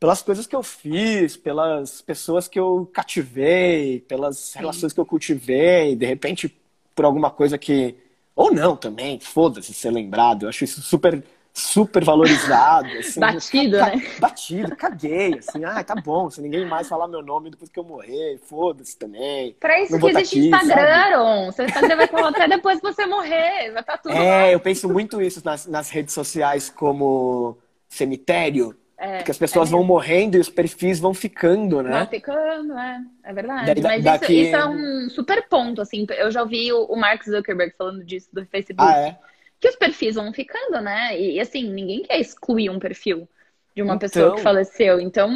pelas 0.00 0.22
coisas 0.22 0.46
que 0.46 0.56
eu 0.56 0.62
fiz, 0.62 1.36
pelas 1.36 2.00
pessoas 2.00 2.48
que 2.48 2.58
eu 2.58 2.90
cativei, 2.92 4.00
pelas 4.08 4.38
Sim. 4.38 4.60
relações 4.60 4.94
que 4.94 4.98
eu 4.98 5.04
cultivei, 5.04 5.94
de 5.94 6.06
repente 6.06 6.58
por 6.94 7.04
alguma 7.04 7.30
coisa 7.30 7.58
que. 7.58 7.94
Ou 8.34 8.52
não 8.52 8.74
também, 8.76 9.20
foda-se 9.20 9.74
ser 9.74 9.90
lembrado. 9.90 10.44
Eu 10.44 10.48
acho 10.48 10.64
isso 10.64 10.80
super, 10.80 11.22
super 11.52 12.02
valorizado. 12.02 12.88
Assim, 12.98 13.20
batido, 13.20 13.78
ca... 13.78 13.86
né? 13.86 14.06
Batido, 14.18 14.76
caguei, 14.76 15.38
assim, 15.38 15.64
ah, 15.64 15.82
tá 15.84 15.94
bom, 15.94 16.30
se 16.30 16.40
ninguém 16.40 16.64
mais 16.64 16.88
falar 16.88 17.08
meu 17.08 17.22
nome 17.22 17.50
depois 17.50 17.70
que 17.70 17.78
eu 17.78 17.84
morrer, 17.84 18.38
foda-se 18.46 18.96
também. 18.96 19.54
Pra 19.60 19.82
isso 19.82 19.98
que 19.98 20.06
existe 20.06 20.38
aqui, 20.38 20.48
Instagram, 20.48 21.52
seu 21.52 21.66
Instagram 21.66 21.96
vai 21.96 22.06
falar 22.06 22.28
até 22.28 22.48
depois 22.48 22.80
que 22.80 22.92
você 22.92 23.04
morrer, 23.04 23.72
vai 23.72 23.80
estar 23.80 23.92
tá 23.92 23.98
tudo 23.98 24.14
É, 24.14 24.42
lá. 24.42 24.50
eu 24.50 24.60
penso 24.60 24.88
muito 24.88 25.20
isso 25.20 25.42
nas, 25.44 25.66
nas 25.66 25.90
redes 25.90 26.14
sociais 26.14 26.70
como 26.70 27.58
cemitério, 27.88 28.74
é, 29.02 29.16
Porque 29.16 29.30
as 29.30 29.38
pessoas 29.38 29.70
é 29.70 29.72
vão 29.72 29.82
morrendo 29.82 30.36
e 30.36 30.40
os 30.40 30.50
perfis 30.50 31.00
vão 31.00 31.14
ficando, 31.14 31.82
né? 31.82 32.00
Vão 32.00 32.06
ficando, 32.06 32.78
é. 32.78 33.00
É 33.24 33.32
verdade. 33.32 33.80
Mas 33.80 34.04
daqui... 34.04 34.34
isso, 34.34 34.48
isso, 34.48 34.56
é 34.56 34.66
um 34.66 35.08
super 35.08 35.48
ponto, 35.48 35.80
assim. 35.80 36.06
Eu 36.18 36.30
já 36.30 36.42
ouvi 36.42 36.70
o, 36.70 36.94
Mark 36.96 37.24
Zuckerberg 37.24 37.74
falando 37.78 38.04
disso 38.04 38.28
do 38.30 38.44
Facebook. 38.44 38.86
Ah, 38.86 38.98
é? 38.98 39.18
Que 39.58 39.70
os 39.70 39.76
perfis 39.76 40.16
vão 40.16 40.30
ficando, 40.34 40.82
né? 40.82 41.18
E, 41.18 41.40
assim, 41.40 41.72
ninguém 41.72 42.02
quer 42.02 42.20
excluir 42.20 42.68
um 42.68 42.78
perfil 42.78 43.26
de 43.74 43.80
uma 43.80 43.94
então... 43.94 44.06
pessoa 44.06 44.36
que 44.36 44.42
faleceu. 44.42 45.00
Então, 45.00 45.30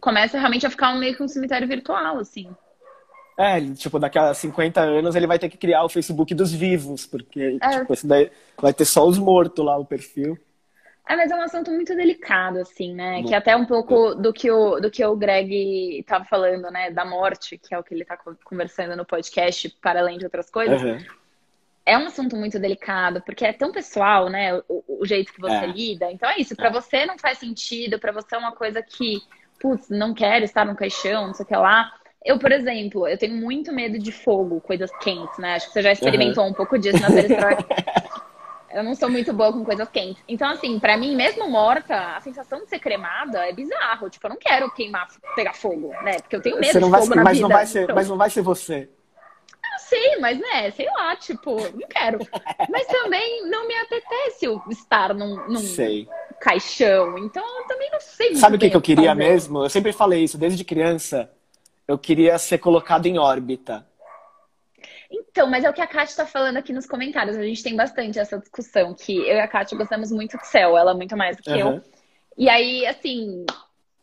começa 0.00 0.38
realmente 0.38 0.64
a 0.64 0.70
ficar 0.70 0.94
um, 0.94 0.98
meio 1.00 1.16
que 1.16 1.22
um 1.22 1.28
cemitério 1.28 1.66
virtual, 1.66 2.18
assim. 2.20 2.48
É, 3.36 3.60
tipo, 3.74 3.98
daqui 3.98 4.20
a 4.20 4.32
50 4.32 4.80
anos 4.80 5.16
ele 5.16 5.26
vai 5.26 5.40
ter 5.40 5.48
que 5.48 5.58
criar 5.58 5.82
o 5.82 5.88
Facebook 5.88 6.32
dos 6.36 6.52
vivos, 6.52 7.04
porque, 7.04 7.58
é. 7.60 7.80
tipo, 7.80 7.94
daí 8.06 8.30
vai 8.56 8.72
ter 8.72 8.84
só 8.84 9.04
os 9.04 9.18
mortos 9.18 9.64
lá, 9.64 9.76
o 9.76 9.84
perfil. 9.84 10.38
É, 11.08 11.16
mas 11.16 11.30
é 11.30 11.34
um 11.34 11.40
assunto 11.40 11.70
muito 11.70 11.96
delicado, 11.96 12.58
assim, 12.58 12.94
né? 12.94 13.22
Que 13.22 13.34
até 13.34 13.56
um 13.56 13.64
pouco 13.64 14.14
do 14.14 14.30
que 14.30 14.50
o, 14.50 14.78
do 14.78 14.90
que 14.90 15.02
o 15.02 15.16
Greg 15.16 16.00
estava 16.00 16.22
falando, 16.26 16.70
né? 16.70 16.90
Da 16.90 17.02
morte, 17.02 17.56
que 17.56 17.74
é 17.74 17.78
o 17.78 17.82
que 17.82 17.94
ele 17.94 18.02
está 18.02 18.18
conversando 18.44 18.94
no 18.94 19.06
podcast, 19.06 19.70
para 19.80 20.00
além 20.00 20.18
de 20.18 20.26
outras 20.26 20.50
coisas. 20.50 20.82
Uhum. 20.82 20.98
É 21.86 21.96
um 21.96 22.06
assunto 22.06 22.36
muito 22.36 22.58
delicado, 22.58 23.22
porque 23.22 23.46
é 23.46 23.54
tão 23.54 23.72
pessoal, 23.72 24.28
né? 24.28 24.60
O, 24.68 25.00
o 25.00 25.06
jeito 25.06 25.32
que 25.32 25.40
você 25.40 25.54
é. 25.54 25.66
lida. 25.66 26.12
Então 26.12 26.28
é 26.28 26.36
isso, 26.36 26.54
para 26.54 26.68
é. 26.68 26.72
você 26.72 27.06
não 27.06 27.18
faz 27.18 27.38
sentido, 27.38 27.98
para 27.98 28.12
você 28.12 28.34
é 28.34 28.38
uma 28.38 28.52
coisa 28.52 28.82
que, 28.82 29.22
putz, 29.58 29.88
não 29.88 30.12
quero 30.12 30.44
estar 30.44 30.66
no 30.66 30.76
caixão, 30.76 31.28
não 31.28 31.34
sei 31.34 31.46
o 31.46 31.48
que 31.48 31.56
lá. 31.56 31.90
Eu, 32.22 32.38
por 32.38 32.52
exemplo, 32.52 33.08
eu 33.08 33.16
tenho 33.16 33.34
muito 33.34 33.72
medo 33.72 33.98
de 33.98 34.12
fogo, 34.12 34.60
coisas 34.60 34.90
quentes, 34.98 35.38
né? 35.38 35.54
Acho 35.54 35.68
que 35.68 35.72
você 35.72 35.80
já 35.80 35.92
experimentou 35.92 36.44
uhum. 36.44 36.50
um 36.50 36.54
pouco 36.54 36.78
disso 36.78 37.00
na 37.00 37.08
perestroika. 37.14 37.64
Eu 38.70 38.82
não 38.82 38.94
sou 38.94 39.08
muito 39.08 39.32
boa 39.32 39.52
com 39.52 39.64
coisas 39.64 39.88
quentes. 39.88 40.22
Então, 40.28 40.48
assim, 40.48 40.78
para 40.78 40.96
mim, 40.96 41.16
mesmo 41.16 41.48
morta, 41.48 42.16
a 42.16 42.20
sensação 42.20 42.60
de 42.60 42.68
ser 42.68 42.78
cremada 42.78 43.46
é 43.46 43.52
bizarro. 43.52 44.10
Tipo, 44.10 44.26
eu 44.26 44.30
não 44.30 44.36
quero 44.36 44.70
queimar, 44.70 45.08
pegar 45.34 45.54
fogo, 45.54 45.88
né? 46.02 46.18
Porque 46.20 46.36
eu 46.36 46.42
tenho 46.42 46.60
medo 46.60 46.78
de 46.78 46.90
vai 46.90 47.00
fogo 47.00 47.14
ser, 47.14 47.22
mas 47.22 47.36
vida. 47.36 47.48
Não 47.48 47.56
vai 47.56 47.66
ser, 47.66 47.82
então... 47.84 47.94
Mas 47.94 48.08
não 48.08 48.16
vai 48.18 48.30
ser 48.30 48.42
você. 48.42 48.88
Eu 49.72 49.78
sei, 49.78 50.18
mas 50.18 50.38
né, 50.38 50.70
sei 50.72 50.86
lá, 50.86 51.16
tipo, 51.16 51.56
não 51.56 51.88
quero. 51.88 52.18
Mas 52.68 52.86
também 52.86 53.48
não 53.48 53.66
me 53.66 53.74
apetece 53.74 54.46
estar 54.70 55.14
num, 55.14 55.36
num 55.48 56.06
caixão. 56.40 57.16
Então, 57.18 57.44
eu 57.60 57.66
também 57.66 57.90
não 57.90 58.00
sei 58.00 58.34
Sabe 58.36 58.56
o 58.56 58.58
que, 58.58 58.68
que 58.70 58.76
eu 58.76 58.82
queria 58.82 59.10
fazer. 59.10 59.18
mesmo? 59.18 59.64
Eu 59.64 59.70
sempre 59.70 59.92
falei 59.92 60.24
isso, 60.24 60.36
desde 60.36 60.62
criança. 60.62 61.30
Eu 61.86 61.98
queria 61.98 62.38
ser 62.38 62.58
colocado 62.58 63.06
em 63.06 63.18
órbita. 63.18 63.87
Então, 65.38 65.48
mas 65.48 65.62
é 65.62 65.70
o 65.70 65.72
que 65.72 65.80
a 65.80 65.86
Kátia 65.86 66.10
está 66.10 66.26
falando 66.26 66.56
aqui 66.56 66.72
nos 66.72 66.84
comentários. 66.84 67.36
A 67.36 67.44
gente 67.44 67.62
tem 67.62 67.76
bastante 67.76 68.18
essa 68.18 68.36
discussão, 68.36 68.92
que 68.92 69.18
eu 69.18 69.36
e 69.36 69.40
a 69.40 69.46
Kátia 69.46 69.78
gostamos 69.78 70.10
muito 70.10 70.36
de 70.36 70.44
céu, 70.44 70.76
ela 70.76 70.92
muito 70.94 71.16
mais 71.16 71.36
do 71.36 71.44
que 71.44 71.50
uhum. 71.50 71.74
eu. 71.76 71.82
E 72.36 72.48
aí, 72.48 72.84
assim, 72.84 73.46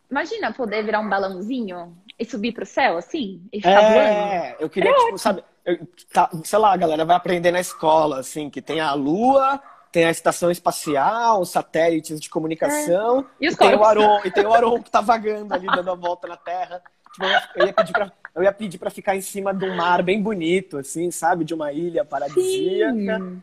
imagina 0.09 0.53
poder 0.53 0.81
virar 0.85 1.01
um 1.01 1.09
balãozinho 1.09 1.93
e 2.17 2.23
subir 2.23 2.53
pro 2.53 2.65
céu, 2.65 2.95
assim, 2.95 3.41
e 3.51 3.59
ficar 3.59 3.81
é, 3.81 3.91
voando. 3.91 4.61
eu 4.61 4.69
queria, 4.69 4.89
é 4.89 4.93
tipo, 4.93 5.17
sabe, 5.17 5.43
eu- 5.65 5.85
tá, 6.13 6.29
sei 6.45 6.57
lá, 6.57 6.71
a 6.71 6.77
galera 6.77 7.03
vai 7.03 7.17
aprender 7.17 7.51
na 7.51 7.59
escola, 7.59 8.21
assim, 8.21 8.49
que 8.49 8.61
tem 8.61 8.79
a 8.79 8.93
Lua, 8.93 9.61
tem 9.91 10.05
a 10.05 10.11
estação 10.11 10.49
espacial, 10.49 11.41
os 11.41 11.49
satélites 11.49 12.21
de 12.21 12.29
comunicação, 12.29 13.25
E 13.41 13.49
os 13.49 13.57
tem 13.57 13.75
o. 13.75 13.83
Aron, 13.83 14.21
e 14.23 14.31
tem 14.31 14.45
o 14.45 14.53
Aron 14.53 14.81
que 14.81 14.89
tá 14.89 15.01
vagando 15.01 15.53
ali, 15.53 15.67
dando 15.67 15.91
a 15.91 15.95
volta 15.95 16.29
na 16.29 16.37
Terra. 16.37 16.81
Tipo, 17.11 17.25
eu 17.57 17.65
ia 17.65 17.73
pedir 17.73 17.91
pra, 17.91 18.09
eu 18.35 18.43
ia 18.43 18.51
pedir 18.51 18.77
pra 18.77 18.89
ficar 18.89 19.15
em 19.15 19.21
cima 19.21 19.53
de 19.53 19.65
um 19.65 19.75
mar 19.75 20.03
bem 20.03 20.21
bonito, 20.21 20.77
assim, 20.77 21.09
sabe? 21.09 21.45
De 21.45 21.53
uma 21.53 21.71
ilha 21.71 22.03
paradisíaca. 22.03 23.19
Sim, 23.19 23.41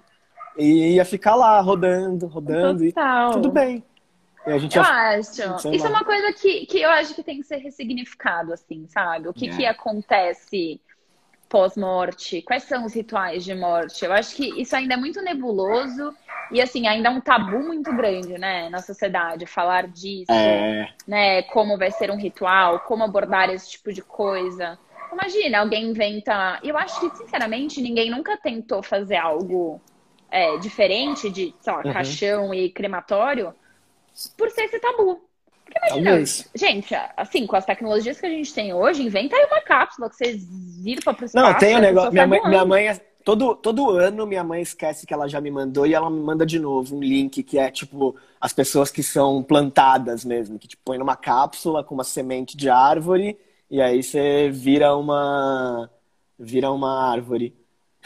E 0.58 0.94
ia 0.96 1.04
ficar 1.04 1.34
lá, 1.34 1.60
rodando, 1.60 2.26
rodando, 2.26 2.84
e 2.84 2.92
total. 2.92 3.32
tudo 3.32 3.50
bem. 3.50 3.82
E 4.46 4.50
a 4.50 4.58
gente 4.58 4.76
Eu 4.76 4.82
ia 4.82 4.88
acho. 4.88 5.58
Sei 5.60 5.72
Isso 5.76 5.86
é 5.86 5.88
uma 5.88 6.04
coisa 6.04 6.32
que, 6.32 6.66
que 6.66 6.80
eu 6.80 6.90
acho 6.90 7.14
que 7.14 7.22
tem 7.22 7.38
que 7.38 7.46
ser 7.46 7.56
ressignificado, 7.56 8.52
assim, 8.52 8.86
sabe? 8.88 9.28
O 9.28 9.32
que, 9.32 9.48
É. 9.48 9.56
que 9.56 9.64
acontece 9.66 10.80
pós-morte? 11.48 12.42
Quais 12.42 12.64
são 12.64 12.84
os 12.84 12.94
rituais 12.94 13.44
de 13.44 13.54
morte? 13.54 14.04
Eu 14.04 14.12
acho 14.12 14.34
que 14.34 14.60
isso 14.60 14.74
ainda 14.74 14.94
é 14.94 14.96
muito 14.96 15.22
nebuloso 15.22 16.14
e, 16.52 16.60
assim, 16.60 16.86
ainda 16.86 17.08
é 17.08 17.10
um 17.12 17.20
tabu 17.20 17.58
muito 17.60 17.92
grande, 17.94 18.36
né, 18.38 18.68
na 18.68 18.80
sociedade, 18.80 19.46
falar 19.46 19.88
disso, 19.88 20.30
É, 20.30 20.88
né? 21.06 21.42
Como 21.44 21.78
vai 21.78 21.90
ser 21.90 22.10
um 22.10 22.16
ritual, 22.16 22.80
como 22.80 23.02
abordar 23.04 23.50
esse 23.50 23.70
tipo 23.70 23.92
de 23.92 24.02
coisa. 24.02 24.78
Imagina, 25.12 25.60
alguém 25.60 25.84
inventa. 25.90 26.58
Eu 26.62 26.76
acho 26.78 27.00
que, 27.00 27.16
sinceramente, 27.16 27.80
ninguém 27.80 28.10
nunca 28.10 28.36
tentou 28.36 28.82
fazer 28.82 29.16
algo 29.16 29.80
é, 30.30 30.56
diferente 30.58 31.28
de, 31.30 31.54
sei 31.60 31.72
lá, 31.72 31.82
Uhum. 31.84 31.92
caixão 31.92 32.54
e 32.54 32.70
crematório 32.70 33.54
por 34.36 34.50
ser 34.50 34.64
esse 34.64 34.78
tabu. 34.78 35.20
Porque 35.64 35.78
imagina, 35.78 36.04
talvez. 36.10 36.50
gente, 36.54 36.94
assim, 37.16 37.46
com 37.46 37.56
as 37.56 37.64
tecnologias 37.64 38.20
que 38.20 38.26
a 38.26 38.30
gente 38.30 38.52
tem 38.52 38.72
hoje, 38.74 39.02
inventa 39.02 39.36
aí 39.36 39.44
uma 39.46 39.60
cápsula 39.60 40.08
que 40.10 40.16
vocês 40.16 40.42
viram 40.82 41.02
para 41.02 41.14
pro 41.14 41.24
espaço. 41.26 41.46
Não, 41.46 41.58
tem 41.58 41.76
um 41.76 41.80
negócio. 41.80 42.12
Minha 42.12 42.26
mãe, 42.26 42.40
minha 42.46 42.64
mãe 42.64 42.88
é- 42.88 43.00
todo, 43.24 43.54
todo 43.54 43.90
ano 43.90 44.26
minha 44.26 44.44
mãe 44.44 44.62
esquece 44.62 45.06
que 45.06 45.14
ela 45.14 45.28
já 45.28 45.40
me 45.40 45.50
mandou 45.50 45.86
e 45.86 45.94
ela 45.94 46.10
me 46.10 46.20
manda 46.20 46.44
de 46.44 46.58
novo 46.58 46.96
um 46.96 47.00
link 47.00 47.42
que 47.42 47.58
é 47.58 47.70
tipo 47.70 48.16
as 48.40 48.52
pessoas 48.52 48.90
que 48.90 49.02
são 49.02 49.42
plantadas 49.42 50.24
mesmo, 50.24 50.58
que 50.58 50.68
tipo, 50.68 50.82
põe 50.84 50.98
numa 50.98 51.16
cápsula 51.16 51.84
com 51.84 51.94
uma 51.94 52.04
semente 52.04 52.56
de 52.56 52.68
árvore 52.68 53.38
e 53.70 53.80
aí 53.80 54.02
você 54.02 54.50
vira 54.50 54.94
uma 54.96 55.88
vira 56.38 56.70
uma 56.70 57.10
árvore. 57.10 57.54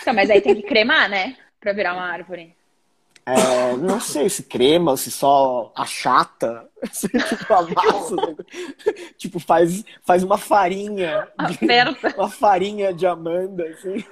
Então, 0.00 0.14
mas 0.14 0.30
aí 0.30 0.40
tem 0.40 0.54
que 0.54 0.62
cremar, 0.62 1.08
né? 1.08 1.36
Pra 1.58 1.72
virar 1.72 1.94
uma 1.94 2.04
árvore. 2.04 2.54
É, 3.28 3.76
não 3.78 3.98
sei 3.98 4.28
se 4.28 4.44
crema 4.44 4.92
ou 4.92 4.96
se 4.96 5.10
só 5.10 5.72
achata, 5.74 6.68
se 6.92 7.08
tipo 7.08 7.52
amassa, 7.52 8.14
tipo 9.18 9.40
faz 9.40 9.84
faz 10.04 10.22
uma 10.22 10.38
farinha, 10.38 11.26
de- 11.48 11.58
uma 12.16 12.30
farinha 12.30 12.94
de 12.94 13.04
amanda 13.04 13.66
assim. 13.66 14.04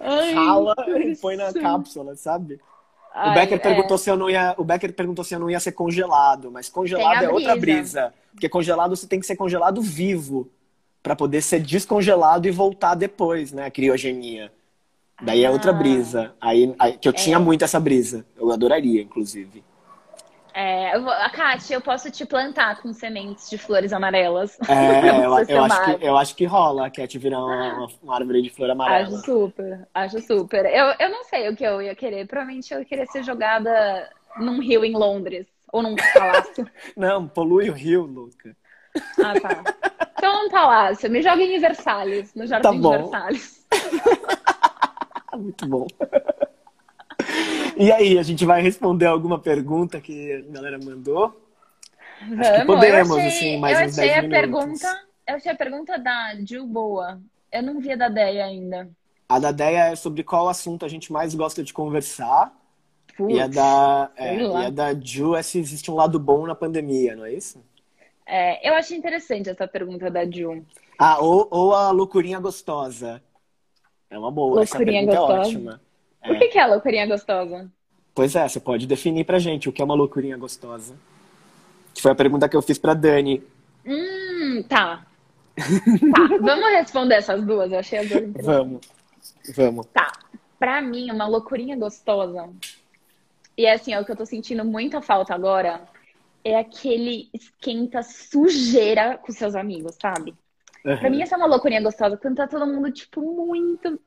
Ai, 0.00 0.32
rala 0.34 0.74
e 1.04 1.16
põe 1.16 1.36
na 1.36 1.52
cápsula, 1.52 2.14
sabe? 2.16 2.54
O 2.54 2.58
Ai, 3.14 3.34
Becker 3.34 3.58
é. 3.58 3.60
perguntou 3.60 3.98
se 3.98 4.10
eu 4.10 4.16
não 4.16 4.30
ia, 4.30 4.54
o 4.56 4.64
Becker 4.64 4.92
perguntou 4.94 5.24
se 5.24 5.34
eu 5.34 5.38
não 5.38 5.50
ia 5.50 5.60
ser 5.60 5.72
congelado, 5.72 6.50
mas 6.50 6.68
congelado 6.68 7.24
é 7.24 7.28
outra 7.30 7.54
brisa. 7.56 8.14
porque 8.32 8.48
congelado 8.48 8.96
você 8.96 9.06
tem 9.06 9.20
que 9.20 9.26
ser 9.26 9.36
congelado 9.36 9.82
vivo 9.82 10.48
para 11.02 11.14
poder 11.16 11.42
ser 11.42 11.60
descongelado 11.60 12.48
e 12.48 12.50
voltar 12.50 12.94
depois, 12.94 13.52
né? 13.52 13.66
A 13.66 13.70
criogenia. 13.70 14.50
Daí 15.20 15.44
é 15.44 15.50
outra 15.50 15.70
Ah. 15.70 15.74
brisa. 15.74 16.32
Aí, 16.40 16.74
aí- 16.78 16.96
que 16.96 17.06
eu 17.08 17.12
tinha 17.12 17.38
muito 17.38 17.64
essa 17.64 17.78
brisa. 17.78 18.24
Eu 18.36 18.50
adoraria, 18.50 19.02
inclusive. 19.02 19.62
É, 20.54 20.98
vou, 20.98 21.10
a 21.10 21.30
Kátia, 21.30 21.74
eu 21.74 21.80
posso 21.80 22.10
te 22.10 22.26
plantar 22.26 22.80
com 22.82 22.92
sementes 22.92 23.48
de 23.48 23.56
flores 23.56 23.92
amarelas. 23.92 24.58
É, 24.68 25.08
eu, 25.08 25.56
eu 25.56 25.64
acho 25.64 25.84
que, 25.84 26.06
eu 26.06 26.16
acho 26.16 26.36
que 26.36 26.44
rola 26.44 26.86
a 26.86 26.90
Cat 26.90 27.18
virar 27.18 27.44
uma, 27.44 27.88
uma 28.02 28.14
árvore 28.14 28.42
de 28.42 28.50
flor 28.50 28.70
Acho 28.70 28.72
amarela. 28.72 29.18
super, 29.18 29.88
acho 29.94 30.20
super. 30.20 30.66
Eu, 30.66 30.94
eu 30.98 31.10
não 31.10 31.24
sei 31.24 31.48
o 31.48 31.56
que 31.56 31.64
eu 31.64 31.80
ia 31.80 31.94
querer. 31.94 32.26
Provavelmente 32.26 32.72
eu 32.72 32.80
ia 32.80 32.84
querer 32.84 33.06
ser 33.06 33.22
jogada 33.22 34.10
num 34.36 34.60
rio 34.60 34.84
em 34.84 34.92
Londres. 34.92 35.46
Ou 35.72 35.82
num 35.82 35.96
palácio. 36.12 36.68
Não, 36.94 37.26
polui 37.26 37.70
o 37.70 37.72
rio, 37.72 38.02
Luca. 38.02 38.54
Ah, 39.18 39.32
tá. 39.40 39.64
Então 40.18 40.42
num 40.42 40.50
palácio. 40.50 41.10
Me 41.10 41.22
joga 41.22 41.42
em 41.42 41.58
Versalhes, 41.58 42.34
no 42.34 42.46
Jardim 42.46 42.80
Tá 42.80 42.90
de 42.90 42.98
Versalhes. 42.98 43.66
Ah, 45.28 45.36
Muito 45.40 45.66
bom. 45.66 45.86
E 47.76 47.90
aí, 47.92 48.18
a 48.18 48.22
gente 48.22 48.44
vai 48.44 48.62
responder 48.62 49.06
alguma 49.06 49.38
pergunta 49.38 50.00
que 50.00 50.32
a 50.32 50.40
galera 50.52 50.78
mandou? 50.78 51.34
Acho 52.36 52.52
que 52.52 52.62
Vamos, 52.62 52.66
podemos, 52.66 53.24
achei, 53.24 53.26
assim, 53.26 53.56
mais 53.56 53.80
eu 53.80 53.80
uns 53.80 53.92
achei 53.94 53.94
10 53.94 54.18
a 54.18 54.22
minutos. 54.22 54.28
pergunta. 54.28 54.88
Eu 55.26 55.36
achei 55.36 55.52
a 55.52 55.56
pergunta 55.56 55.98
da 55.98 56.34
Jill 56.44 56.66
boa. 56.66 57.22
Eu 57.50 57.62
não 57.62 57.80
vi 57.80 57.92
a 57.92 57.96
da 57.96 58.08
Deia 58.08 58.44
ainda. 58.46 58.90
A 59.28 59.38
da 59.40 59.50
Deia 59.52 59.86
é 59.92 59.96
sobre 59.96 60.22
qual 60.22 60.48
assunto 60.48 60.84
a 60.84 60.88
gente 60.88 61.12
mais 61.12 61.34
gosta 61.34 61.62
de 61.64 61.72
conversar. 61.72 62.54
E 63.28 63.40
a 63.40 63.46
Putz, 63.46 63.48
da, 63.48 64.12
é, 64.16 64.48
e 64.52 64.64
a 64.64 64.70
da 64.70 64.94
Ju 64.94 65.36
é 65.36 65.42
se 65.42 65.58
existe 65.58 65.90
um 65.90 65.96
lado 65.96 66.18
bom 66.20 66.46
na 66.46 66.54
pandemia, 66.54 67.16
não 67.16 67.24
é 67.26 67.34
isso? 67.34 67.64
é, 68.26 68.68
eu 68.68 68.74
achei 68.74 68.96
interessante 68.96 69.48
essa 69.50 69.66
pergunta 69.68 70.10
da 70.10 70.24
Jill. 70.28 70.66
Ah, 70.98 71.18
ou, 71.20 71.48
ou 71.50 71.74
a 71.74 71.90
loucurinha 71.90 72.38
gostosa. 72.40 73.22
É 74.10 74.18
uma 74.18 74.30
boa, 74.32 74.62
essa 74.62 74.78
Loucurinha 74.78 75.04
pergunta 75.04 75.16
gostosa? 75.16 75.58
é 75.58 75.62
ótima. 75.62 75.82
O 76.28 76.38
que 76.38 76.48
que 76.48 76.58
é 76.58 76.66
loucurinha 76.66 77.06
gostosa? 77.06 77.70
Pois 78.14 78.36
é, 78.36 78.46
você 78.46 78.60
pode 78.60 78.86
definir 78.86 79.24
pra 79.24 79.38
gente 79.38 79.68
o 79.68 79.72
que 79.72 79.80
é 79.80 79.84
uma 79.84 79.94
loucurinha 79.94 80.36
gostosa. 80.36 80.94
Que 81.94 82.02
foi 82.02 82.12
a 82.12 82.14
pergunta 82.14 82.48
que 82.48 82.56
eu 82.56 82.62
fiz 82.62 82.78
pra 82.78 82.94
Dani. 82.94 83.42
Hum, 83.84 84.62
tá. 84.68 85.04
Tá, 85.54 86.38
vamos 86.40 86.70
responder 86.70 87.16
essas 87.16 87.44
duas. 87.44 87.72
Eu 87.72 87.78
achei 87.78 87.98
as 87.98 88.08
duas. 88.08 88.32
Vamos, 88.44 88.80
vamos. 89.54 89.86
Tá. 89.86 90.12
Pra 90.58 90.80
mim, 90.80 91.10
uma 91.10 91.26
loucurinha 91.26 91.76
gostosa. 91.76 92.48
E 93.56 93.66
é 93.66 93.74
assim, 93.74 93.92
é 93.92 94.00
o 94.00 94.04
que 94.04 94.12
eu 94.12 94.16
tô 94.16 94.24
sentindo 94.24 94.64
muita 94.64 95.02
falta 95.02 95.34
agora. 95.34 95.82
É 96.44 96.58
aquele 96.58 97.28
esquenta 97.32 98.02
sujeira 98.02 99.18
com 99.18 99.32
seus 99.32 99.54
amigos, 99.54 99.96
sabe? 100.00 100.34
Pra 100.82 101.08
mim, 101.10 101.22
essa 101.22 101.34
é 101.34 101.38
uma 101.38 101.46
loucurinha 101.46 101.82
gostosa. 101.82 102.16
Quando 102.16 102.36
tá 102.36 102.48
todo 102.48 102.66
mundo, 102.66 102.90
tipo, 102.90 103.20
muito 103.20 104.00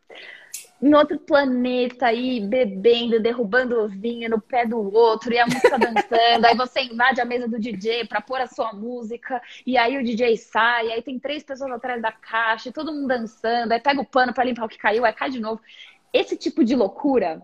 em 0.85 0.93
outro 0.93 1.17
planeta 1.17 2.05
aí, 2.05 2.39
bebendo, 2.39 3.19
derrubando 3.19 3.81
o 3.81 3.87
vinho 3.87 4.29
no 4.29 4.39
pé 4.39 4.67
do 4.67 4.77
outro, 4.93 5.33
e 5.33 5.39
a 5.39 5.45
música 5.47 5.79
dançando. 5.79 6.45
aí 6.45 6.55
você 6.55 6.81
invade 6.81 7.19
a 7.19 7.25
mesa 7.25 7.47
do 7.47 7.59
DJ 7.59 8.05
pra 8.05 8.21
pôr 8.21 8.39
a 8.39 8.45
sua 8.45 8.71
música, 8.71 9.41
e 9.65 9.79
aí 9.79 9.97
o 9.97 10.03
DJ 10.03 10.37
sai, 10.37 10.91
aí 10.91 11.01
tem 11.01 11.17
três 11.17 11.41
pessoas 11.43 11.71
atrás 11.71 11.99
da 11.99 12.11
caixa, 12.11 12.69
e 12.69 12.71
todo 12.71 12.93
mundo 12.93 13.07
dançando, 13.07 13.71
aí 13.71 13.79
pega 13.81 13.99
o 13.99 14.05
pano 14.05 14.31
pra 14.31 14.43
limpar 14.43 14.65
o 14.65 14.69
que 14.69 14.77
caiu, 14.77 15.03
aí 15.03 15.13
cai 15.13 15.31
de 15.31 15.39
novo. 15.39 15.59
Esse 16.13 16.37
tipo 16.37 16.63
de 16.63 16.75
loucura 16.75 17.41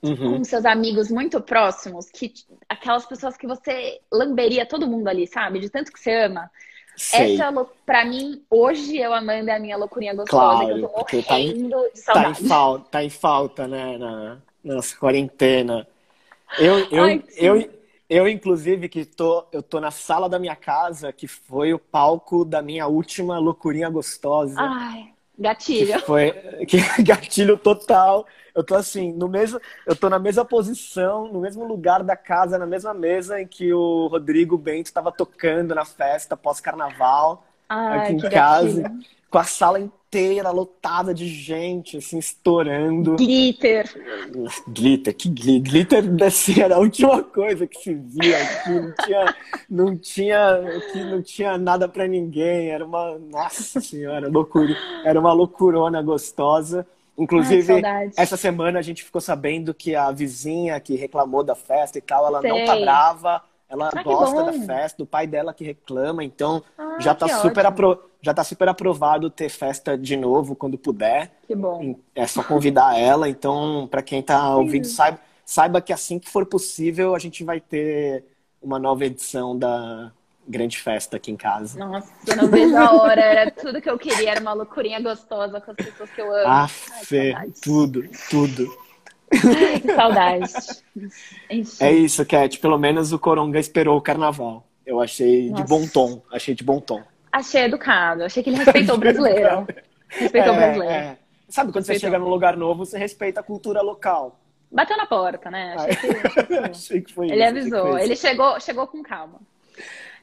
Uhum. 0.00 0.36
com 0.36 0.44
seus 0.44 0.66
amigos 0.66 1.10
muito 1.10 1.40
próximos, 1.40 2.10
que 2.10 2.30
aquelas 2.68 3.06
pessoas 3.06 3.38
que 3.38 3.46
você 3.46 4.00
lamberia 4.12 4.66
todo 4.66 4.86
mundo 4.86 5.08
ali, 5.08 5.26
sabe? 5.26 5.58
De 5.58 5.70
tanto 5.70 5.90
que 5.90 5.98
você 5.98 6.12
ama. 6.12 6.50
Sei. 6.96 7.36
Essa, 7.36 7.52
pra 7.86 8.04
mim, 8.04 8.44
hoje 8.50 8.98
eu 8.98 9.12
Amanda 9.14 9.52
é 9.52 9.56
a 9.56 9.60
minha 9.60 9.76
loucurinha 9.76 10.14
gostosa, 10.14 10.64
Claro, 10.64 10.66
que 10.66 10.72
eu 10.72 10.80
tô 10.80 10.88
porque 10.94 11.22
tá 11.22 11.38
em- 11.40 11.54
morrendo 11.54 11.90
de 11.94 12.00
Tá 12.12 12.28
em 12.28 12.34
saudade. 12.34 12.46
falta, 12.48 12.90
tá 12.90 13.04
em 13.04 13.10
falta, 13.10 13.66
né, 13.68 13.98
na 13.98 14.42
nossa 14.62 14.96
quarentena. 14.96 15.86
Eu, 16.58 16.88
eu, 16.90 17.06
Ai, 17.06 17.22
eu, 17.36 17.70
eu, 18.08 18.28
inclusive, 18.28 18.88
que 18.88 19.04
tô, 19.04 19.46
eu 19.52 19.62
tô 19.62 19.80
na 19.80 19.90
sala 19.90 20.28
da 20.28 20.38
minha 20.38 20.56
casa, 20.56 21.12
que 21.12 21.26
foi 21.28 21.74
o 21.74 21.78
palco 21.78 22.44
da 22.44 22.62
minha 22.62 22.86
última 22.88 23.38
loucurinha 23.38 23.90
gostosa. 23.90 24.74
Ai, 24.76 25.13
Que 25.36 25.42
gatilho. 25.42 26.00
foi 26.00 26.32
que 26.66 26.78
gatilho 27.02 27.58
total. 27.58 28.26
Eu 28.54 28.62
tô 28.62 28.76
assim, 28.76 29.12
no 29.12 29.28
mesmo, 29.28 29.60
eu 29.84 29.96
tô 29.96 30.08
na 30.08 30.18
mesma 30.18 30.44
posição, 30.44 31.26
no 31.32 31.40
mesmo 31.40 31.64
lugar 31.64 32.04
da 32.04 32.16
casa, 32.16 32.56
na 32.56 32.66
mesma 32.66 32.94
mesa 32.94 33.40
em 33.40 33.46
que 33.46 33.72
o 33.72 34.06
Rodrigo 34.06 34.56
Bento 34.56 34.86
estava 34.86 35.10
tocando 35.10 35.74
na 35.74 35.84
festa 35.84 36.36
pós-carnaval, 36.36 37.44
aqui 37.68 38.12
em 38.12 38.16
que 38.18 38.30
casa, 38.30 38.82
gatilho. 38.82 39.04
com 39.28 39.38
a 39.38 39.44
sala 39.44 39.80
inteira 39.80 40.03
lotada 40.50 41.12
de 41.14 41.26
gente, 41.26 41.96
assim, 41.98 42.18
estourando. 42.18 43.16
Glitter. 43.16 43.88
Glitter, 44.68 45.14
que 45.14 45.28
gli- 45.28 45.60
glitter 45.60 46.02
desse 46.02 46.60
era 46.60 46.76
a 46.76 46.78
última 46.78 47.22
coisa 47.22 47.66
que 47.66 47.78
se 47.78 47.94
via 47.94 48.36
aqui, 48.42 48.70
não 48.70 48.92
tinha, 49.04 49.34
não 49.70 49.96
tinha, 49.96 50.54
aqui 50.78 51.04
não 51.04 51.22
tinha 51.22 51.58
nada 51.58 51.88
pra 51.88 52.06
ninguém, 52.06 52.68
era 52.70 52.84
uma, 52.84 53.18
nossa 53.18 53.80
senhora, 53.80 54.28
loucura, 54.28 54.76
era 55.04 55.18
uma 55.18 55.32
loucurona 55.32 56.00
gostosa. 56.02 56.86
Ai, 57.16 57.22
Inclusive, 57.24 57.62
saudade. 57.62 58.12
essa 58.16 58.36
semana 58.36 58.80
a 58.80 58.82
gente 58.82 59.04
ficou 59.04 59.20
sabendo 59.20 59.72
que 59.72 59.94
a 59.94 60.10
vizinha 60.10 60.80
que 60.80 60.96
reclamou 60.96 61.44
da 61.44 61.54
festa 61.54 61.96
e 61.96 62.00
tal, 62.00 62.26
ela 62.26 62.42
não 62.42 62.64
tá 62.64 62.72
Sei. 62.74 62.82
brava, 62.82 63.42
ela 63.74 63.90
Ah, 63.94 64.02
gosta 64.02 64.42
da 64.44 64.52
festa, 64.52 64.98
do 64.98 65.06
pai 65.06 65.26
dela 65.26 65.52
que 65.52 65.64
reclama, 65.64 66.22
então 66.24 66.62
Ah, 66.78 66.96
já 67.00 67.14
tá 67.14 67.28
super 67.28 67.66
apro- 67.66 68.02
já 68.22 68.32
tá 68.32 68.42
super 68.42 68.68
aprovado 68.68 69.28
ter 69.28 69.48
festa 69.50 69.98
de 69.98 70.16
novo 70.16 70.56
quando 70.56 70.78
puder. 70.78 71.30
Que 71.46 71.54
bom. 71.54 71.98
É 72.14 72.26
só 72.26 72.42
convidar 72.42 72.98
ela. 72.98 73.28
Então, 73.28 73.86
para 73.90 74.02
quem 74.02 74.22
tá 74.22 74.56
ouvindo, 74.56 74.86
saiba, 74.86 75.20
saiba 75.44 75.80
que 75.80 75.92
assim 75.92 76.18
que 76.18 76.30
for 76.30 76.46
possível, 76.46 77.14
a 77.14 77.18
gente 77.18 77.44
vai 77.44 77.60
ter 77.60 78.24
uma 78.62 78.78
nova 78.78 79.04
edição 79.04 79.58
da, 79.58 80.10
grande 80.46 80.78
festa 80.78 81.16
aqui 81.16 81.30
em 81.30 81.36
casa. 81.36 81.78
Nossa, 81.78 82.12
eu 82.26 82.36
não 82.36 82.48
vejo 82.48 82.76
a 82.76 82.92
hora. 82.92 83.20
Era 83.20 83.50
tudo 83.50 83.80
que 83.80 83.90
eu 83.90 83.98
queria. 83.98 84.30
Era 84.30 84.40
uma 84.40 84.52
loucurinha 84.52 85.00
gostosa 85.00 85.60
com 85.60 85.70
as 85.70 85.76
pessoas 85.76 86.10
que 86.10 86.20
eu 86.20 86.32
amo. 86.32 86.44
Ah, 86.46 86.68
Fê, 86.68 87.34
tudo, 87.62 88.04
tudo. 88.30 88.83
Ai, 89.34 89.80
que 89.80 89.94
saudade. 89.94 90.52
Enfim. 91.50 91.84
É 91.84 91.92
isso, 91.92 92.24
Cat. 92.26 92.58
Pelo 92.58 92.78
menos 92.78 93.12
o 93.12 93.18
Coronga 93.18 93.58
esperou 93.58 93.96
o 93.96 94.02
carnaval. 94.02 94.66
Eu 94.86 95.00
achei 95.00 95.50
Nossa. 95.50 95.62
de 95.62 95.68
bom 95.68 95.86
tom. 95.86 96.22
Achei 96.32 96.54
de 96.54 96.62
bom 96.64 96.80
tom. 96.80 97.02
Achei 97.32 97.62
educado. 97.62 98.24
Achei 98.24 98.42
que 98.42 98.50
ele 98.50 98.58
respeitou 98.58 98.94
o 98.96 98.98
brasileiro. 98.98 99.66
Respeitou 100.08 100.52
o 100.52 100.56
É, 100.56 100.58
brasileiro. 100.60 100.92
é. 100.94 101.18
Sabe 101.48 101.72
quando 101.72 101.84
você 101.84 101.92
Respeitou. 101.94 102.16
chega 102.18 102.24
num 102.24 102.30
lugar 102.30 102.56
novo, 102.56 102.84
você 102.86 102.96
respeita 102.98 103.40
a 103.40 103.42
cultura 103.42 103.80
local. 103.82 104.38
Bateu 104.70 104.96
na 104.96 105.06
porta, 105.06 105.50
né? 105.50 105.74
Achei 105.76 105.96
que, 105.96 106.26
achei 106.26 106.42
que- 106.44 106.54
Achei 106.70 107.00
que 107.00 107.12
foi 107.12 107.26
Ele 107.30 107.36
isso, 107.42 107.48
avisou. 107.48 107.98
Ele 107.98 108.16
chegou, 108.16 108.60
chegou 108.60 108.86
com 108.86 109.02
calma. 109.02 109.40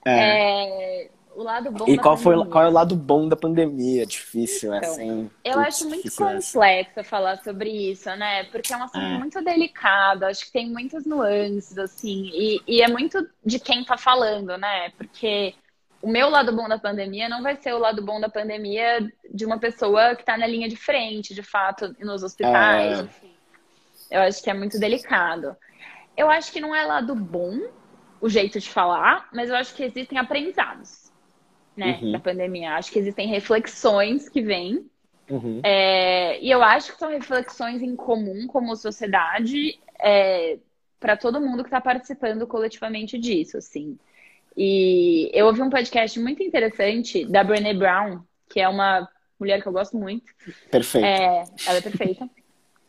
É. 0.05 1.09
O 1.33 1.43
lado 1.43 1.71
bom 1.71 1.85
E 1.87 1.97
qual, 1.97 2.17
foi, 2.17 2.33
pandemia. 2.33 2.51
qual 2.51 2.63
é 2.65 2.67
o 2.67 2.71
lado 2.71 2.95
bom 2.95 3.27
da 3.29 3.35
pandemia? 3.35 4.05
Difícil, 4.05 4.73
Então, 4.75 4.89
assim. 4.91 5.31
Eu 5.43 5.53
Putz, 5.53 5.67
acho 5.67 5.83
muito 5.89 6.03
difícil 6.03 6.27
essa. 6.27 6.53
complexo 6.53 7.03
falar 7.05 7.37
sobre 7.37 7.69
isso, 7.69 8.09
né? 8.17 8.43
Porque 8.45 8.73
é 8.73 8.77
um 8.77 8.83
assunto 8.83 9.03
É. 9.05 9.17
muito 9.17 9.41
delicado, 9.43 10.25
acho 10.25 10.45
que 10.45 10.51
tem 10.51 10.69
muitas 10.69 11.05
nuances, 11.05 11.77
assim, 11.77 12.29
e, 12.33 12.61
e 12.67 12.81
é 12.81 12.87
muito 12.87 13.25
de 13.45 13.59
quem 13.59 13.83
tá 13.85 13.97
falando, 13.97 14.57
né? 14.57 14.89
Porque 14.97 15.55
o 16.01 16.09
meu 16.09 16.29
lado 16.29 16.51
bom 16.53 16.67
da 16.67 16.77
pandemia 16.77 17.29
não 17.29 17.41
vai 17.41 17.55
ser 17.55 17.73
o 17.73 17.79
lado 17.79 18.01
bom 18.03 18.19
da 18.19 18.27
pandemia 18.29 18.99
de 19.33 19.45
uma 19.45 19.57
pessoa 19.59 20.15
que 20.15 20.25
tá 20.25 20.37
na 20.37 20.47
linha 20.47 20.67
de 20.67 20.75
frente, 20.75 21.33
de 21.33 21.43
fato, 21.43 21.95
nos 22.01 22.23
hospitais, 22.23 22.99
É. 22.99 23.03
enfim. 23.03 23.31
Eu 24.09 24.21
acho 24.21 24.43
que 24.43 24.49
é 24.49 24.53
muito 24.53 24.77
delicado. 24.77 25.55
Eu 26.17 26.29
acho 26.29 26.51
que 26.51 26.59
não 26.59 26.75
é 26.75 26.83
lado 26.83 27.15
bom 27.15 27.57
o 28.19 28.27
jeito 28.27 28.59
de 28.59 28.69
falar, 28.69 29.29
mas 29.33 29.49
eu 29.49 29.55
acho 29.55 29.73
que 29.73 29.83
existem 29.83 30.17
aprendizados, 30.19 31.10
né, 31.75 31.99
Uhum. 32.01 32.11
da 32.11 32.19
pandemia. 32.19 32.73
Acho 32.75 32.91
que 32.91 32.99
existem 32.99 33.27
reflexões 33.27 34.27
que 34.29 34.41
vêm 34.41 34.85
Uhum. 35.29 35.61
é, 35.63 36.39
e 36.43 36.51
eu 36.51 36.61
acho 36.61 36.91
que 36.93 36.99
são 36.99 37.09
reflexões 37.09 37.81
em 37.81 37.95
comum 37.95 38.47
como 38.47 38.75
sociedade 38.75 39.79
para 40.99 41.15
todo 41.15 41.39
mundo 41.39 41.63
que 41.63 41.69
está 41.69 41.79
participando 41.79 42.45
coletivamente 42.45 43.17
disso, 43.17 43.57
assim. 43.57 43.97
E 44.57 45.29
eu 45.33 45.45
ouvi 45.45 45.61
um 45.61 45.69
podcast 45.69 46.19
muito 46.19 46.43
interessante 46.43 47.23
da 47.25 47.43
Brené 47.43 47.73
Brown, 47.73 48.21
que 48.49 48.59
é 48.59 48.67
uma 48.67 49.07
mulher 49.39 49.61
que 49.61 49.67
eu 49.67 49.71
gosto 49.71 49.95
muito. 49.97 50.25
Perfeito. 50.69 51.05
É, 51.05 51.43
ela 51.65 51.77
é 51.77 51.81
perfeita. 51.81 52.29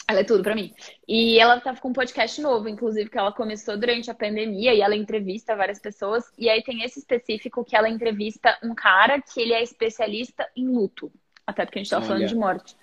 Ela 0.08 0.20
é 0.20 0.24
tudo 0.24 0.42
pra 0.42 0.54
mim. 0.54 0.72
E 1.06 1.38
ela 1.38 1.60
tava 1.60 1.80
com 1.80 1.88
um 1.88 1.92
podcast 1.92 2.40
novo, 2.40 2.68
inclusive, 2.68 3.08
que 3.08 3.18
ela 3.18 3.32
começou 3.32 3.76
durante 3.76 4.10
a 4.10 4.14
pandemia 4.14 4.74
e 4.74 4.80
ela 4.80 4.96
entrevista 4.96 5.56
várias 5.56 5.78
pessoas. 5.78 6.24
E 6.36 6.48
aí 6.48 6.62
tem 6.62 6.82
esse 6.82 6.98
específico 6.98 7.64
que 7.64 7.76
ela 7.76 7.88
entrevista 7.88 8.58
um 8.62 8.74
cara 8.74 9.20
que 9.20 9.40
ele 9.40 9.52
é 9.52 9.62
especialista 9.62 10.48
em 10.56 10.66
luto. 10.68 11.10
Até 11.46 11.64
porque 11.64 11.78
a 11.78 11.82
gente 11.82 11.90
tava 11.90 12.04
falando 12.04 12.26
de 12.26 12.34
morte. 12.34 12.76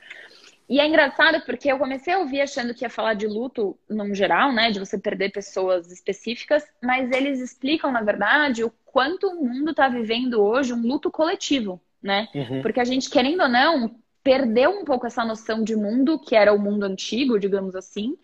E 0.70 0.80
é 0.80 0.88
engraçado 0.88 1.44
porque 1.46 1.72
eu 1.72 1.80
comecei 1.80 2.14
a 2.14 2.20
ouvir 2.20 2.42
achando 2.42 2.76
que 2.76 2.86
ia 2.86 2.90
falar 2.92 3.16
de 3.16 3.26
luto 3.26 3.78
num 3.90 4.14
geral, 4.14 4.54
né? 4.54 4.70
De 4.70 4.80
você 4.80 5.00
perder 5.00 5.32
pessoas 5.32 5.92
específicas, 5.92 6.64
mas 6.82 7.12
eles 7.12 7.40
explicam, 7.40 7.92
na 7.92 8.04
verdade, 8.04 8.64
o 8.64 8.72
quanto 8.86 9.28
o 9.28 9.44
mundo 9.44 9.74
tá 9.74 9.90
vivendo 9.90 10.40
hoje 10.40 10.72
um 10.72 10.82
luto 10.82 11.10
coletivo, 11.10 11.82
né? 12.02 12.28
Uhum. 12.36 12.62
Porque 12.62 12.80
a 12.80 12.84
gente, 12.84 13.10
querendo 13.10 13.42
ou 13.42 13.50
não, 13.50 13.96
perdeu 14.30 14.70
um 14.70 14.86
pouco 14.86 15.08
essa 15.08 15.26
noção 15.26 15.64
de 15.64 15.76
mundo, 15.76 16.20
que 16.20 16.36
era 16.36 16.54
o 16.54 16.60
mundo 16.60 16.84
antigo, 16.84 17.40
digamos 17.40 17.76
assim. 17.76 18.16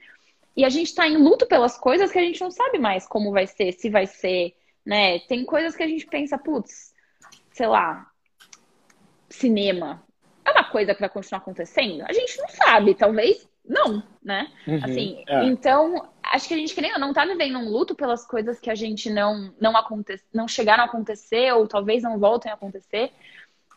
E 0.56 0.64
a 0.64 0.70
gente 0.70 0.94
tá 0.94 1.08
em 1.08 1.18
luto 1.18 1.48
pelas 1.48 1.80
coisas 1.80 2.12
que 2.12 2.20
a 2.20 2.22
gente 2.22 2.40
não 2.42 2.52
sabe 2.52 2.78
mais 2.78 3.08
como 3.08 3.32
vai 3.32 3.48
ser, 3.48 3.72
se 3.72 3.90
vai 3.90 4.06
ser, 4.06 4.54
né? 4.86 5.18
Tem 5.22 5.44
coisas 5.44 5.76
que 5.76 5.82
a 5.82 5.88
gente 5.88 6.06
pensa, 6.06 6.38
putz, 6.38 6.94
sei 7.52 7.66
lá, 7.66 8.06
cinema. 9.32 10.04
É 10.46 10.52
uma 10.52 10.66
coisa 10.66 10.94
que 10.94 11.00
vai 11.00 11.10
continuar 11.10 11.40
acontecendo? 11.40 12.04
A 12.08 12.14
gente 12.14 12.38
não 12.38 12.50
sabe, 12.50 12.94
talvez 12.94 13.50
não, 13.68 14.04
né? 14.24 14.52
Uhum. 14.68 14.80
Assim, 14.84 15.24
É. 15.28 15.44
então, 15.46 16.08
acho 16.22 16.48
que 16.48 16.54
a 16.54 16.58
gente, 16.58 16.76
querendo 16.76 16.94
ou 16.94 17.00
não, 17.00 17.14
tá 17.14 17.26
vivendo 17.26 17.58
um 17.58 17.68
luto 17.68 17.96
pelas 17.96 18.28
coisas 18.28 18.60
que 18.60 18.70
a 18.70 18.76
gente 18.76 19.10
não, 19.10 19.52
não, 19.60 19.76
aconte 19.76 20.22
não 20.32 20.48
chegaram 20.48 20.84
a 20.84 20.86
acontecer, 20.86 21.52
ou 21.54 21.68
talvez 21.68 22.04
não 22.04 22.20
voltem 22.20 22.52
a 22.52 22.54
acontecer. 22.54 23.12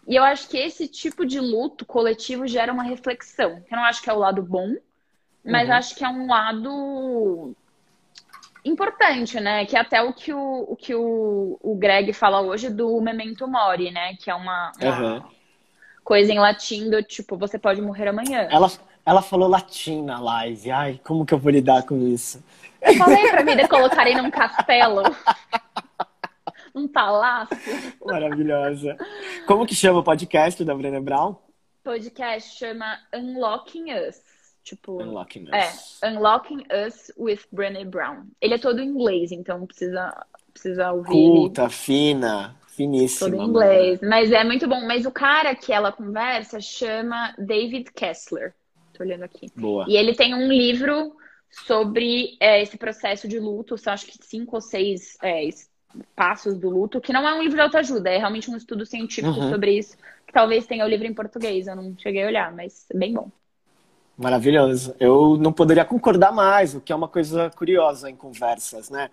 E 0.09 0.17
eu 0.17 0.25
acho 0.25 0.49
que 0.49 0.57
esse 0.57 0.89
tipo 0.89 1.27
de 1.27 1.39
luto 1.39 1.85
coletivo 1.85 2.47
gera 2.47 2.73
uma 2.73 2.83
reflexão. 2.83 3.63
Eu 3.71 3.77
não 3.77 3.85
acho 3.85 4.03
que 4.03 4.09
é 4.09 4.13
o 4.13 4.19
lado 4.19 4.43
bom, 4.43 4.75
mas 5.45 5.69
Uhum. 5.69 5.75
acho 5.75 5.95
que 5.95 6.03
é 6.03 6.09
um 6.09 6.27
lado 6.27 7.55
importante, 8.65 9.39
né? 9.39 9.67
Que 9.67 9.77
é 9.77 9.81
até 9.81 10.01
o 10.01 10.15
que 10.15 10.33
o, 10.33 10.67
o 10.71 10.77
que 10.77 10.95
o, 10.95 11.59
o 11.61 11.75
Greg 11.77 12.15
fala 12.15 12.41
hoje 12.41 12.71
do 12.71 12.99
Memento 13.03 13.47
Mori, 13.47 13.91
né? 13.91 14.15
Que 14.17 14.31
é 14.31 14.35
uma, 14.35 14.73
uma 14.79 14.89
Aham. 14.89 15.23
coisa 16.03 16.33
em 16.33 16.39
latim 16.39 16.89
do 16.89 17.03
tipo, 17.03 17.37
você 17.37 17.59
pode 17.59 17.83
morrer 17.83 18.09
amanhã. 18.09 18.49
Ela, 18.51 18.71
ela 19.05 19.21
falou 19.21 19.47
latim 19.47 20.03
na 20.03 20.19
live. 20.19 20.71
Ai, 20.71 21.01
como 21.05 21.27
que 21.27 21.35
eu 21.35 21.39
vou 21.39 21.53
lidar 21.53 21.83
com 21.83 21.99
isso? 22.09 22.43
Eu 22.81 22.95
falei 22.95 23.29
pra 23.29 23.45
mim 23.45 23.57
de 23.57 23.69
colocarem 23.69 24.17
num 24.17 24.31
castelo. 24.31 25.03
num 26.75 26.89
palácio. 26.89 27.57
Maravilhosa. 28.05 28.97
Como 29.47 29.67
que 29.67 29.75
chama 29.75 30.01
o 30.01 30.05
podcast 30.05 30.65
da 30.65 30.75
Brené 30.75 31.01
Brown? 31.01 31.37
Podcast 31.83 32.59
chama 32.59 32.99
Unlocking 33.15 33.93
Us. 33.95 34.21
Tipo, 34.63 35.03
Unlocking 35.03 35.45
Us. 35.45 36.03
é, 36.03 36.09
Unlocking 36.11 36.65
Us 36.87 37.11
with 37.17 37.41
Brené 37.51 37.85
Brown. 37.85 38.25
Ele 38.41 38.55
é 38.55 38.59
todo 38.59 38.81
em 38.81 38.89
inglês, 38.89 39.33
então 39.33 39.67
precisa, 39.67 40.27
precisa 40.53 40.93
ouvir 40.93 41.17
ele 41.17 41.27
Culta, 41.39 41.69
fina, 41.71 42.55
finíssima. 42.69 43.31
todo 43.31 43.35
em 43.35 43.39
mano. 43.39 43.51
inglês. 43.51 44.01
Mas 44.03 44.31
é 44.31 44.45
muito 44.45 44.69
bom. 44.69 44.87
Mas 44.87 45.07
o 45.07 45.11
cara 45.11 45.55
que 45.55 45.73
ela 45.73 45.91
conversa 45.91 46.61
chama 46.61 47.35
David 47.39 47.91
Kessler. 47.93 48.55
Tô 48.93 49.03
olhando 49.03 49.23
aqui. 49.25 49.51
Boa. 49.57 49.87
E 49.89 49.97
ele 49.97 50.15
tem 50.15 50.35
um 50.35 50.49
livro 50.49 51.17
sobre 51.51 52.37
é, 52.41 52.61
esse 52.61 52.77
processo 52.77 53.27
de 53.27 53.39
luto, 53.39 53.79
são 53.79 53.93
acho 53.93 54.07
que 54.07 54.19
cinco 54.21 54.57
ou 54.57 54.61
seis 54.61 55.17
é, 55.23 55.49
passos 56.17 56.57
do 56.59 56.71
luto, 56.71 57.01
que 57.01 57.13
não 57.13 57.27
é 57.29 57.35
um 57.35 57.43
livro 57.43 57.57
de 57.57 57.63
autoajuda, 57.63 58.11
é 58.11 58.19
realmente 58.19 58.51
um 58.51 58.57
estudo 58.57 58.85
científico 58.87 59.41
Uhum. 59.41 59.51
sobre 59.51 59.79
isso, 59.79 59.97
que 60.27 60.33
talvez 60.33 60.67
tenha 60.67 60.85
o 60.85 60.89
livro 60.89 61.07
em 61.07 61.15
português, 61.15 61.67
eu 61.67 61.77
não 61.77 61.97
cheguei 61.99 62.25
a 62.25 62.27
olhar, 62.29 62.53
mas 62.55 62.87
é 62.91 62.99
bem 62.99 63.15
bom. 63.15 63.31
Maravilhoso. 64.17 64.95
Eu 64.99 65.37
não 65.37 65.53
poderia 65.53 65.85
concordar 65.85 66.33
mais, 66.33 66.75
o 66.75 66.81
que 66.81 66.93
é 66.93 66.97
uma 66.97 67.09
coisa 67.09 67.51
curiosa 67.51 68.11
em 68.11 68.17
conversas, 68.17 68.91
né? 68.91 69.11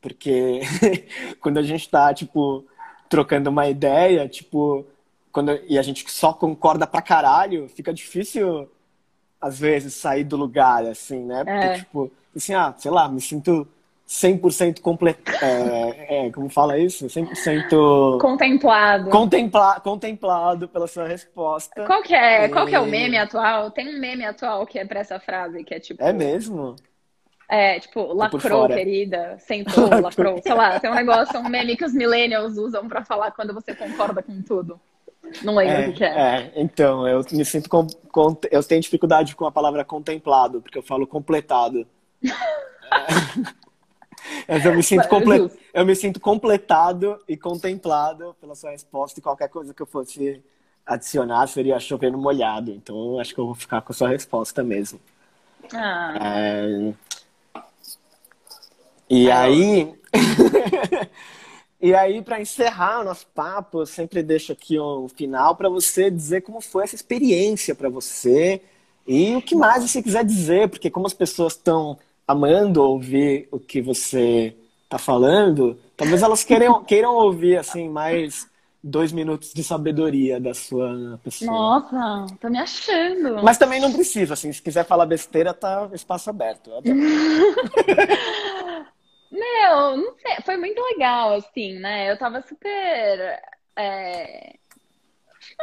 Porque 0.00 0.60
quando 1.40 1.58
a 1.58 1.62
gente 1.62 1.88
tá, 1.90 2.14
tipo, 2.14 2.64
trocando 3.08 3.50
uma 3.50 3.68
ideia, 3.68 4.28
tipo, 4.28 4.86
quando, 5.32 5.52
e 5.68 5.78
a 5.78 5.82
gente 5.82 6.10
só 6.10 6.32
concorda 6.32 6.86
pra 6.86 7.02
caralho, 7.02 7.68
fica 7.70 7.94
difícil, 7.94 8.70
às 9.40 9.58
vezes, 9.58 9.94
sair 9.94 10.24
do 10.24 10.36
lugar, 10.36 10.86
assim, 10.86 11.24
né? 11.24 11.44
Porque, 11.44 11.68
É. 11.68 11.78
tipo, 11.78 12.10
assim, 12.36 12.54
ah, 12.54 12.74
sei 12.78 12.90
lá, 12.90 13.08
me 13.08 13.20
sinto 13.20 13.68
100% 14.06 14.80
completo. 14.80 15.30
É, 15.42 16.26
é, 16.26 16.30
como 16.30 16.48
fala 16.48 16.78
isso? 16.78 17.06
100% 17.08 18.18
Contemplado. 18.20 19.10
contempla, 19.10 19.80
contemplado 19.80 20.68
pela 20.68 20.86
sua 20.86 21.08
resposta. 21.08 21.84
Qual 21.84 22.02
que 22.02 22.14
é, 22.14 22.48
qual 22.48 22.66
que 22.66 22.74
é 22.74 22.80
o 22.80 22.86
E- 22.86 22.90
meme 22.90 23.16
atual? 23.18 23.70
Tem 23.72 23.88
um 23.88 23.98
meme 23.98 24.24
atual 24.24 24.64
que 24.66 24.78
é 24.78 24.84
pra 24.84 25.00
essa 25.00 25.18
frase, 25.18 25.64
que 25.64 25.74
é 25.74 25.80
tipo, 25.80 26.02
É 26.02 26.12
mesmo? 26.12 26.76
é, 27.48 27.78
tipo, 27.80 28.12
lacrou, 28.12 28.68
querida, 28.68 29.36
sentou, 29.40 29.88
lacrou, 30.00 30.40
sei 30.42 30.54
lá, 30.54 30.78
tem 30.78 30.90
um 30.90 30.94
negócio, 30.94 31.38
um 31.40 31.48
meme 31.48 31.76
que 31.76 31.84
os 31.84 31.92
millennials 31.92 32.56
usam 32.56 32.86
pra 32.88 33.04
falar 33.04 33.32
quando 33.32 33.52
você 33.52 33.74
concorda 33.74 34.22
com 34.22 34.40
tudo. 34.42 34.80
Não 35.42 35.56
lembro 35.56 35.82
o 35.82 35.92
que 35.92 35.98
que 35.98 36.04
é. 36.04 36.08
é, 36.16 36.52
então, 36.54 37.06
eu 37.08 37.20
me 37.32 37.44
sinto 37.44 37.68
com, 37.68 37.84
com- 38.12 38.38
eu 38.52 38.62
tenho 38.62 38.80
dificuldade 38.80 39.34
com 39.34 39.44
a 39.46 39.50
palavra 39.50 39.84
contemplado, 39.84 40.62
porque 40.62 40.78
eu 40.78 40.82
falo 40.82 41.04
completado. 41.08 41.84
É. 42.24 42.28
Mas 44.48 44.64
eu 44.64 44.74
me 44.74 44.82
sinto 44.82 45.08
comple- 45.08 45.38
Justo. 45.38 45.58
eu 45.72 45.84
me 45.86 45.94
sinto 45.94 46.20
completado 46.20 47.18
e 47.28 47.36
contemplado 47.36 48.34
pela 48.40 48.54
sua 48.54 48.70
resposta 48.70 49.18
e 49.20 49.22
qualquer 49.22 49.48
coisa 49.48 49.74
que 49.74 49.82
eu 49.82 49.86
fosse 49.86 50.42
adicionar 50.84 51.46
seria 51.48 51.78
chover 51.80 52.10
no 52.12 52.18
molhado. 52.18 52.70
Então, 52.70 53.18
acho 53.18 53.34
que 53.34 53.40
eu 53.40 53.46
vou 53.46 53.54
ficar 53.54 53.80
com 53.82 53.92
a 53.92 53.96
sua 53.96 54.08
resposta 54.08 54.62
mesmo. 54.62 55.00
Ah, 55.74 56.14
É, 56.20 56.94
E 59.08 59.28
É, 59.28 59.32
aí, 59.32 59.94
e 61.80 61.94
aí 61.94 62.22
para 62.22 62.40
encerrar 62.40 63.00
o 63.00 63.04
nosso 63.04 63.26
papo, 63.28 63.80
eu 63.80 63.86
sempre 63.86 64.22
deixo 64.22 64.52
aqui 64.52 64.78
um 64.78 65.08
final 65.08 65.54
para 65.56 65.68
você 65.68 66.10
dizer 66.10 66.42
como 66.42 66.60
foi 66.60 66.84
essa 66.84 66.94
experiência 66.94 67.74
para 67.74 67.88
você 67.88 68.60
e 69.06 69.36
o 69.36 69.42
que 69.42 69.54
mais 69.54 69.82
você 69.88 70.02
quiser 70.02 70.24
dizer, 70.24 70.68
porque 70.68 70.90
como 70.90 71.06
as 71.06 71.14
pessoas 71.14 71.52
estão 71.52 71.96
amando 72.26 72.82
ouvir 72.82 73.48
o 73.50 73.58
que 73.60 73.80
você 73.80 74.56
está 74.84 74.98
falando, 74.98 75.78
talvez 75.96 76.22
elas 76.22 76.44
queiram, 76.44 76.82
queiram 76.84 77.14
ouvir 77.14 77.58
assim 77.58 77.88
mais 77.88 78.48
dois 78.82 79.12
minutos 79.12 79.52
de 79.52 79.64
sabedoria 79.64 80.40
da 80.40 80.54
sua 80.54 81.18
pessoa. 81.22 81.50
nossa, 81.50 82.26
tô 82.40 82.48
me 82.48 82.58
achando. 82.58 83.42
Mas 83.42 83.58
também 83.58 83.80
não 83.80 83.92
precisa, 83.92 84.34
assim, 84.34 84.52
se 84.52 84.62
quiser 84.62 84.84
falar 84.84 85.06
besteira, 85.06 85.52
tá 85.52 85.88
espaço 85.92 86.30
aberto. 86.30 86.72
Adoro. 86.72 86.96
Meu, 89.30 89.96
não 89.96 90.14
sei, 90.18 90.36
foi 90.44 90.56
muito 90.56 90.80
legal, 90.80 91.34
assim, 91.34 91.78
né? 91.80 92.10
Eu 92.10 92.16
tava 92.16 92.40
super 92.42 93.40
é, 93.76 94.54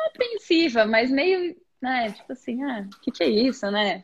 apreensiva, 0.07 0.85
mas 0.85 1.09
meio, 1.09 1.55
né, 1.81 2.11
tipo 2.11 2.33
assim, 2.33 2.61
ah, 2.63 2.85
o 2.85 2.99
que, 2.99 3.11
que 3.11 3.23
é 3.23 3.29
isso, 3.29 3.69
né? 3.71 4.03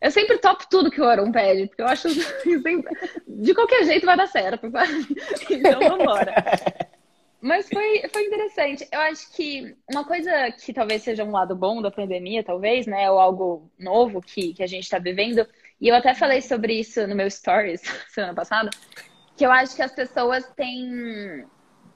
Eu 0.00 0.10
sempre 0.10 0.38
topo 0.38 0.64
tudo 0.70 0.90
que 0.90 1.00
o 1.00 1.04
Aaron 1.04 1.30
pede, 1.30 1.66
porque 1.66 1.82
eu 1.82 1.86
acho 1.86 2.08
que 2.42 2.58
sempre, 2.60 2.96
de 3.26 3.54
qualquer 3.54 3.84
jeito 3.84 4.06
vai 4.06 4.16
dar 4.16 4.26
certo, 4.26 4.70
sabe? 4.72 5.06
Então 5.50 5.80
vambora. 5.80 6.34
Mas 7.40 7.68
foi, 7.68 8.02
foi 8.12 8.26
interessante. 8.26 8.86
Eu 8.92 9.00
acho 9.00 9.32
que 9.32 9.74
uma 9.90 10.04
coisa 10.04 10.52
que 10.52 10.72
talvez 10.74 11.02
seja 11.02 11.24
um 11.24 11.30
lado 11.30 11.56
bom 11.56 11.80
da 11.80 11.90
pandemia, 11.90 12.44
talvez, 12.44 12.86
né? 12.86 13.10
Ou 13.10 13.18
algo 13.18 13.70
novo 13.78 14.20
que, 14.20 14.52
que 14.52 14.62
a 14.62 14.66
gente 14.66 14.84
está 14.84 14.98
vivendo. 14.98 15.46
E 15.80 15.88
eu 15.88 15.94
até 15.94 16.14
falei 16.14 16.42
sobre 16.42 16.78
isso 16.78 17.06
no 17.06 17.16
meu 17.16 17.30
stories 17.30 17.80
semana 18.08 18.34
passada. 18.34 18.68
Que 19.36 19.46
eu 19.46 19.50
acho 19.50 19.74
que 19.74 19.82
as 19.82 19.92
pessoas 19.92 20.46
têm 20.54 21.46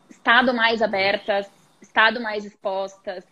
estado 0.08 0.54
mais 0.54 0.80
abertas, 0.80 1.46
estado 1.80 2.20
mais 2.20 2.46
expostas, 2.46 3.22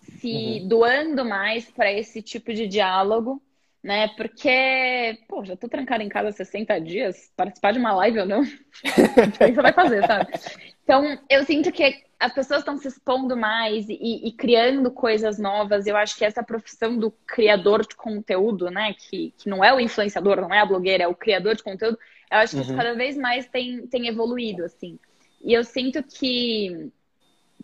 se 0.00 0.60
uhum. 0.62 0.68
doando 0.68 1.24
mais 1.24 1.70
para 1.70 1.92
esse 1.92 2.20
tipo 2.20 2.52
de 2.52 2.66
diálogo, 2.66 3.40
né? 3.82 4.08
Porque, 4.08 5.18
pô, 5.28 5.44
já 5.44 5.56
tô 5.56 5.68
trancada 5.68 6.02
em 6.02 6.08
casa 6.08 6.32
60 6.32 6.78
dias, 6.80 7.32
participar 7.36 7.72
de 7.72 7.78
uma 7.78 7.94
live 7.94 8.20
ou 8.20 8.26
não, 8.26 8.42
o 8.42 8.46
que 8.46 9.52
você 9.54 9.62
vai 9.62 9.72
fazer, 9.72 10.06
sabe? 10.06 10.32
Então, 10.82 11.18
eu 11.28 11.44
sinto 11.44 11.72
que 11.72 12.02
as 12.18 12.34
pessoas 12.34 12.60
estão 12.60 12.76
se 12.76 12.88
expondo 12.88 13.34
mais 13.36 13.88
e, 13.88 13.94
e, 14.28 14.32
criando 14.32 14.90
coisas 14.90 15.38
novas. 15.38 15.86
Eu 15.86 15.96
acho 15.96 16.16
que 16.16 16.24
essa 16.24 16.42
profissão 16.42 16.98
do 16.98 17.10
criador 17.26 17.86
de 17.86 17.96
conteúdo, 17.96 18.70
né? 18.70 18.92
Que, 18.92 19.32
que 19.38 19.48
não 19.48 19.64
é 19.64 19.72
o 19.72 19.80
influenciador, 19.80 20.40
não 20.40 20.52
é 20.52 20.58
a 20.58 20.66
blogueira, 20.66 21.04
é 21.04 21.08
o 21.08 21.14
criador 21.14 21.56
de 21.56 21.62
conteúdo. 21.62 21.98
Eu 22.30 22.38
acho 22.38 22.62
que 22.62 22.70
uhum. 22.70 22.76
cada 22.76 22.94
vez 22.94 23.16
mais 23.16 23.46
tem, 23.46 23.86
tem 23.86 24.06
evoluído, 24.06 24.64
assim. 24.64 24.98
E 25.42 25.54
eu 25.54 25.64
sinto 25.64 26.02
que 26.02 26.92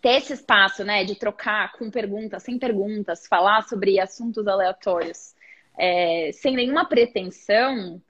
ter 0.00 0.16
esse 0.16 0.32
espaço, 0.32 0.84
né, 0.84 1.04
de 1.04 1.14
trocar 1.14 1.72
com 1.72 1.90
perguntas, 1.90 2.42
sem 2.42 2.58
perguntas, 2.58 3.26
falar 3.26 3.62
sobre 3.62 4.00
assuntos 4.00 4.46
aleatórios, 4.46 5.34
é, 5.78 6.30
sem 6.32 6.54
nenhuma 6.56 6.84
pretensão, 6.86 8.00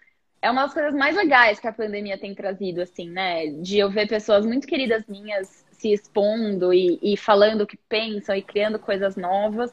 é 0.41 0.51
uma 0.51 0.63
das 0.63 0.75
coisas 0.75 0.95
mais 0.95 1.17
legais 1.17 1.59
que 1.59 1.67
a 1.67 1.73
pandemia 1.73 2.19
tem 2.19 2.35
trazido, 2.35 2.81
assim, 2.81 3.11
né? 3.11 3.47
De 3.47 3.79
eu 3.79 3.91
ver 3.91 4.09
pessoas 4.09 4.47
muito 4.47 4.67
queridas 4.67 5.05
minhas 5.07 5.65
se 5.73 5.93
expondo 5.93 6.73
e, 6.73 6.99
e 7.03 7.17
falando 7.17 7.63
o 7.63 7.67
que 7.67 7.77
pensam 7.77 8.35
e 8.35 8.43
criando 8.43 8.79
coisas 8.79 9.17
novas. 9.17 9.73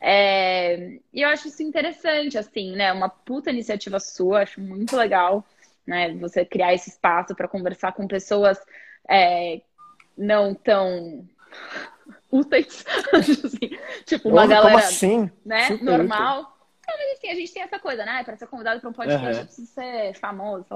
É... 0.00 0.98
E 1.12 1.22
eu 1.22 1.28
acho 1.28 1.48
isso 1.48 1.62
interessante, 1.62 2.38
assim, 2.38 2.76
né? 2.76 2.92
Uma 2.92 3.08
puta 3.08 3.50
iniciativa 3.50 3.98
sua, 3.98 4.42
acho 4.42 4.60
muito 4.60 4.96
legal, 4.96 5.44
né? 5.86 6.14
Você 6.14 6.44
criar 6.44 6.74
esse 6.74 6.90
espaço 6.90 7.34
para 7.34 7.48
conversar 7.48 7.92
com 7.92 8.06
pessoas 8.06 8.58
é, 9.08 9.60
não 10.16 10.54
tão 10.54 11.26
úteis, 12.30 12.84
assim, 13.12 13.78
tipo, 14.04 14.28
uma 14.28 14.46
galera 14.46 14.78
assim? 14.78 15.30
né, 15.44 15.70
normal. 15.80 16.50
É, 16.50 16.53
mas 16.96 17.18
assim, 17.18 17.28
a 17.28 17.34
gente 17.34 17.52
tem 17.52 17.62
essa 17.62 17.78
coisa, 17.78 18.04
né? 18.04 18.22
Para 18.24 18.36
ser 18.36 18.46
convidado 18.46 18.80
para 18.80 18.90
um 18.90 18.92
podcast, 18.92 19.40
uhum. 19.40 19.44
precisa 19.44 19.72
ser 19.72 20.14
famoso. 20.14 20.66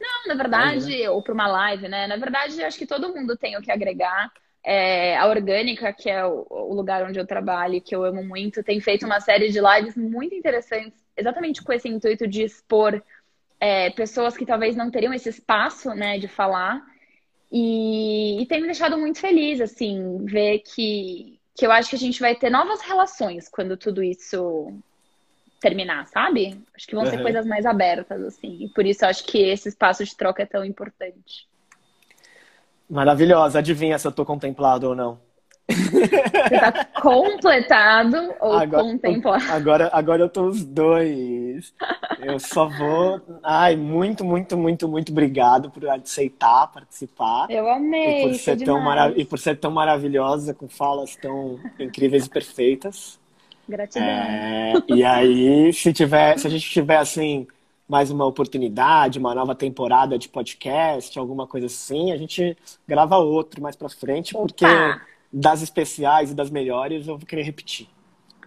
Não, 0.00 0.26
na 0.26 0.34
verdade, 0.34 1.08
uhum. 1.08 1.14
ou 1.14 1.22
para 1.22 1.34
uma 1.34 1.48
live, 1.48 1.88
né? 1.88 2.06
Na 2.06 2.16
verdade, 2.16 2.62
acho 2.62 2.78
que 2.78 2.86
todo 2.86 3.14
mundo 3.14 3.36
tem 3.36 3.56
o 3.56 3.62
que 3.62 3.70
agregar. 3.70 4.30
É, 4.64 5.16
a 5.16 5.26
Orgânica, 5.26 5.92
que 5.92 6.10
é 6.10 6.24
o, 6.24 6.46
o, 6.50 6.74
lugar 6.74 7.04
onde 7.04 7.18
eu 7.18 7.26
trabalho, 7.26 7.80
que 7.80 7.94
eu 7.94 8.04
amo 8.04 8.22
muito, 8.22 8.62
tem 8.62 8.80
feito 8.80 9.06
uma 9.06 9.20
série 9.20 9.50
de 9.50 9.60
lives 9.60 9.96
muito 9.96 10.34
interessantes, 10.34 10.98
exatamente 11.16 11.62
com 11.62 11.72
esse 11.72 11.88
intuito 11.88 12.26
de 12.26 12.42
expor 12.42 13.02
é, 13.60 13.90
pessoas 13.90 14.36
que 14.36 14.46
talvez 14.46 14.76
não 14.76 14.90
teriam 14.90 15.12
esse 15.14 15.28
espaço, 15.28 15.90
né, 15.94 16.18
de 16.18 16.28
falar. 16.28 16.84
E, 17.50 18.42
e 18.42 18.46
tem 18.46 18.60
me 18.60 18.66
deixado 18.66 18.98
muito 18.98 19.20
feliz, 19.20 19.60
assim, 19.60 20.24
ver 20.24 20.60
que, 20.60 21.40
que 21.56 21.66
eu 21.66 21.72
acho 21.72 21.90
que 21.90 21.96
a 21.96 21.98
gente 21.98 22.20
vai 22.20 22.34
ter 22.34 22.50
novas 22.50 22.80
relações 22.82 23.48
quando 23.48 23.76
tudo 23.76 24.02
isso 24.02 24.78
terminar, 25.60 26.06
sabe? 26.08 26.60
Acho 26.74 26.86
que 26.86 26.94
vão 26.94 27.04
uhum. 27.04 27.10
ser 27.10 27.22
coisas 27.22 27.46
mais 27.46 27.66
abertas, 27.66 28.22
assim. 28.22 28.64
E 28.64 28.68
por 28.68 28.86
isso 28.86 29.04
eu 29.04 29.08
acho 29.08 29.24
que 29.24 29.38
esse 29.38 29.68
espaço 29.68 30.04
de 30.04 30.16
troca 30.16 30.42
é 30.42 30.46
tão 30.46 30.64
importante. 30.64 31.48
Maravilhosa. 32.88 33.58
Adivinha 33.58 33.98
se 33.98 34.06
eu 34.06 34.12
tô 34.12 34.24
contemplado 34.24 34.88
ou 34.88 34.94
não? 34.94 35.20
Você 35.68 36.58
tá 36.58 36.84
completado 37.02 38.34
ou 38.40 38.54
agora, 38.54 38.82
contemplado? 38.82 39.44
Agora, 39.52 39.90
agora 39.92 40.22
eu 40.22 40.28
tô 40.28 40.46
os 40.46 40.64
dois. 40.64 41.74
Eu 42.20 42.38
só 42.38 42.66
vou. 42.66 43.20
Ai, 43.42 43.76
muito, 43.76 44.24
muito, 44.24 44.56
muito, 44.56 44.88
muito 44.88 45.12
obrigado 45.12 45.70
por 45.70 45.86
aceitar 45.90 46.68
participar. 46.68 47.50
Eu 47.50 47.68
amei. 47.68 48.20
E 48.20 48.28
por 48.28 48.34
ser, 48.34 48.64
tão, 48.64 48.80
marav 48.80 49.12
e 49.14 49.24
por 49.26 49.38
ser 49.38 49.56
tão 49.58 49.70
maravilhosa, 49.70 50.54
com 50.54 50.68
falas 50.68 51.14
tão 51.16 51.60
incríveis 51.78 52.24
e 52.24 52.30
perfeitas. 52.30 53.20
Gratidão. 53.68 54.06
É, 54.06 54.72
e 54.88 55.04
aí, 55.04 55.72
se 55.72 55.92
tiver, 55.92 56.38
se 56.38 56.46
a 56.46 56.50
gente 56.50 56.68
tiver 56.68 56.96
assim 56.96 57.46
mais 57.88 58.10
uma 58.10 58.26
oportunidade, 58.26 59.18
uma 59.18 59.34
nova 59.34 59.54
temporada 59.54 60.18
de 60.18 60.28
podcast, 60.28 61.18
alguma 61.18 61.46
coisa 61.46 61.66
assim, 61.66 62.12
a 62.12 62.16
gente 62.16 62.56
grava 62.86 63.16
outro 63.16 63.62
mais 63.62 63.74
para 63.74 63.88
frente, 63.88 64.36
Opa. 64.36 64.46
porque 64.46 64.66
das 65.32 65.62
especiais 65.62 66.30
e 66.30 66.34
das 66.34 66.50
melhores 66.50 67.06
eu 67.06 67.16
vou 67.16 67.26
querer 67.26 67.42
repetir. 67.42 67.88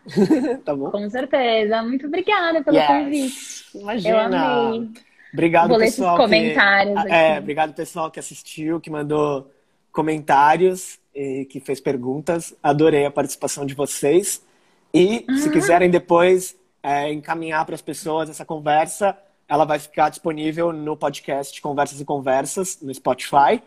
tá 0.65 0.75
bom? 0.75 0.91
Com 0.91 1.09
certeza. 1.09 1.81
Muito 1.83 2.07
obrigada 2.07 2.63
pelo 2.63 2.77
yes. 2.77 2.87
convite. 2.87 3.77
Imagina. 3.77 4.09
Eu 4.09 4.19
amei. 4.19 4.89
Obrigado, 5.33 5.69
vou 5.69 5.79
pessoal. 5.79 6.17
Ler 6.17 6.23
comentários. 6.23 7.03
Que... 7.03 7.11
É, 7.11 7.39
obrigado, 7.39 7.73
pessoal, 7.73 8.11
que 8.11 8.19
assistiu, 8.19 8.79
que 8.79 8.89
mandou 8.89 9.49
comentários 9.91 10.99
e 11.15 11.45
que 11.45 11.59
fez 11.59 11.79
perguntas. 11.79 12.55
Adorei 12.61 13.05
a 13.05 13.11
participação 13.11 13.65
de 13.65 13.73
vocês. 13.73 14.43
E 14.93 15.25
se 15.39 15.49
ah. 15.49 15.51
quiserem 15.51 15.89
depois 15.89 16.55
é, 16.83 17.11
encaminhar 17.11 17.65
para 17.65 17.75
as 17.75 17.81
pessoas 17.81 18.29
essa 18.29 18.45
conversa, 18.45 19.17
ela 19.47 19.65
vai 19.65 19.79
ficar 19.79 20.09
disponível 20.09 20.71
no 20.71 20.95
podcast 20.95 21.61
Conversas 21.61 21.99
e 21.99 22.05
Conversas, 22.05 22.79
no 22.81 22.93
Spotify. 22.93 23.61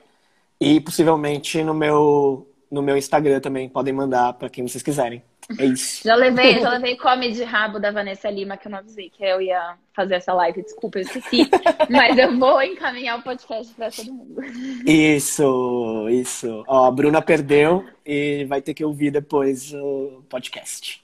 E 0.60 0.80
possivelmente 0.80 1.62
no 1.62 1.74
meu, 1.74 2.48
no 2.70 2.80
meu 2.80 2.96
Instagram 2.96 3.40
também. 3.40 3.68
Podem 3.68 3.92
mandar 3.92 4.32
para 4.34 4.48
quem 4.48 4.66
vocês 4.66 4.82
quiserem. 4.82 5.22
É 5.58 5.66
isso. 5.66 6.02
Já 6.08 6.14
levei, 6.14 6.58
já 6.58 6.70
levei 6.72 6.96
come 6.96 7.32
de 7.32 7.44
rabo 7.44 7.78
da 7.78 7.90
Vanessa 7.90 8.30
Lima, 8.30 8.56
que 8.56 8.66
eu 8.66 8.70
não 8.70 8.78
avisei 8.78 9.10
que 9.10 9.22
eu 9.22 9.42
ia 9.42 9.76
fazer 9.94 10.14
essa 10.14 10.32
live. 10.32 10.62
Desculpa, 10.62 10.98
eu 10.98 11.02
esqueci. 11.02 11.50
mas 11.90 12.16
eu 12.16 12.38
vou 12.38 12.62
encaminhar 12.62 13.18
o 13.18 13.22
podcast 13.22 13.74
para 13.74 13.90
todo 13.90 14.10
mundo. 14.10 14.40
Isso, 14.86 16.08
isso. 16.08 16.64
Ó, 16.66 16.86
a 16.86 16.90
Bruna 16.90 17.20
perdeu 17.20 17.84
e 18.06 18.46
vai 18.46 18.62
ter 18.62 18.72
que 18.72 18.84
ouvir 18.84 19.10
depois 19.10 19.72
o 19.74 20.24
podcast. 20.30 21.03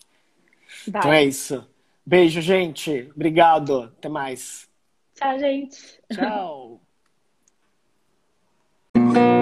Vai. 0.88 1.00
Então 1.00 1.12
é 1.12 1.24
isso. 1.24 1.66
Beijo, 2.04 2.40
gente. 2.40 3.10
Obrigado. 3.14 3.92
Até 3.98 4.08
mais. 4.08 4.68
Tchau, 5.14 5.38
gente. 5.38 6.00
Tchau. 6.12 6.80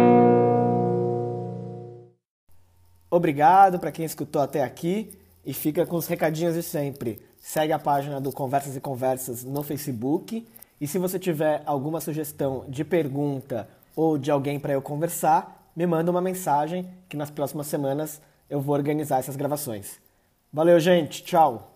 Obrigado 3.11 3.79
para 3.79 3.91
quem 3.91 4.05
escutou 4.05 4.43
até 4.43 4.63
aqui 4.63 5.11
e 5.45 5.55
fica 5.55 5.87
com 5.87 5.97
os 5.97 6.07
recadinhos 6.07 6.55
de 6.55 6.63
sempre. 6.63 7.23
Segue 7.39 7.73
a 7.73 7.79
página 7.79 8.21
do 8.21 8.31
Conversas 8.31 8.77
e 8.77 8.81
Conversas 8.81 9.45
no 9.45 9.63
Facebook 9.63 10.47
e 10.79 10.87
se 10.87 10.99
você 10.99 11.19
tiver 11.19 11.63
alguma 11.65 12.03
sugestão 12.03 12.67
de 12.69 12.85
pergunta 12.85 13.67
ou 13.97 14.19
de 14.19 14.31
alguém 14.31 14.61
para 14.61 14.75
eu 14.75 14.83
conversar, 14.83 15.71
me 15.75 15.87
manda 15.87 16.11
uma 16.11 16.21
mensagem 16.21 16.87
que 17.09 17.17
nas 17.17 17.31
próximas 17.31 17.67
semanas 17.67 18.21
eu 18.51 18.61
vou 18.61 18.75
organizar 18.75 19.21
essas 19.21 19.37
gravações. 19.37 19.99
Valeu, 20.53 20.81
gente. 20.81 21.23
Tchau. 21.25 21.69